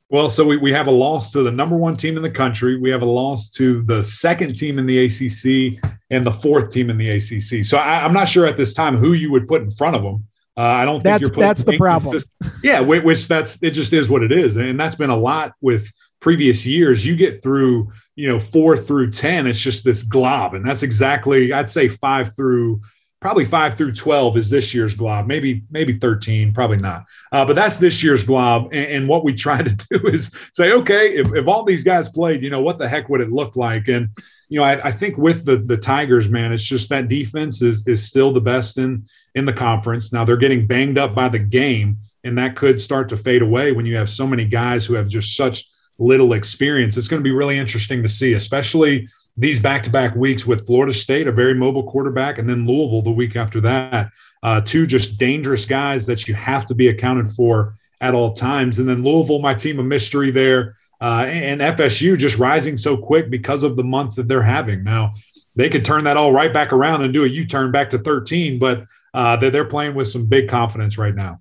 Well, 0.10 0.28
so 0.28 0.44
we, 0.44 0.58
we 0.58 0.74
have 0.74 0.88
a 0.88 0.92
loss 0.92 1.32
to 1.32 1.44
the 1.44 1.52
number 1.52 1.78
one 1.78 1.96
team 1.96 2.18
in 2.18 2.24
the 2.24 2.30
country. 2.30 2.78
We 2.78 2.90
have 2.90 3.04
a 3.04 3.06
loss 3.06 3.50
to 3.52 3.84
the 3.84 4.04
second 4.04 4.58
team 4.58 4.80
in 4.80 4.86
the 4.86 5.06
ACC 5.06 5.82
and 6.10 6.26
the 6.26 6.32
fourth 6.32 6.72
team 6.72 6.90
in 6.90 6.98
the 6.98 7.10
ACC. 7.10 7.64
So 7.64 7.78
I, 7.78 8.04
am 8.04 8.12
not 8.12 8.28
sure 8.28 8.46
at 8.46 8.58
this 8.58 8.74
time 8.74 8.98
who 8.98 9.14
you 9.14 9.32
would 9.32 9.48
put 9.48 9.62
in 9.62 9.72
front 9.72 9.96
of 9.96 10.04
them. 10.04 10.26
Uh, 10.58 10.64
I 10.68 10.84
don't 10.84 10.96
think 10.96 11.04
that's, 11.04 11.22
you're 11.22 11.30
putting 11.30 11.42
that's 11.42 11.64
the 11.64 11.78
problem. 11.78 12.20
yeah, 12.62 12.82
which 12.82 13.30
that's 13.30 13.58
it. 13.62 13.72
Just 13.72 13.94
is 13.94 14.10
what 14.10 14.24
it 14.24 14.34
is, 14.34 14.58
and 14.58 14.78
that's 14.78 14.96
been 14.96 15.10
a 15.10 15.18
lot 15.18 15.54
with 15.62 15.90
previous 16.24 16.66
years. 16.66 17.06
You 17.06 17.16
get 17.16 17.44
through, 17.44 17.92
you 18.16 18.28
know, 18.28 18.40
four 18.40 18.76
through 18.76 19.12
ten. 19.12 19.46
It's 19.46 19.60
just 19.60 19.84
this 19.84 20.02
glob, 20.02 20.56
and 20.56 20.66
that's 20.66 20.82
exactly 20.82 21.54
I'd 21.54 21.70
say 21.70 21.88
five 21.88 22.36
through 22.36 22.82
probably 23.24 23.46
five 23.46 23.76
through 23.76 23.94
12 23.94 24.36
is 24.36 24.50
this 24.50 24.74
year's 24.74 24.94
glob 24.96 25.28
maybe 25.28 25.64
maybe 25.72 25.98
13 25.98 26.52
probably 26.52 26.76
not 26.76 27.06
uh, 27.32 27.46
but 27.46 27.56
that's 27.56 27.78
this 27.78 28.04
year's 28.04 28.22
glob 28.22 28.66
and, 28.74 28.86
and, 28.92 29.08
what 29.08 29.24
we 29.24 29.34
try 29.46 29.64
to 29.64 29.70
do 29.70 30.08
is 30.08 30.30
say 30.54 30.74
okay 30.74 31.16
if, 31.16 31.34
if 31.34 31.48
all 31.48 31.64
these 31.64 31.84
guys 31.84 32.10
played 32.10 32.42
you 32.42 32.50
know 32.50 32.62
what 32.62 32.78
the 32.78 32.88
heck 32.88 33.08
would 33.08 33.22
it 33.22 33.32
look 33.32 33.56
like 33.56 33.88
and 33.88 34.10
you 34.50 34.60
know 34.60 34.66
i, 34.66 34.74
I 34.74 34.92
think 34.92 35.18
with 35.18 35.46
the 35.46 35.56
the 35.56 35.78
tigers 35.78 36.28
man 36.28 36.52
it's 36.52 36.66
just 36.66 36.90
that 36.90 37.08
defense 37.08 37.62
is 37.62 37.88
is 37.88 38.04
still 38.04 38.34
the 38.34 38.42
best 38.42 38.78
in 38.78 39.06
in 39.36 39.46
the 39.46 39.54
conference 39.54 40.12
now 40.12 40.26
they're 40.26 40.36
getting 40.36 40.68
banged 40.68 40.98
up 40.98 41.16
by 41.16 41.30
the 41.30 41.40
game 41.40 42.00
and 42.26 42.38
that 42.38 42.58
could 42.58 42.82
start 42.82 43.08
to 43.08 43.16
fade 43.16 43.42
away 43.42 43.72
when 43.72 43.86
you 43.86 43.96
have 43.96 44.10
so 44.10 44.28
many 44.28 44.44
guys 44.44 44.86
who 44.86 44.96
have 44.96 45.08
just 45.08 45.38
such 45.38 45.66
little 46.00 46.34
experience 46.34 46.98
it's 46.98 47.08
going 47.08 47.20
to 47.20 47.24
be 47.24 47.32
really 47.32 47.58
interesting 47.58 48.02
to 48.02 48.10
see 48.10 48.34
especially 48.34 49.08
these 49.38 49.60
back-to-back 49.60 50.16
weeks 50.16 50.46
with 50.46 50.66
Florida 50.66 50.94
State, 50.94 51.28
a 51.28 51.32
very 51.32 51.56
mobile 51.56 51.84
quarterback, 51.84 52.38
and 52.38 52.48
then 52.48 52.68
Louisville 52.68 53.02
the 53.02 53.12
week 53.12 53.36
after 53.36 53.60
that. 53.62 54.12
Uh, 54.44 54.62
two 54.62 54.86
just 54.86 55.18
dangerous 55.18 55.66
guys 55.66 56.06
that 56.06 56.28
you 56.28 56.34
have 56.36 56.66
to 56.68 56.76
be 56.76 56.90
accounted 56.90 57.32
for 57.32 57.76
at 58.02 58.14
all 58.14 58.34
times. 58.34 58.80
And 58.80 58.88
then 58.88 59.04
Louisville, 59.04 59.40
my 59.40 59.54
team 59.54 59.80
of 59.80 59.86
mystery 59.86 60.30
there, 60.30 60.76
uh, 61.02 61.26
and 61.28 61.62
FSU 61.62 62.18
just 62.18 62.38
rising 62.38 62.78
so 62.78 62.96
quick 62.96 63.30
because 63.30 63.64
of 63.64 63.76
the 63.76 63.84
month 63.84 64.16
that 64.16 64.28
they're 64.28 64.42
having. 64.42 64.84
Now 64.84 65.14
they 65.56 65.70
could 65.70 65.86
turn 65.86 66.04
that 66.04 66.18
all 66.18 66.32
right 66.32 66.54
back 66.54 66.72
around 66.72 67.02
and 67.02 67.14
do 67.14 67.24
a 67.24 67.28
U-turn 67.28 67.72
back 67.72 67.90
to 67.92 68.00
13, 68.00 68.60
but 68.60 68.86
uh, 69.14 69.36
they're 69.38 69.66
playing 69.66 69.96
with 69.96 70.08
some 70.08 70.26
big 70.26 70.48
confidence 70.48 70.98
right 70.98 71.16
now. 71.16 71.40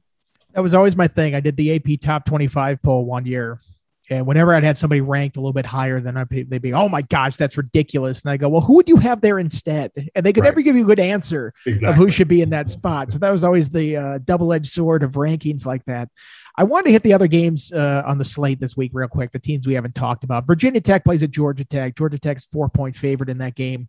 That 0.52 0.62
was 0.62 0.74
always 0.74 0.96
my 0.96 1.08
thing. 1.08 1.34
I 1.34 1.40
did 1.40 1.56
the 1.56 1.74
AP 1.76 2.00
top 2.00 2.26
25 2.26 2.82
poll 2.82 3.04
one 3.04 3.24
year 3.24 3.58
and 4.10 4.26
whenever 4.26 4.52
I'd 4.52 4.64
had 4.64 4.76
somebody 4.76 5.00
ranked 5.00 5.36
a 5.36 5.40
little 5.40 5.52
bit 5.52 5.64
higher 5.64 6.00
than 6.00 6.16
I'd 6.16 6.28
be, 6.28 6.42
they'd 6.42 6.60
be, 6.60 6.72
oh 6.72 6.88
my 6.88 7.02
gosh, 7.02 7.36
that's 7.36 7.56
ridiculous. 7.56 8.20
And 8.22 8.30
I 8.30 8.36
go, 8.36 8.48
well, 8.48 8.60
who 8.60 8.74
would 8.74 8.88
you 8.88 8.96
have 8.96 9.20
there 9.20 9.38
instead? 9.38 9.92
And 10.14 10.26
they 10.26 10.32
could 10.32 10.42
right. 10.42 10.48
never 10.48 10.60
give 10.60 10.76
you 10.76 10.82
a 10.82 10.86
good 10.86 10.98
answer 11.00 11.54
exactly. 11.66 11.88
of 11.88 11.94
who 11.94 12.10
should 12.10 12.28
be 12.28 12.42
in 12.42 12.50
that 12.50 12.68
spot. 12.68 13.12
So 13.12 13.18
that 13.18 13.30
was 13.30 13.44
always 13.44 13.70
the 13.70 13.96
uh, 13.96 14.18
double 14.24 14.52
edged 14.52 14.66
sword 14.66 15.02
of 15.02 15.12
rankings 15.12 15.64
like 15.64 15.84
that. 15.84 16.08
I 16.58 16.64
wanted 16.64 16.86
to 16.86 16.92
hit 16.92 17.02
the 17.02 17.14
other 17.14 17.28
games 17.28 17.72
uh, 17.72 18.02
on 18.04 18.18
the 18.18 18.24
slate 18.24 18.60
this 18.60 18.76
week 18.76 18.90
real 18.92 19.08
quick. 19.08 19.30
The 19.32 19.38
teams 19.38 19.66
we 19.66 19.74
haven't 19.74 19.94
talked 19.94 20.24
about. 20.24 20.46
Virginia 20.46 20.80
Tech 20.80 21.04
plays 21.04 21.22
at 21.22 21.30
Georgia 21.30 21.64
Tech. 21.64 21.96
Georgia 21.96 22.18
Tech's 22.18 22.44
four 22.44 22.68
point 22.68 22.96
favorite 22.96 23.30
in 23.30 23.38
that 23.38 23.54
game. 23.54 23.88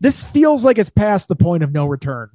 This 0.00 0.24
feels 0.24 0.64
like 0.64 0.78
it's 0.78 0.90
past 0.90 1.28
the 1.28 1.36
point 1.36 1.62
of 1.62 1.72
no 1.72 1.86
return 1.86 2.30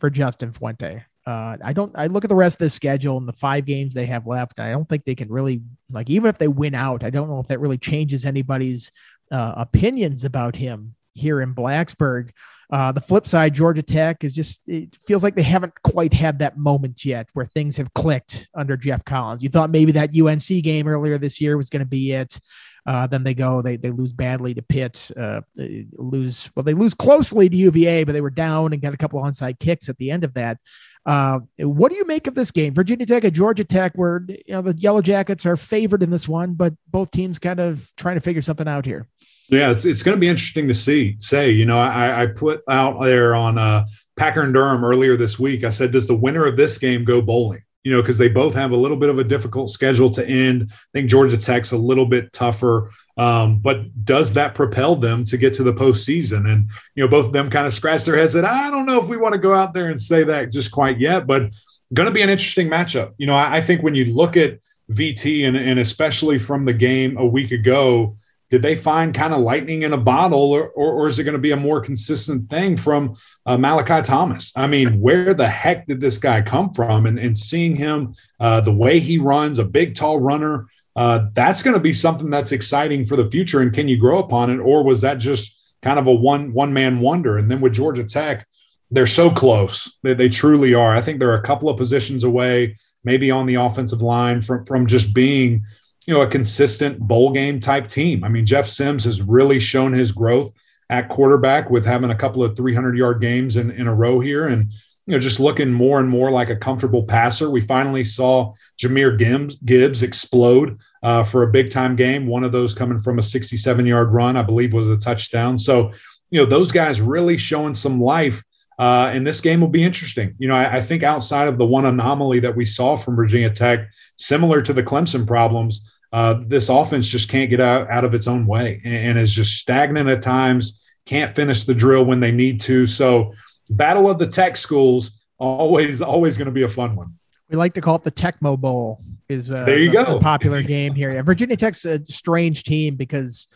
for 0.00 0.10
Justin 0.10 0.52
Fuente. 0.52 1.04
Uh, 1.26 1.56
I 1.62 1.72
don't. 1.72 1.92
I 1.96 2.06
look 2.06 2.24
at 2.24 2.30
the 2.30 2.36
rest 2.36 2.56
of 2.56 2.66
the 2.66 2.70
schedule 2.70 3.16
and 3.18 3.26
the 3.26 3.32
five 3.32 3.64
games 3.64 3.94
they 3.94 4.06
have 4.06 4.26
left. 4.28 4.60
I 4.60 4.70
don't 4.70 4.88
think 4.88 5.04
they 5.04 5.16
can 5.16 5.28
really 5.28 5.60
like 5.90 6.08
even 6.08 6.28
if 6.28 6.38
they 6.38 6.46
win 6.46 6.74
out. 6.74 7.02
I 7.02 7.10
don't 7.10 7.28
know 7.28 7.40
if 7.40 7.48
that 7.48 7.58
really 7.58 7.78
changes 7.78 8.24
anybody's 8.24 8.92
uh, 9.32 9.54
opinions 9.56 10.24
about 10.24 10.54
him 10.54 10.94
here 11.14 11.40
in 11.40 11.54
Blacksburg. 11.54 12.30
Uh, 12.70 12.92
the 12.92 13.00
flip 13.00 13.26
side, 13.26 13.54
Georgia 13.54 13.82
Tech 13.82 14.22
is 14.22 14.32
just 14.32 14.62
it 14.68 14.96
feels 15.06 15.22
like 15.24 15.34
they 15.34 15.42
haven't 15.42 15.72
quite 15.82 16.12
had 16.12 16.38
that 16.38 16.58
moment 16.58 17.04
yet 17.04 17.28
where 17.32 17.46
things 17.46 17.76
have 17.76 17.92
clicked 17.94 18.48
under 18.54 18.76
Geoff 18.76 19.04
Collins. 19.04 19.42
You 19.42 19.48
thought 19.48 19.70
maybe 19.70 19.92
that 19.92 20.16
UNC 20.16 20.62
game 20.62 20.86
earlier 20.86 21.18
this 21.18 21.40
year 21.40 21.56
was 21.56 21.70
going 21.70 21.80
to 21.80 21.86
be 21.86 22.12
it. 22.12 22.38
Uh, 22.86 23.06
then 23.06 23.24
they 23.24 23.34
go, 23.34 23.60
they 23.62 23.76
they 23.76 23.90
lose 23.90 24.12
badly 24.12 24.54
to 24.54 24.62
Pitt, 24.62 25.10
uh, 25.16 25.40
lose 25.56 26.50
well, 26.54 26.62
they 26.62 26.74
lose 26.74 26.94
closely 26.94 27.48
to 27.48 27.56
UVA, 27.56 28.04
but 28.04 28.12
they 28.12 28.20
were 28.20 28.30
down 28.30 28.72
and 28.72 28.80
got 28.80 28.94
a 28.94 28.96
couple 28.96 29.20
onside 29.20 29.58
kicks 29.58 29.88
at 29.88 29.98
the 29.98 30.10
end 30.10 30.22
of 30.22 30.34
that. 30.34 30.58
Uh, 31.04 31.40
what 31.58 31.90
do 31.90 31.98
you 31.98 32.04
make 32.04 32.26
of 32.26 32.34
this 32.34 32.50
game? 32.50 32.74
Virginia 32.74 33.06
Tech 33.06 33.24
at 33.24 33.32
Georgia 33.32 33.64
Tech, 33.64 33.92
where 33.94 34.24
you 34.28 34.52
know 34.54 34.62
the 34.62 34.76
Yellow 34.76 35.02
Jackets 35.02 35.46
are 35.46 35.56
favored 35.56 36.02
in 36.02 36.10
this 36.10 36.28
one, 36.28 36.54
but 36.54 36.74
both 36.88 37.10
teams 37.10 37.38
kind 37.38 37.60
of 37.60 37.90
trying 37.96 38.16
to 38.16 38.20
figure 38.20 38.42
something 38.42 38.68
out 38.68 38.84
here. 38.84 39.08
Yeah, 39.48 39.70
it's 39.70 39.84
it's 39.84 40.02
going 40.02 40.16
to 40.16 40.20
be 40.20 40.28
interesting 40.28 40.66
to 40.68 40.74
see. 40.74 41.16
Say, 41.18 41.50
you 41.50 41.66
know, 41.66 41.78
I, 41.78 42.22
I 42.22 42.26
put 42.26 42.62
out 42.68 43.00
there 43.00 43.34
on 43.36 43.58
uh, 43.58 43.86
Packer 44.16 44.42
and 44.42 44.52
Durham 44.52 44.84
earlier 44.84 45.16
this 45.16 45.38
week. 45.38 45.62
I 45.62 45.70
said, 45.70 45.92
does 45.92 46.08
the 46.08 46.16
winner 46.16 46.46
of 46.46 46.56
this 46.56 46.78
game 46.78 47.04
go 47.04 47.20
bowling? 47.20 47.62
You 47.86 47.92
know, 47.92 48.02
because 48.02 48.18
they 48.18 48.26
both 48.26 48.52
have 48.54 48.72
a 48.72 48.76
little 48.76 48.96
bit 48.96 49.10
of 49.10 49.20
a 49.20 49.22
difficult 49.22 49.70
schedule 49.70 50.10
to 50.10 50.26
end. 50.26 50.72
I 50.72 50.76
think 50.92 51.08
Georgia 51.08 51.36
Tech's 51.36 51.70
a 51.70 51.76
little 51.76 52.04
bit 52.04 52.32
tougher. 52.32 52.90
Um, 53.16 53.60
but 53.60 54.04
does 54.04 54.32
that 54.32 54.56
propel 54.56 54.96
them 54.96 55.24
to 55.26 55.36
get 55.36 55.54
to 55.54 55.62
the 55.62 55.72
postseason? 55.72 56.50
And 56.50 56.68
you 56.96 57.04
know, 57.04 57.08
both 57.08 57.26
of 57.26 57.32
them 57.32 57.48
kind 57.48 57.64
of 57.64 57.72
scratch 57.72 58.04
their 58.04 58.16
heads. 58.16 58.32
Said, 58.32 58.44
I 58.44 58.72
don't 58.72 58.86
know 58.86 59.00
if 59.00 59.08
we 59.08 59.16
want 59.16 59.34
to 59.34 59.40
go 59.40 59.54
out 59.54 59.72
there 59.72 59.88
and 59.88 60.02
say 60.02 60.24
that 60.24 60.50
just 60.50 60.72
quite 60.72 60.98
yet, 60.98 61.28
but 61.28 61.52
going 61.94 62.06
to 62.06 62.12
be 62.12 62.22
an 62.22 62.28
interesting 62.28 62.68
matchup. 62.68 63.12
You 63.18 63.28
know, 63.28 63.36
I, 63.36 63.58
I 63.58 63.60
think 63.60 63.84
when 63.84 63.94
you 63.94 64.06
look 64.06 64.36
at 64.36 64.58
VT 64.90 65.46
and, 65.46 65.56
and 65.56 65.78
especially 65.78 66.38
from 66.38 66.64
the 66.64 66.72
game 66.72 67.16
a 67.16 67.26
week 67.26 67.52
ago, 67.52 68.16
did 68.48 68.62
they 68.62 68.76
find 68.76 69.12
kind 69.12 69.34
of 69.34 69.40
lightning 69.40 69.82
in 69.82 69.92
a 69.92 69.98
bottle, 69.98 70.52
or, 70.52 70.68
or, 70.68 70.92
or 70.92 71.08
is 71.08 71.18
it 71.18 71.24
going 71.24 71.32
to 71.32 71.38
be 71.38 71.50
a 71.50 71.56
more 71.56 71.80
consistent 71.80 72.48
thing 72.48 72.76
from 72.76 73.16
uh, 73.44 73.56
Malachi 73.56 74.02
Thomas? 74.02 74.52
I 74.54 74.68
mean, 74.68 75.00
where 75.00 75.34
the 75.34 75.48
heck 75.48 75.86
did 75.86 76.00
this 76.00 76.18
guy 76.18 76.42
come 76.42 76.72
from? 76.72 77.06
And, 77.06 77.18
and 77.18 77.36
seeing 77.36 77.74
him, 77.74 78.14
uh, 78.38 78.60
the 78.60 78.72
way 78.72 79.00
he 79.00 79.18
runs, 79.18 79.58
a 79.58 79.64
big, 79.64 79.96
tall 79.96 80.20
runner, 80.20 80.68
uh, 80.94 81.26
that's 81.34 81.62
going 81.62 81.74
to 81.74 81.80
be 81.80 81.92
something 81.92 82.30
that's 82.30 82.52
exciting 82.52 83.04
for 83.04 83.16
the 83.16 83.30
future. 83.30 83.62
And 83.62 83.72
can 83.72 83.88
you 83.88 83.98
grow 83.98 84.18
upon 84.18 84.50
it, 84.50 84.58
or 84.58 84.84
was 84.84 85.00
that 85.00 85.18
just 85.18 85.52
kind 85.82 85.98
of 85.98 86.06
a 86.06 86.14
one 86.14 86.52
one 86.52 86.72
man 86.72 87.00
wonder? 87.00 87.38
And 87.38 87.50
then 87.50 87.60
with 87.60 87.74
Georgia 87.74 88.04
Tech, 88.04 88.46
they're 88.92 89.06
so 89.06 89.28
close. 89.28 89.92
They, 90.04 90.14
they 90.14 90.28
truly 90.28 90.72
are. 90.72 90.94
I 90.94 91.00
think 91.00 91.18
they're 91.18 91.34
a 91.34 91.42
couple 91.42 91.68
of 91.68 91.76
positions 91.76 92.22
away, 92.22 92.76
maybe 93.02 93.30
on 93.32 93.46
the 93.46 93.56
offensive 93.56 94.02
line, 94.02 94.40
from 94.40 94.64
from 94.64 94.86
just 94.86 95.12
being 95.12 95.64
you 96.06 96.14
know 96.14 96.22
a 96.22 96.26
consistent 96.26 96.98
bowl 97.00 97.32
game 97.32 97.60
type 97.60 97.88
team. 97.88 98.24
I 98.24 98.28
mean, 98.28 98.46
Jeff 98.46 98.66
Sims 98.66 99.04
has 99.04 99.22
really 99.22 99.60
shown 99.60 99.92
his 99.92 100.12
growth 100.12 100.52
at 100.88 101.08
quarterback 101.08 101.70
with 101.70 101.84
having 101.84 102.10
a 102.10 102.14
couple 102.14 102.42
of 102.44 102.56
300 102.56 102.96
yard 102.96 103.20
games 103.20 103.56
in, 103.56 103.70
in 103.72 103.88
a 103.88 103.94
row 103.94 104.20
here 104.20 104.46
and 104.46 104.72
you 105.06 105.12
know, 105.12 105.20
just 105.20 105.38
looking 105.38 105.72
more 105.72 106.00
and 106.00 106.08
more 106.08 106.32
like 106.32 106.50
a 106.50 106.56
comfortable 106.56 107.04
passer. 107.04 107.48
We 107.48 107.60
finally 107.60 108.02
saw 108.02 108.54
Jahmyr 108.78 109.16
Gibbs, 109.16 109.54
Gibbs 109.64 110.02
explode 110.02 110.78
uh, 111.02 111.22
for 111.22 111.44
a 111.44 111.50
big 111.50 111.70
time 111.70 111.94
game. 111.94 112.26
One 112.26 112.42
of 112.42 112.50
those 112.50 112.74
coming 112.74 112.98
from 112.98 113.20
a 113.20 113.22
67 113.22 113.86
yard 113.86 114.12
run, 114.12 114.36
I 114.36 114.42
believe, 114.42 114.72
was 114.72 114.88
a 114.88 114.96
touchdown. 114.96 115.58
So, 115.58 115.92
you 116.30 116.40
know, 116.40 116.46
those 116.46 116.72
guys 116.72 117.00
really 117.00 117.36
showing 117.36 117.74
some 117.74 118.00
life. 118.00 118.42
Uh, 118.78 119.10
and 119.10 119.26
this 119.26 119.40
game 119.40 119.60
will 119.60 119.68
be 119.68 119.82
interesting. 119.82 120.34
You 120.38 120.48
know, 120.48 120.54
I, 120.54 120.76
I, 120.76 120.80
think 120.82 121.02
outside 121.02 121.48
of 121.48 121.56
the 121.56 121.64
one 121.64 121.86
anomaly 121.86 122.40
that 122.40 122.54
we 122.54 122.66
saw 122.66 122.94
from 122.94 123.16
Virginia 123.16 123.48
Tech, 123.48 123.88
similar 124.18 124.60
to 124.60 124.74
the 124.74 124.82
Clemson 124.82 125.26
problems, 125.26 125.80
uh, 126.16 126.40
this 126.46 126.70
offense 126.70 127.06
just 127.06 127.28
can't 127.28 127.50
get 127.50 127.60
out, 127.60 127.90
out 127.90 128.02
of 128.02 128.14
its 128.14 128.26
own 128.26 128.46
way 128.46 128.80
and, 128.86 128.94
and 128.94 129.18
is 129.18 129.30
just 129.30 129.58
stagnant 129.58 130.08
at 130.08 130.22
times, 130.22 130.80
can't 131.04 131.36
finish 131.36 131.64
the 131.64 131.74
drill 131.74 132.06
when 132.06 132.20
they 132.20 132.32
need 132.32 132.58
to. 132.62 132.86
So, 132.86 133.34
battle 133.68 134.08
of 134.08 134.18
the 134.18 134.26
tech 134.26 134.56
schools 134.56 135.26
always 135.36 136.00
always 136.00 136.38
going 136.38 136.46
to 136.46 136.52
be 136.52 136.62
a 136.62 136.70
fun 136.70 136.96
one. 136.96 137.18
We 137.50 137.58
like 137.58 137.74
to 137.74 137.82
call 137.82 137.96
it 137.96 138.02
the 138.02 138.10
Tecmo 138.10 138.58
Bowl. 138.58 139.02
Is 139.28 139.50
uh, 139.50 139.64
there 139.64 139.78
you 139.78 139.90
the, 139.90 140.04
go. 140.04 140.14
The 140.14 140.20
popular 140.20 140.62
game 140.76 140.94
here. 140.94 141.12
Yeah, 141.12 141.20
Virginia 141.20 141.54
Tech's 141.54 141.84
a 141.84 142.02
strange 142.06 142.64
team 142.64 142.96
because 142.96 143.46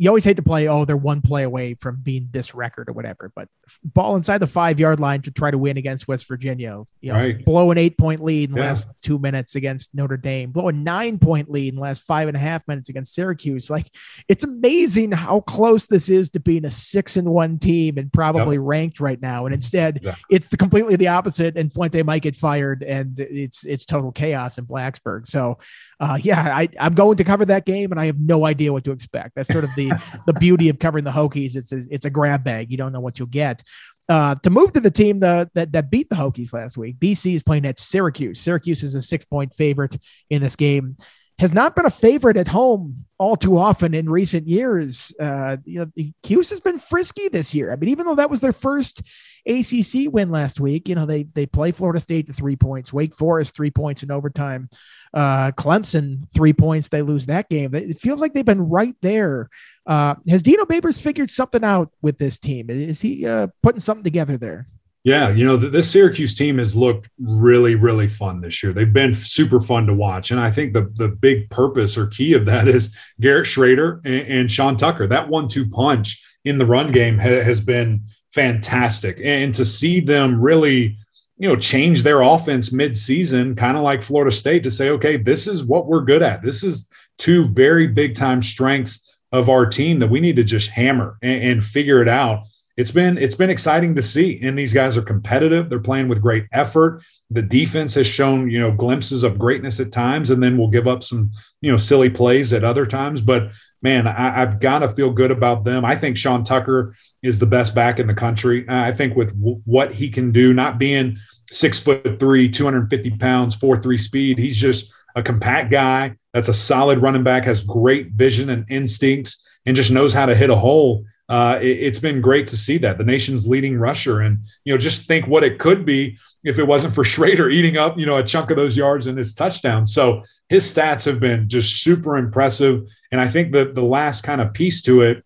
you 0.00 0.08
always 0.08 0.22
hate 0.22 0.36
to 0.36 0.42
play, 0.42 0.68
oh, 0.68 0.84
they're 0.84 0.96
one 0.96 1.20
play 1.20 1.42
away 1.42 1.74
from 1.74 2.00
being 2.00 2.28
this 2.30 2.54
record 2.54 2.88
or 2.88 2.92
whatever. 2.92 3.32
But 3.34 3.48
ball 3.84 4.14
inside 4.14 4.38
the 4.38 4.46
five 4.46 4.78
yard 4.78 5.00
line 5.00 5.22
to 5.22 5.32
try 5.32 5.50
to 5.50 5.58
win 5.58 5.76
against 5.76 6.06
West 6.06 6.28
Virginia, 6.28 6.84
you 7.00 7.12
know, 7.12 7.18
right. 7.18 7.44
blow 7.44 7.72
an 7.72 7.78
eight 7.78 7.98
point 7.98 8.22
lead 8.22 8.50
in 8.50 8.54
the 8.54 8.60
yeah. 8.60 8.68
last 8.68 8.86
two 9.02 9.18
minutes 9.18 9.56
against 9.56 9.94
Notre 9.96 10.16
Dame, 10.16 10.52
blow 10.52 10.68
a 10.68 10.72
nine 10.72 11.18
point 11.18 11.50
lead 11.50 11.70
in 11.70 11.74
the 11.74 11.82
last 11.82 12.04
five 12.04 12.28
and 12.28 12.36
a 12.36 12.40
half 12.40 12.66
minutes 12.68 12.88
against 12.88 13.12
Syracuse. 13.12 13.70
Like 13.70 13.90
it's 14.28 14.44
amazing 14.44 15.10
how 15.10 15.40
close 15.40 15.86
this 15.86 16.08
is 16.08 16.30
to 16.30 16.40
being 16.40 16.64
a 16.64 16.70
six 16.70 17.16
and 17.16 17.28
one 17.28 17.58
team 17.58 17.98
and 17.98 18.12
probably 18.12 18.56
yep. 18.56 18.64
ranked 18.64 19.00
right 19.00 19.20
now. 19.20 19.46
And 19.46 19.54
instead, 19.54 19.98
yeah. 20.02 20.14
it's 20.30 20.46
the 20.46 20.56
completely 20.56 20.94
the 20.94 21.08
opposite. 21.08 21.56
And 21.56 21.72
Fuente 21.72 22.04
might 22.04 22.22
get 22.22 22.36
fired, 22.36 22.84
and 22.84 23.18
it's 23.18 23.64
it's 23.64 23.84
total 23.84 24.12
chaos 24.12 24.58
in 24.58 24.66
Blacksburg. 24.66 25.26
So 25.26 25.58
uh, 25.98 26.18
yeah, 26.22 26.56
I, 26.56 26.68
I'm 26.78 26.94
going 26.94 27.16
to 27.16 27.24
cover 27.24 27.44
that 27.46 27.66
game, 27.66 27.90
and 27.90 28.00
I 28.00 28.06
have 28.06 28.20
no 28.20 28.46
idea 28.46 28.72
what 28.72 28.84
to 28.84 28.92
expect. 28.92 29.34
That's 29.34 29.48
sort 29.48 29.64
of 29.64 29.70
the 29.74 29.87
the 30.26 30.32
beauty 30.34 30.68
of 30.68 30.78
covering 30.78 31.04
the 31.04 31.10
Hokies. 31.10 31.56
It's 31.56 31.72
a, 31.72 31.82
it's 31.90 32.04
a 32.04 32.10
grab 32.10 32.44
bag. 32.44 32.70
You 32.70 32.76
don't 32.76 32.92
know 32.92 33.00
what 33.00 33.18
you'll 33.18 33.28
get. 33.28 33.62
Uh, 34.08 34.34
to 34.36 34.48
move 34.48 34.72
to 34.72 34.80
the 34.80 34.90
team 34.90 35.20
the, 35.20 35.50
that 35.54 35.70
that 35.72 35.90
beat 35.90 36.08
the 36.08 36.16
Hokies 36.16 36.54
last 36.54 36.78
week, 36.78 36.98
BC 36.98 37.34
is 37.34 37.42
playing 37.42 37.66
at 37.66 37.78
Syracuse. 37.78 38.40
Syracuse 38.40 38.82
is 38.82 38.94
a 38.94 39.02
six 39.02 39.24
point 39.24 39.54
favorite 39.54 39.96
in 40.30 40.40
this 40.40 40.56
game 40.56 40.96
has 41.38 41.54
not 41.54 41.76
been 41.76 41.86
a 41.86 41.90
favorite 41.90 42.36
at 42.36 42.48
home 42.48 43.04
all 43.18 43.36
too 43.36 43.58
often 43.58 43.94
in 43.94 44.08
recent 44.08 44.46
years. 44.46 45.12
Uh, 45.20 45.56
you 45.64 45.78
know, 45.80 46.04
Cuse 46.22 46.50
has 46.50 46.60
been 46.60 46.78
frisky 46.78 47.28
this 47.28 47.54
year. 47.54 47.72
I 47.72 47.76
mean, 47.76 47.90
even 47.90 48.06
though 48.06 48.16
that 48.16 48.30
was 48.30 48.40
their 48.40 48.52
first 48.52 49.02
ACC 49.46 50.12
win 50.12 50.30
last 50.30 50.60
week, 50.60 50.88
you 50.88 50.94
know, 50.94 51.06
they 51.06 51.24
they 51.24 51.46
play 51.46 51.72
Florida 51.72 52.00
State 52.00 52.26
to 52.26 52.32
three 52.32 52.56
points, 52.56 52.92
Wake 52.92 53.14
Forest 53.14 53.54
three 53.54 53.70
points 53.70 54.02
in 54.02 54.10
overtime, 54.10 54.68
uh, 55.14 55.52
Clemson 55.52 56.32
three 56.34 56.52
points. 56.52 56.88
They 56.88 57.02
lose 57.02 57.26
that 57.26 57.48
game. 57.48 57.74
It 57.74 58.00
feels 58.00 58.20
like 58.20 58.34
they've 58.34 58.44
been 58.44 58.68
right 58.68 58.96
there. 59.02 59.48
Uh, 59.86 60.16
has 60.28 60.42
Dino 60.42 60.64
Babers 60.64 61.00
figured 61.00 61.30
something 61.30 61.64
out 61.64 61.90
with 62.02 62.18
this 62.18 62.38
team? 62.38 62.68
Is 62.68 63.00
he 63.00 63.26
uh, 63.26 63.48
putting 63.62 63.80
something 63.80 64.04
together 64.04 64.36
there? 64.36 64.68
Yeah, 65.08 65.30
you 65.30 65.42
know, 65.42 65.56
this 65.56 65.90
Syracuse 65.90 66.34
team 66.34 66.58
has 66.58 66.76
looked 66.76 67.08
really, 67.18 67.76
really 67.76 68.08
fun 68.08 68.42
this 68.42 68.62
year. 68.62 68.74
They've 68.74 68.92
been 68.92 69.14
super 69.14 69.58
fun 69.58 69.86
to 69.86 69.94
watch. 69.94 70.30
And 70.30 70.38
I 70.38 70.50
think 70.50 70.74
the, 70.74 70.92
the 70.96 71.08
big 71.08 71.48
purpose 71.48 71.96
or 71.96 72.08
key 72.08 72.34
of 72.34 72.44
that 72.44 72.68
is 72.76 72.94
Garrett 73.18 73.46
Shrader 73.46 74.02
and, 74.04 74.28
and 74.28 74.52
Sean 74.52 74.76
Tucker. 74.76 75.06
That 75.06 75.30
one 75.30 75.48
two 75.48 75.66
punch 75.66 76.22
in 76.44 76.58
the 76.58 76.66
run 76.66 76.92
game 76.92 77.18
ha, 77.18 77.40
has 77.40 77.58
been 77.58 78.02
fantastic. 78.34 79.18
And 79.24 79.54
to 79.54 79.64
see 79.64 80.00
them 80.00 80.38
really, 80.38 80.98
you 81.38 81.48
know, 81.48 81.56
change 81.56 82.02
their 82.02 82.20
offense 82.20 82.70
mid-season, 82.70 83.56
kind 83.56 83.78
of 83.78 83.84
like 83.84 84.02
Florida 84.02 84.30
State, 84.30 84.62
to 84.64 84.70
say, 84.70 84.90
okay, 84.90 85.16
this 85.16 85.46
is 85.46 85.64
what 85.64 85.86
we're 85.86 86.04
good 86.04 86.22
at. 86.22 86.42
This 86.42 86.62
is 86.62 86.86
two 87.16 87.46
very 87.46 87.86
big 87.86 88.14
time 88.14 88.42
strengths 88.42 89.00
of 89.32 89.48
our 89.48 89.64
team 89.64 90.00
that 90.00 90.10
we 90.10 90.20
need 90.20 90.36
to 90.36 90.44
just 90.44 90.68
hammer 90.68 91.16
and, 91.22 91.42
and 91.42 91.64
figure 91.64 92.02
it 92.02 92.08
out 92.08 92.42
it's 92.78 92.92
been 92.92 93.18
it's 93.18 93.34
been 93.34 93.50
exciting 93.50 93.96
to 93.96 94.02
see. 94.02 94.38
And 94.40 94.56
these 94.56 94.72
guys 94.72 94.96
are 94.96 95.02
competitive. 95.02 95.68
They're 95.68 95.80
playing 95.80 96.06
with 96.06 96.22
great 96.22 96.46
effort. 96.52 97.02
The 97.28 97.42
defense 97.42 97.92
has 97.94 98.06
shown 98.06 98.48
you 98.48 98.60
know 98.60 98.70
glimpses 98.70 99.24
of 99.24 99.36
greatness 99.36 99.80
at 99.80 99.90
times, 99.90 100.30
and 100.30 100.40
then 100.40 100.56
we'll 100.56 100.68
give 100.68 100.86
up 100.86 101.02
some 101.02 101.32
you 101.60 101.72
know 101.72 101.76
silly 101.76 102.08
plays 102.08 102.52
at 102.52 102.62
other 102.62 102.86
times. 102.86 103.20
But 103.20 103.50
man, 103.82 104.06
I, 104.06 104.30
have 104.30 104.60
got 104.60 104.78
to 104.78 104.88
feel 104.88 105.10
good 105.10 105.32
about 105.32 105.64
them. 105.64 105.84
I 105.84 105.96
think 105.96 106.16
Sean 106.16 106.44
Tucker 106.44 106.94
is 107.20 107.40
the 107.40 107.46
best 107.46 107.74
back 107.74 107.98
in 107.98 108.06
the 108.06 108.14
country. 108.14 108.64
I 108.68 108.92
think 108.92 109.16
with 109.16 109.36
w- 109.40 109.60
what 109.64 109.92
he 109.92 110.08
can 110.08 110.30
do, 110.30 110.54
not 110.54 110.78
being 110.78 111.18
six 111.50 111.80
foot 111.80 112.20
three, 112.20 112.48
250 112.48 113.10
pounds, 113.18 113.56
four 113.56 113.82
three 113.82 113.98
speed, 113.98 114.38
he's 114.38 114.56
just 114.56 114.88
a 115.16 115.22
compact 115.22 115.72
guy. 115.72 116.14
That's 116.32 116.48
a 116.48 116.54
solid 116.54 117.02
running 117.02 117.24
back, 117.24 117.44
has 117.44 117.60
great 117.60 118.12
vision 118.12 118.50
and 118.50 118.64
instincts, 118.70 119.36
and 119.66 119.74
just 119.74 119.90
knows 119.90 120.12
how 120.12 120.26
to 120.26 120.34
hit 120.36 120.50
a 120.50 120.56
hole 120.56 121.04
uh, 121.28 121.58
it, 121.60 121.82
has 121.82 122.00
been 122.00 122.20
great 122.20 122.46
to 122.48 122.56
see 122.56 122.78
that. 122.78 122.98
The 122.98 123.04
nation's 123.04 123.46
leading 123.46 123.78
rusher, 123.78 124.20
and 124.20 124.38
you 124.64 124.72
know, 124.72 124.78
just 124.78 125.06
think 125.06 125.26
what 125.26 125.44
it 125.44 125.58
could 125.58 125.84
be 125.84 126.18
if 126.44 126.58
it 126.58 126.66
wasn't 126.66 126.94
for 126.94 127.04
Shrader 127.04 127.52
eating 127.52 127.76
up, 127.76 127.98
you 127.98 128.06
know, 128.06 128.16
a 128.16 128.24
chunk 128.24 128.50
of 128.50 128.56
those 128.56 128.76
yards 128.76 129.06
in 129.06 129.16
his 129.16 129.34
touchdown. 129.34 129.86
So 129.86 130.22
his 130.48 130.72
stats 130.72 131.04
have 131.04 131.20
been 131.20 131.48
just 131.48 131.82
super 131.82 132.16
impressive, 132.16 132.88
and 133.12 133.20
I 133.20 133.28
think 133.28 133.52
that 133.52 133.74
the 133.74 133.82
last 133.82 134.22
kind 134.22 134.40
of 134.40 134.52
piece 134.52 134.80
to 134.82 135.02
it, 135.02 135.24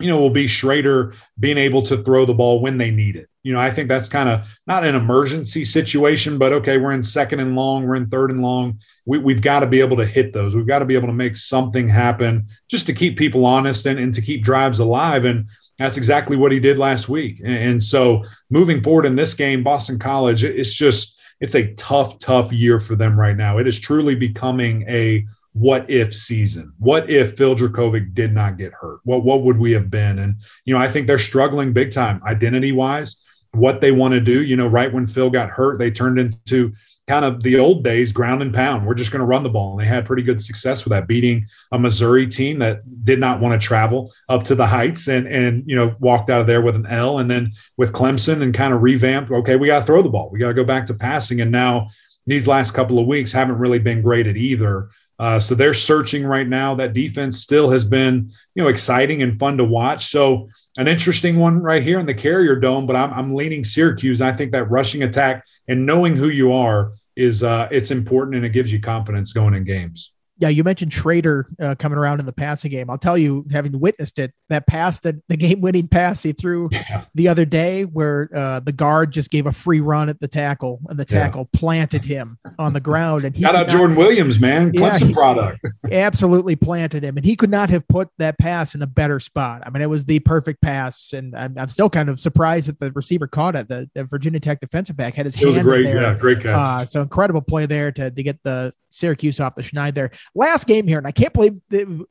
you 0.00 0.06
know, 0.06 0.18
will 0.18 0.30
be 0.30 0.46
Shrader 0.46 1.14
being 1.38 1.58
able 1.58 1.82
to 1.82 2.02
throw 2.02 2.24
the 2.24 2.34
ball 2.34 2.60
when 2.60 2.78
they 2.78 2.90
need 2.90 3.16
it. 3.16 3.28
You 3.42 3.52
know, 3.52 3.60
I 3.60 3.70
think 3.70 3.88
that's 3.88 4.08
kind 4.08 4.28
of 4.28 4.58
not 4.66 4.84
an 4.84 4.94
emergency 4.94 5.64
situation, 5.64 6.38
but 6.38 6.52
okay, 6.52 6.76
we're 6.76 6.92
in 6.92 7.02
second 7.02 7.40
and 7.40 7.56
long, 7.56 7.86
we're 7.86 7.96
in 7.96 8.08
third 8.08 8.30
and 8.30 8.42
long. 8.42 8.78
We, 9.06 9.32
have 9.32 9.42
got 9.42 9.60
to 9.60 9.66
be 9.66 9.80
able 9.80 9.96
to 9.96 10.06
hit 10.06 10.32
those. 10.32 10.54
We've 10.54 10.66
got 10.66 10.80
to 10.80 10.84
be 10.84 10.94
able 10.94 11.08
to 11.08 11.14
make 11.14 11.36
something 11.36 11.88
happen 11.88 12.48
just 12.68 12.86
to 12.86 12.92
keep 12.92 13.16
people 13.16 13.46
honest 13.46 13.86
and, 13.86 13.98
and 13.98 14.12
to 14.14 14.22
keep 14.22 14.44
drives 14.44 14.80
alive. 14.80 15.24
And 15.24 15.46
that's 15.78 15.96
exactly 15.96 16.36
what 16.36 16.52
he 16.52 16.60
did 16.60 16.78
last 16.78 17.08
week. 17.08 17.40
And, 17.40 17.56
and 17.56 17.82
so 17.82 18.24
moving 18.50 18.82
forward 18.82 19.06
in 19.06 19.16
this 19.16 19.34
game, 19.34 19.62
Boston 19.62 19.98
College, 19.98 20.44
it's 20.44 20.74
just, 20.74 21.16
it's 21.40 21.54
a 21.54 21.72
tough, 21.74 22.18
tough 22.18 22.52
year 22.52 22.78
for 22.78 22.96
them 22.96 23.18
right 23.18 23.36
now. 23.36 23.58
It 23.58 23.66
is 23.66 23.78
truly 23.78 24.14
becoming 24.14 24.84
a 24.88 25.24
what 25.52 25.88
if 25.90 26.14
season. 26.14 26.72
What 26.78 27.08
if 27.10 27.36
Phil 27.36 27.56
Jurkovec 27.56 28.14
did 28.14 28.32
not 28.32 28.58
get 28.58 28.72
hurt? 28.72 29.00
What 29.04 29.24
what 29.24 29.42
would 29.42 29.58
we 29.58 29.72
have 29.72 29.90
been? 29.90 30.18
And 30.18 30.36
you 30.64 30.74
know, 30.74 30.80
I 30.80 30.88
think 30.88 31.06
they're 31.06 31.18
struggling 31.18 31.72
big 31.72 31.92
time 31.92 32.22
identity 32.24 32.72
wise 32.72 33.16
what 33.52 33.80
they 33.80 33.92
want 33.92 34.14
to 34.14 34.20
do. 34.20 34.42
You 34.42 34.56
know, 34.56 34.66
right 34.66 34.92
when 34.92 35.06
Phil 35.06 35.30
got 35.30 35.50
hurt, 35.50 35.78
they 35.78 35.90
turned 35.90 36.18
into 36.18 36.72
kind 37.06 37.24
of 37.24 37.42
the 37.42 37.58
old 37.58 37.82
days, 37.82 38.12
ground 38.12 38.42
and 38.42 38.52
pound. 38.52 38.86
We're 38.86 38.94
just 38.94 39.10
going 39.10 39.20
to 39.20 39.26
run 39.26 39.42
the 39.42 39.48
ball. 39.48 39.72
And 39.72 39.80
they 39.80 39.88
had 39.88 40.04
pretty 40.04 40.22
good 40.22 40.42
success 40.42 40.84
with 40.84 40.90
that, 40.90 41.08
beating 41.08 41.46
a 41.72 41.78
Missouri 41.78 42.26
team 42.26 42.58
that 42.58 42.82
did 43.02 43.18
not 43.18 43.40
want 43.40 43.58
to 43.58 43.66
travel 43.66 44.12
up 44.28 44.42
to 44.44 44.54
the 44.54 44.66
heights 44.66 45.08
and 45.08 45.26
and 45.26 45.64
you 45.66 45.74
know 45.74 45.94
walked 45.98 46.30
out 46.30 46.42
of 46.42 46.46
there 46.46 46.60
with 46.60 46.76
an 46.76 46.86
L. 46.86 47.18
And 47.18 47.30
then 47.30 47.52
with 47.76 47.92
Clemson 47.92 48.42
and 48.42 48.54
kind 48.54 48.74
of 48.74 48.82
revamped. 48.82 49.30
Okay, 49.30 49.56
we 49.56 49.66
got 49.66 49.80
to 49.80 49.86
throw 49.86 50.02
the 50.02 50.10
ball. 50.10 50.28
We 50.30 50.38
got 50.38 50.48
to 50.48 50.54
go 50.54 50.64
back 50.64 50.86
to 50.86 50.94
passing. 50.94 51.40
And 51.40 51.50
now 51.50 51.88
these 52.26 52.46
last 52.46 52.72
couple 52.72 52.98
of 52.98 53.06
weeks 53.06 53.32
haven't 53.32 53.58
really 53.58 53.78
been 53.78 54.02
great 54.02 54.26
at 54.26 54.36
either. 54.36 54.90
Uh, 55.18 55.38
so 55.38 55.54
they're 55.54 55.74
searching 55.74 56.24
right 56.24 56.48
now. 56.48 56.74
That 56.74 56.92
defense 56.92 57.40
still 57.40 57.70
has 57.70 57.84
been, 57.84 58.30
you 58.54 58.62
know, 58.62 58.68
exciting 58.68 59.22
and 59.22 59.38
fun 59.38 59.56
to 59.58 59.64
watch. 59.64 60.06
So 60.06 60.48
an 60.76 60.86
interesting 60.86 61.36
one 61.36 61.60
right 61.60 61.82
here 61.82 61.98
in 61.98 62.06
the 62.06 62.14
Carrier 62.14 62.56
Dome, 62.56 62.86
but 62.86 62.94
I'm, 62.94 63.12
I'm 63.12 63.34
leaning 63.34 63.64
Syracuse. 63.64 64.22
I 64.22 64.32
think 64.32 64.52
that 64.52 64.70
rushing 64.70 65.02
attack 65.02 65.44
and 65.66 65.84
knowing 65.84 66.16
who 66.16 66.28
you 66.28 66.52
are 66.52 66.92
is 67.16 67.42
uh, 67.42 67.68
it's 67.70 67.90
important 67.90 68.36
and 68.36 68.44
it 68.44 68.50
gives 68.50 68.72
you 68.72 68.80
confidence 68.80 69.32
going 69.32 69.54
in 69.54 69.64
games 69.64 70.12
yeah, 70.38 70.48
you 70.48 70.62
mentioned 70.62 70.92
Shrader 70.92 71.44
uh, 71.60 71.74
coming 71.74 71.98
around 71.98 72.20
in 72.20 72.26
the 72.26 72.32
passing 72.32 72.70
game. 72.70 72.88
I'll 72.90 72.98
tell 72.98 73.18
you, 73.18 73.44
having 73.50 73.78
witnessed 73.78 74.18
it, 74.18 74.32
that 74.48 74.66
pass, 74.66 75.00
that 75.00 75.16
the 75.28 75.36
game-winning 75.36 75.88
pass 75.88 76.22
he 76.22 76.32
threw 76.32 76.68
yeah. 76.70 77.04
the 77.14 77.28
other 77.28 77.44
day, 77.44 77.82
where 77.84 78.30
uh, 78.34 78.60
the 78.60 78.72
guard 78.72 79.10
just 79.12 79.30
gave 79.30 79.46
a 79.46 79.52
free 79.52 79.80
run 79.80 80.08
at 80.08 80.20
the 80.20 80.28
tackle, 80.28 80.80
and 80.88 80.98
the 80.98 81.04
tackle 81.04 81.48
yeah. 81.52 81.58
planted 81.58 82.04
him 82.04 82.38
on 82.58 82.72
the 82.72 82.80
ground. 82.80 83.24
And 83.24 83.34
he 83.34 83.42
shout 83.42 83.56
out 83.56 83.66
not, 83.66 83.76
Jordan 83.76 83.96
Williams, 83.96 84.38
man, 84.38 84.72
Clemson 84.72 85.00
yeah, 85.00 85.06
he, 85.06 85.12
product. 85.12 85.66
absolutely 85.92 86.54
planted 86.54 87.02
him, 87.02 87.16
and 87.16 87.26
he 87.26 87.34
could 87.34 87.50
not 87.50 87.68
have 87.70 87.86
put 87.88 88.08
that 88.18 88.38
pass 88.38 88.74
in 88.74 88.82
a 88.82 88.86
better 88.86 89.18
spot. 89.18 89.62
I 89.66 89.70
mean, 89.70 89.82
it 89.82 89.90
was 89.90 90.04
the 90.04 90.20
perfect 90.20 90.62
pass, 90.62 91.12
and 91.12 91.34
I'm, 91.36 91.58
I'm 91.58 91.68
still 91.68 91.90
kind 91.90 92.08
of 92.08 92.20
surprised 92.20 92.68
that 92.68 92.78
the 92.78 92.92
receiver 92.92 93.26
caught 93.26 93.56
it. 93.56 93.68
The, 93.68 93.90
the 93.94 94.04
Virginia 94.04 94.38
Tech 94.38 94.60
defensive 94.60 94.96
back 94.96 95.14
had 95.14 95.26
his 95.26 95.34
it 95.34 95.40
hand 95.40 95.48
was 95.48 95.56
a 95.56 95.62
great, 95.62 95.84
there. 95.84 96.00
Yeah, 96.00 96.14
great 96.14 96.40
catch. 96.40 96.46
Uh, 96.46 96.84
so 96.84 97.02
incredible 97.02 97.40
play 97.40 97.66
there 97.66 97.90
to 97.92 98.10
to 98.10 98.22
get 98.22 98.42
the 98.44 98.72
Syracuse 98.90 99.40
off 99.40 99.54
the 99.54 99.62
schneid 99.62 99.94
there 99.94 100.10
last 100.34 100.66
game 100.66 100.86
here, 100.86 100.98
and 100.98 101.06
I 101.06 101.12
can't 101.12 101.32
believe 101.32 101.60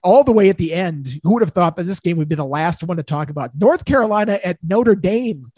all 0.03 0.23
the 0.23 0.31
way 0.31 0.49
at 0.49 0.57
the 0.57 0.73
end. 0.73 1.19
Who 1.23 1.33
would 1.33 1.41
have 1.43 1.53
thought 1.53 1.75
that 1.77 1.83
this 1.83 1.99
game 1.99 2.17
would 2.17 2.29
be 2.29 2.35
the 2.35 2.45
last 2.45 2.83
one 2.83 2.97
to 2.97 3.03
talk 3.03 3.29
about? 3.29 3.51
North 3.55 3.85
Carolina 3.85 4.39
at 4.43 4.57
Notre 4.63 4.95
Dame. 4.95 5.51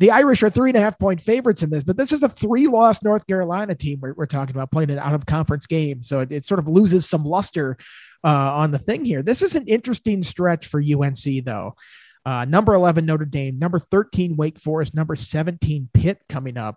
The 0.00 0.12
Irish 0.12 0.44
are 0.44 0.50
three 0.50 0.70
and 0.70 0.76
a 0.76 0.80
half 0.80 0.98
point 0.98 1.20
favorites 1.20 1.62
in 1.62 1.70
this, 1.70 1.82
but 1.82 1.96
this 1.96 2.12
is 2.12 2.22
a 2.22 2.28
three 2.28 2.68
loss 2.68 3.02
North 3.02 3.26
Carolina 3.26 3.74
team 3.74 3.98
we're, 4.00 4.14
we're, 4.14 4.26
talking 4.26 4.54
about 4.54 4.70
playing 4.70 4.90
an 4.90 4.98
out 4.98 5.14
of 5.14 5.26
conference 5.26 5.66
game. 5.66 6.04
So 6.04 6.20
it, 6.20 6.30
it, 6.30 6.44
sort 6.44 6.60
of 6.60 6.68
loses 6.68 7.08
some 7.08 7.24
luster 7.24 7.76
uh, 8.22 8.54
on 8.54 8.70
the 8.70 8.78
thing 8.78 9.04
here. 9.04 9.22
This 9.22 9.42
is 9.42 9.56
an 9.56 9.66
interesting 9.66 10.22
stretch 10.22 10.68
for 10.68 10.80
UNC, 10.80 11.44
though. 11.44 11.74
Uh, 12.24 12.44
number 12.44 12.74
11, 12.74 13.06
Notre 13.06 13.24
Dame, 13.24 13.58
number 13.58 13.78
13, 13.78 14.36
Wake 14.36 14.60
Forest, 14.60 14.94
number 14.94 15.16
17, 15.16 15.88
Pitt 15.92 16.22
coming 16.28 16.56
up. 16.56 16.76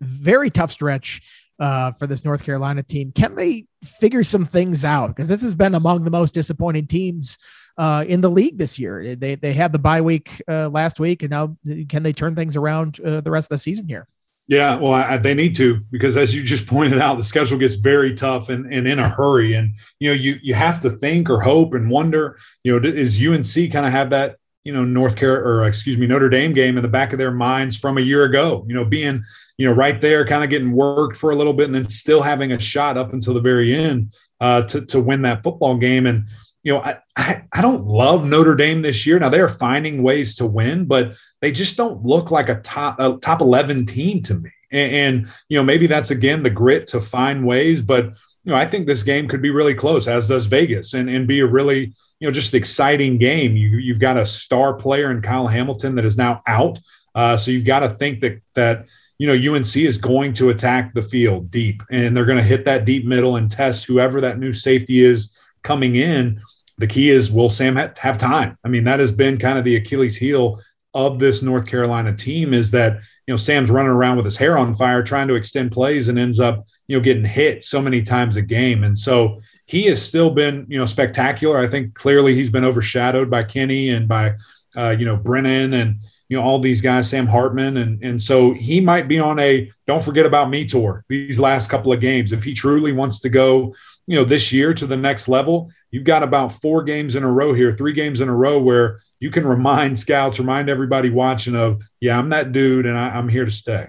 Very 0.00 0.48
tough 0.48 0.70
stretch 0.70 1.20
uh, 1.58 1.92
for 1.92 2.06
this 2.06 2.24
North 2.24 2.44
Carolina 2.44 2.82
team. 2.82 3.12
Can 3.12 3.34
they 3.34 3.66
figure 3.84 4.24
some 4.24 4.46
things 4.46 4.84
out? 4.84 5.08
Because 5.08 5.28
this 5.28 5.42
has 5.42 5.54
been 5.54 5.74
among 5.74 6.04
the 6.04 6.10
most 6.10 6.34
disappointing 6.34 6.86
teams 6.86 7.38
uh, 7.78 8.04
in 8.06 8.20
the 8.20 8.30
league 8.30 8.58
this 8.58 8.78
year. 8.78 9.16
They 9.16 9.34
they 9.34 9.52
had 9.52 9.72
the 9.72 9.78
bye 9.78 10.00
week 10.00 10.42
uh, 10.48 10.68
last 10.68 11.00
week, 11.00 11.22
and 11.22 11.30
now 11.30 11.56
can 11.88 12.02
they 12.02 12.12
turn 12.12 12.34
things 12.34 12.56
around 12.56 13.00
uh, 13.00 13.20
the 13.20 13.30
rest 13.30 13.46
of 13.46 13.56
the 13.56 13.58
season 13.58 13.88
here? 13.88 14.08
Yeah, 14.46 14.76
well, 14.76 14.92
I, 14.92 15.16
they 15.16 15.32
need 15.32 15.56
to 15.56 15.80
because, 15.90 16.16
as 16.16 16.34
you 16.34 16.42
just 16.42 16.66
pointed 16.74 16.98
out, 16.98 17.16
the 17.16 17.24
schedule 17.24 17.58
gets 17.58 17.76
very 17.76 18.14
tough 18.14 18.48
and, 18.48 18.72
and 18.72 18.86
in 18.86 18.98
a 18.98 19.08
hurry. 19.08 19.54
And 19.54 19.74
you 19.98 20.10
know, 20.10 20.14
you 20.14 20.38
you 20.42 20.54
have 20.54 20.80
to 20.80 20.90
think 20.90 21.30
or 21.30 21.40
hope 21.40 21.74
and 21.74 21.90
wonder. 21.90 22.38
You 22.62 22.78
know, 22.78 22.88
is 22.88 23.20
UNC 23.20 23.72
kind 23.72 23.86
of 23.86 23.92
have 23.92 24.10
that 24.10 24.36
you 24.64 24.72
know 24.72 24.84
North 24.84 25.16
Carolina 25.16 25.48
or 25.48 25.66
excuse 25.66 25.96
me 25.98 26.06
Notre 26.06 26.28
Dame 26.28 26.52
game 26.52 26.76
in 26.76 26.82
the 26.82 26.88
back 26.88 27.12
of 27.12 27.18
their 27.18 27.32
minds 27.32 27.76
from 27.76 27.98
a 27.98 28.02
year 28.02 28.24
ago? 28.24 28.64
You 28.68 28.74
know, 28.74 28.84
being 28.84 29.24
you 29.56 29.66
know, 29.66 29.72
right 29.72 30.00
there, 30.00 30.26
kind 30.26 30.42
of 30.42 30.50
getting 30.50 30.72
worked 30.72 31.16
for 31.16 31.30
a 31.30 31.36
little 31.36 31.52
bit, 31.52 31.66
and 31.66 31.74
then 31.74 31.88
still 31.88 32.22
having 32.22 32.52
a 32.52 32.58
shot 32.58 32.96
up 32.96 33.12
until 33.12 33.34
the 33.34 33.40
very 33.40 33.74
end 33.74 34.12
uh, 34.40 34.62
to 34.62 34.84
to 34.86 35.00
win 35.00 35.22
that 35.22 35.42
football 35.42 35.76
game. 35.76 36.06
And 36.06 36.26
you 36.62 36.72
know, 36.72 36.80
I, 36.80 36.98
I, 37.16 37.44
I 37.52 37.62
don't 37.62 37.86
love 37.86 38.24
Notre 38.24 38.56
Dame 38.56 38.82
this 38.82 39.06
year. 39.06 39.18
Now 39.18 39.28
they 39.28 39.40
are 39.40 39.48
finding 39.48 40.02
ways 40.02 40.34
to 40.36 40.46
win, 40.46 40.86
but 40.86 41.14
they 41.40 41.52
just 41.52 41.76
don't 41.76 42.02
look 42.02 42.30
like 42.30 42.48
a 42.48 42.60
top 42.60 42.98
a 42.98 43.18
top 43.18 43.40
eleven 43.40 43.86
team 43.86 44.22
to 44.24 44.34
me. 44.34 44.50
And, 44.72 44.92
and 44.92 45.28
you 45.48 45.58
know, 45.58 45.64
maybe 45.64 45.86
that's 45.86 46.10
again 46.10 46.42
the 46.42 46.50
grit 46.50 46.86
to 46.88 47.00
find 47.00 47.46
ways, 47.46 47.80
but 47.80 48.12
you 48.44 48.52
know, 48.52 48.56
I 48.56 48.66
think 48.66 48.86
this 48.86 49.02
game 49.02 49.26
could 49.26 49.40
be 49.40 49.50
really 49.50 49.74
close, 49.74 50.06
as 50.06 50.28
does 50.28 50.46
Vegas, 50.46 50.94
and 50.94 51.08
and 51.08 51.26
be 51.26 51.40
a 51.40 51.46
really 51.46 51.94
you 52.20 52.28
know 52.28 52.30
just 52.30 52.54
exciting 52.54 53.18
game. 53.18 53.56
You 53.56 53.78
you've 53.78 54.00
got 54.00 54.18
a 54.18 54.26
star 54.26 54.74
player 54.74 55.10
in 55.10 55.22
Kyle 55.22 55.46
Hamilton 55.46 55.94
that 55.94 56.04
is 56.04 56.16
now 56.16 56.42
out, 56.46 56.78
uh, 57.14 57.36
so 57.36 57.50
you've 57.50 57.64
got 57.64 57.80
to 57.80 57.88
think 57.88 58.20
that 58.20 58.40
that 58.54 58.86
you 59.18 59.26
know, 59.26 59.54
UNC 59.54 59.76
is 59.76 59.98
going 59.98 60.32
to 60.34 60.50
attack 60.50 60.92
the 60.92 61.02
field 61.02 61.50
deep 61.50 61.82
and 61.90 62.16
they're 62.16 62.24
going 62.24 62.38
to 62.38 62.44
hit 62.44 62.64
that 62.64 62.84
deep 62.84 63.04
middle 63.04 63.36
and 63.36 63.50
test 63.50 63.84
whoever 63.84 64.20
that 64.20 64.38
new 64.38 64.52
safety 64.52 65.04
is 65.04 65.30
coming 65.62 65.96
in. 65.96 66.40
The 66.78 66.86
key 66.86 67.10
is 67.10 67.30
will 67.30 67.48
Sam 67.48 67.76
have 67.76 68.18
time? 68.18 68.58
I 68.64 68.68
mean, 68.68 68.84
that 68.84 68.98
has 68.98 69.12
been 69.12 69.38
kind 69.38 69.58
of 69.58 69.64
the 69.64 69.76
Achilles 69.76 70.16
heel 70.16 70.60
of 70.92 71.18
this 71.18 71.42
North 71.42 71.66
Carolina 71.66 72.14
team 72.14 72.52
is 72.52 72.70
that, 72.72 72.94
you 73.26 73.32
know, 73.32 73.36
Sam's 73.36 73.70
running 73.70 73.90
around 73.90 74.16
with 74.16 74.24
his 74.24 74.36
hair 74.36 74.58
on 74.58 74.74
fire 74.74 75.02
trying 75.02 75.28
to 75.28 75.34
extend 75.34 75.72
plays 75.72 76.08
and 76.08 76.18
ends 76.18 76.40
up, 76.40 76.66
you 76.88 76.96
know, 76.96 77.02
getting 77.02 77.24
hit 77.24 77.64
so 77.64 77.80
many 77.80 78.02
times 78.02 78.36
a 78.36 78.42
game. 78.42 78.84
And 78.84 78.96
so 78.96 79.40
he 79.66 79.84
has 79.84 80.02
still 80.02 80.30
been, 80.30 80.66
you 80.68 80.78
know, 80.78 80.86
spectacular. 80.86 81.58
I 81.58 81.66
think 81.66 81.94
clearly 81.94 82.34
he's 82.34 82.50
been 82.50 82.64
overshadowed 82.64 83.30
by 83.30 83.44
Kenny 83.44 83.90
and 83.90 84.08
by, 84.08 84.34
uh, 84.76 84.90
you 84.90 85.04
know, 85.04 85.16
Brennan 85.16 85.74
and, 85.74 86.00
you 86.28 86.36
know 86.36 86.42
all 86.42 86.58
these 86.58 86.80
guys, 86.80 87.08
Sam 87.08 87.26
Hartman, 87.26 87.76
and 87.76 88.02
and 88.02 88.20
so 88.20 88.52
he 88.52 88.80
might 88.80 89.08
be 89.08 89.18
on 89.18 89.38
a 89.38 89.70
don't 89.86 90.02
forget 90.02 90.26
about 90.26 90.50
me 90.50 90.64
tour 90.64 91.04
these 91.08 91.38
last 91.38 91.68
couple 91.68 91.92
of 91.92 92.00
games. 92.00 92.32
If 92.32 92.44
he 92.44 92.54
truly 92.54 92.92
wants 92.92 93.20
to 93.20 93.28
go, 93.28 93.74
you 94.06 94.16
know, 94.16 94.24
this 94.24 94.52
year 94.52 94.74
to 94.74 94.86
the 94.86 94.96
next 94.96 95.28
level, 95.28 95.70
you've 95.90 96.04
got 96.04 96.22
about 96.22 96.52
four 96.52 96.82
games 96.82 97.14
in 97.14 97.24
a 97.24 97.30
row 97.30 97.52
here, 97.52 97.72
three 97.72 97.92
games 97.92 98.20
in 98.20 98.28
a 98.28 98.34
row 98.34 98.58
where 98.58 99.00
you 99.20 99.30
can 99.30 99.46
remind 99.46 99.98
scouts, 99.98 100.38
remind 100.38 100.68
everybody 100.68 101.10
watching 101.10 101.54
of, 101.54 101.82
yeah, 102.00 102.18
I'm 102.18 102.30
that 102.30 102.52
dude, 102.52 102.86
and 102.86 102.98
I, 102.98 103.08
I'm 103.10 103.28
here 103.28 103.44
to 103.44 103.50
stay. 103.50 103.88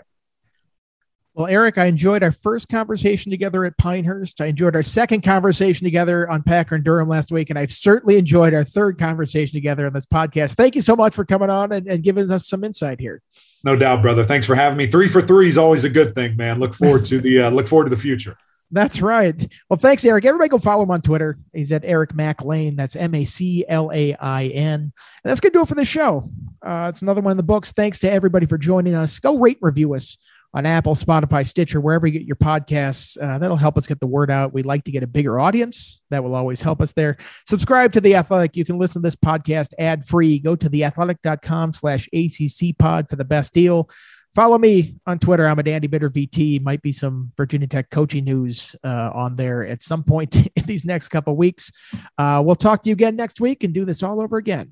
Well, 1.36 1.48
Eric, 1.48 1.78
I 1.78 1.88
enjoyed 1.88 2.24
our 2.24 2.32
first 2.32 2.70
conversation 2.70 3.30
together 3.30 3.66
at 3.66 3.78
Pinehurst. 3.78 4.40
I 4.40 4.46
enjoyed 4.46 4.74
our 4.74 4.82
second 4.82 5.22
conversation 5.22 5.84
together 5.84 6.30
on 6.30 6.44
Packer 6.44 6.76
and 6.76 6.84
Durham 6.84 7.10
last 7.10 7.30
week, 7.30 7.50
and 7.50 7.60
I've 7.60 7.74
certainly 7.74 8.18
enjoyed 8.18 8.54
our 8.54 8.64
third 8.64 8.98
conversation 8.98 9.54
together 9.54 9.86
on 9.86 9.92
this 9.92 10.06
podcast. 10.06 10.56
Thank 10.56 10.76
you 10.76 10.82
so 10.82 10.96
much 10.96 11.14
for 11.14 11.26
coming 11.26 11.50
on 11.50 11.74
and, 11.74 11.88
and 11.88 12.02
giving 12.02 12.32
us 12.32 12.48
some 12.48 12.64
insight 12.64 13.02
here. 13.02 13.22
No 13.66 13.76
doubt, 13.76 14.02
brother. 14.02 14.24
Thanks 14.24 14.46
for 14.46 14.56
having 14.56 14.78
me. 14.78 14.88
Three 14.88 15.10
for 15.10 15.22
three 15.22 15.50
is 15.50 15.58
always 15.58 15.84
a 15.84 15.90
good 15.90 16.16
thing, 16.16 16.38
man. 16.38 16.58
Look 16.58 16.74
forward 16.74 17.04
to 17.06 17.20
the 17.20 17.42
uh, 17.42 17.50
look 17.50 17.68
forward 17.68 17.86
to 17.86 17.90
the 17.90 18.02
future. 18.02 18.38
That's 18.72 19.02
right. 19.02 19.36
Well, 19.70 19.78
thanks, 19.78 20.06
Eric. 20.06 20.26
Everybody 20.26 20.50
go 20.50 20.58
follow 20.58 20.84
him 20.84 20.92
on 20.92 21.02
Twitter. 21.02 21.38
He's 21.54 21.72
at 21.72 21.84
Eric 21.84 22.16
Mac 22.16 22.40
That's 22.44 22.96
M 22.96 23.14
A 23.14 23.26
C 23.26 23.66
L 23.68 23.92
A 23.94 24.16
I 24.16 24.46
N. 24.48 24.82
And 24.82 24.92
that's 25.24 25.40
going 25.40 25.52
to 25.52 25.60
do 25.60 25.64
it 25.64 25.68
for 25.68 25.76
the 25.76 25.86
show. 25.86 26.32
Uh, 26.62 26.88
it's 26.90 27.02
another 27.02 27.22
one 27.22 27.32
in 27.32 27.38
the 27.38 27.44
books. 27.44 27.74
Thanks 27.74 28.00
to 28.00 28.12
everybody 28.12 28.46
for 28.46 28.58
joining 28.58 28.96
us. 28.96 29.20
Go 29.20 29.38
rate 29.38 29.60
review 29.62 29.94
us 29.94 30.18
on 30.56 30.66
Apple, 30.66 30.96
Spotify, 30.96 31.46
Stitcher, 31.46 31.82
wherever 31.82 32.08
you 32.08 32.14
get 32.14 32.24
your 32.24 32.38
podcasts. 32.38 33.22
Uh, 33.22 33.38
that'll 33.38 33.58
help 33.58 33.78
us 33.78 33.86
get 33.86 34.00
the 34.00 34.08
word 34.08 34.32
out. 34.32 34.54
We'd 34.54 34.66
like 34.66 34.86
to 34.86 34.92
get 34.92 35.04
a 35.04 35.08
bigger 35.08 35.38
audience. 35.38 36.02
That 36.10 36.24
will 36.24 36.34
always 36.34 36.62
help 36.62 36.82
us 36.82 36.94
there. 36.94 37.18
Subscribe 37.46 37.92
to 37.92 38.02
The 38.02 38.16
Athletic. 38.16 38.56
You 38.56 38.64
can 38.64 38.80
listen 38.80 39.02
to 39.02 39.06
this 39.06 39.18
podcast 39.18 39.74
ad 39.78 40.08
free. 40.08 40.40
Go 40.40 40.56
to 40.56 40.70
theathletic.com 40.70 41.74
slash 41.74 42.08
ACC 42.14 42.78
pod 42.80 43.10
for 43.10 43.18
the 43.18 43.26
best 43.26 43.54
deal. 43.54 43.90
Follow 44.34 44.58
me 44.58 44.96
on 45.06 45.20
Twitter. 45.20 45.46
I'm 45.46 45.60
at 45.60 45.68
Andy 45.68 45.88
Bitter 45.88 46.10
VT. 46.10 46.62
Might 46.62 46.82
be 46.82 46.94
some 46.94 47.32
Virginia 47.36 47.68
Tech 47.68 47.90
coaching 47.90 48.24
news 48.24 48.76
uh, 48.84 49.12
on 49.14 49.36
there 49.36 49.66
at 49.66 49.82
some 49.82 50.04
point 50.04 50.36
in 50.56 50.66
these 50.66 50.86
next 50.86 51.10
couple 51.10 51.36
weeks. 51.36 51.70
Uh, 52.18 52.42
we'll 52.44 52.56
talk 52.56 52.82
to 52.84 52.90
you 52.90 52.94
again 52.94 53.18
next 53.18 53.42
week 53.42 53.66
and 53.66 53.74
do 53.74 53.84
this 53.84 54.04
all 54.04 54.22
over 54.22 54.38
again. 54.38 54.72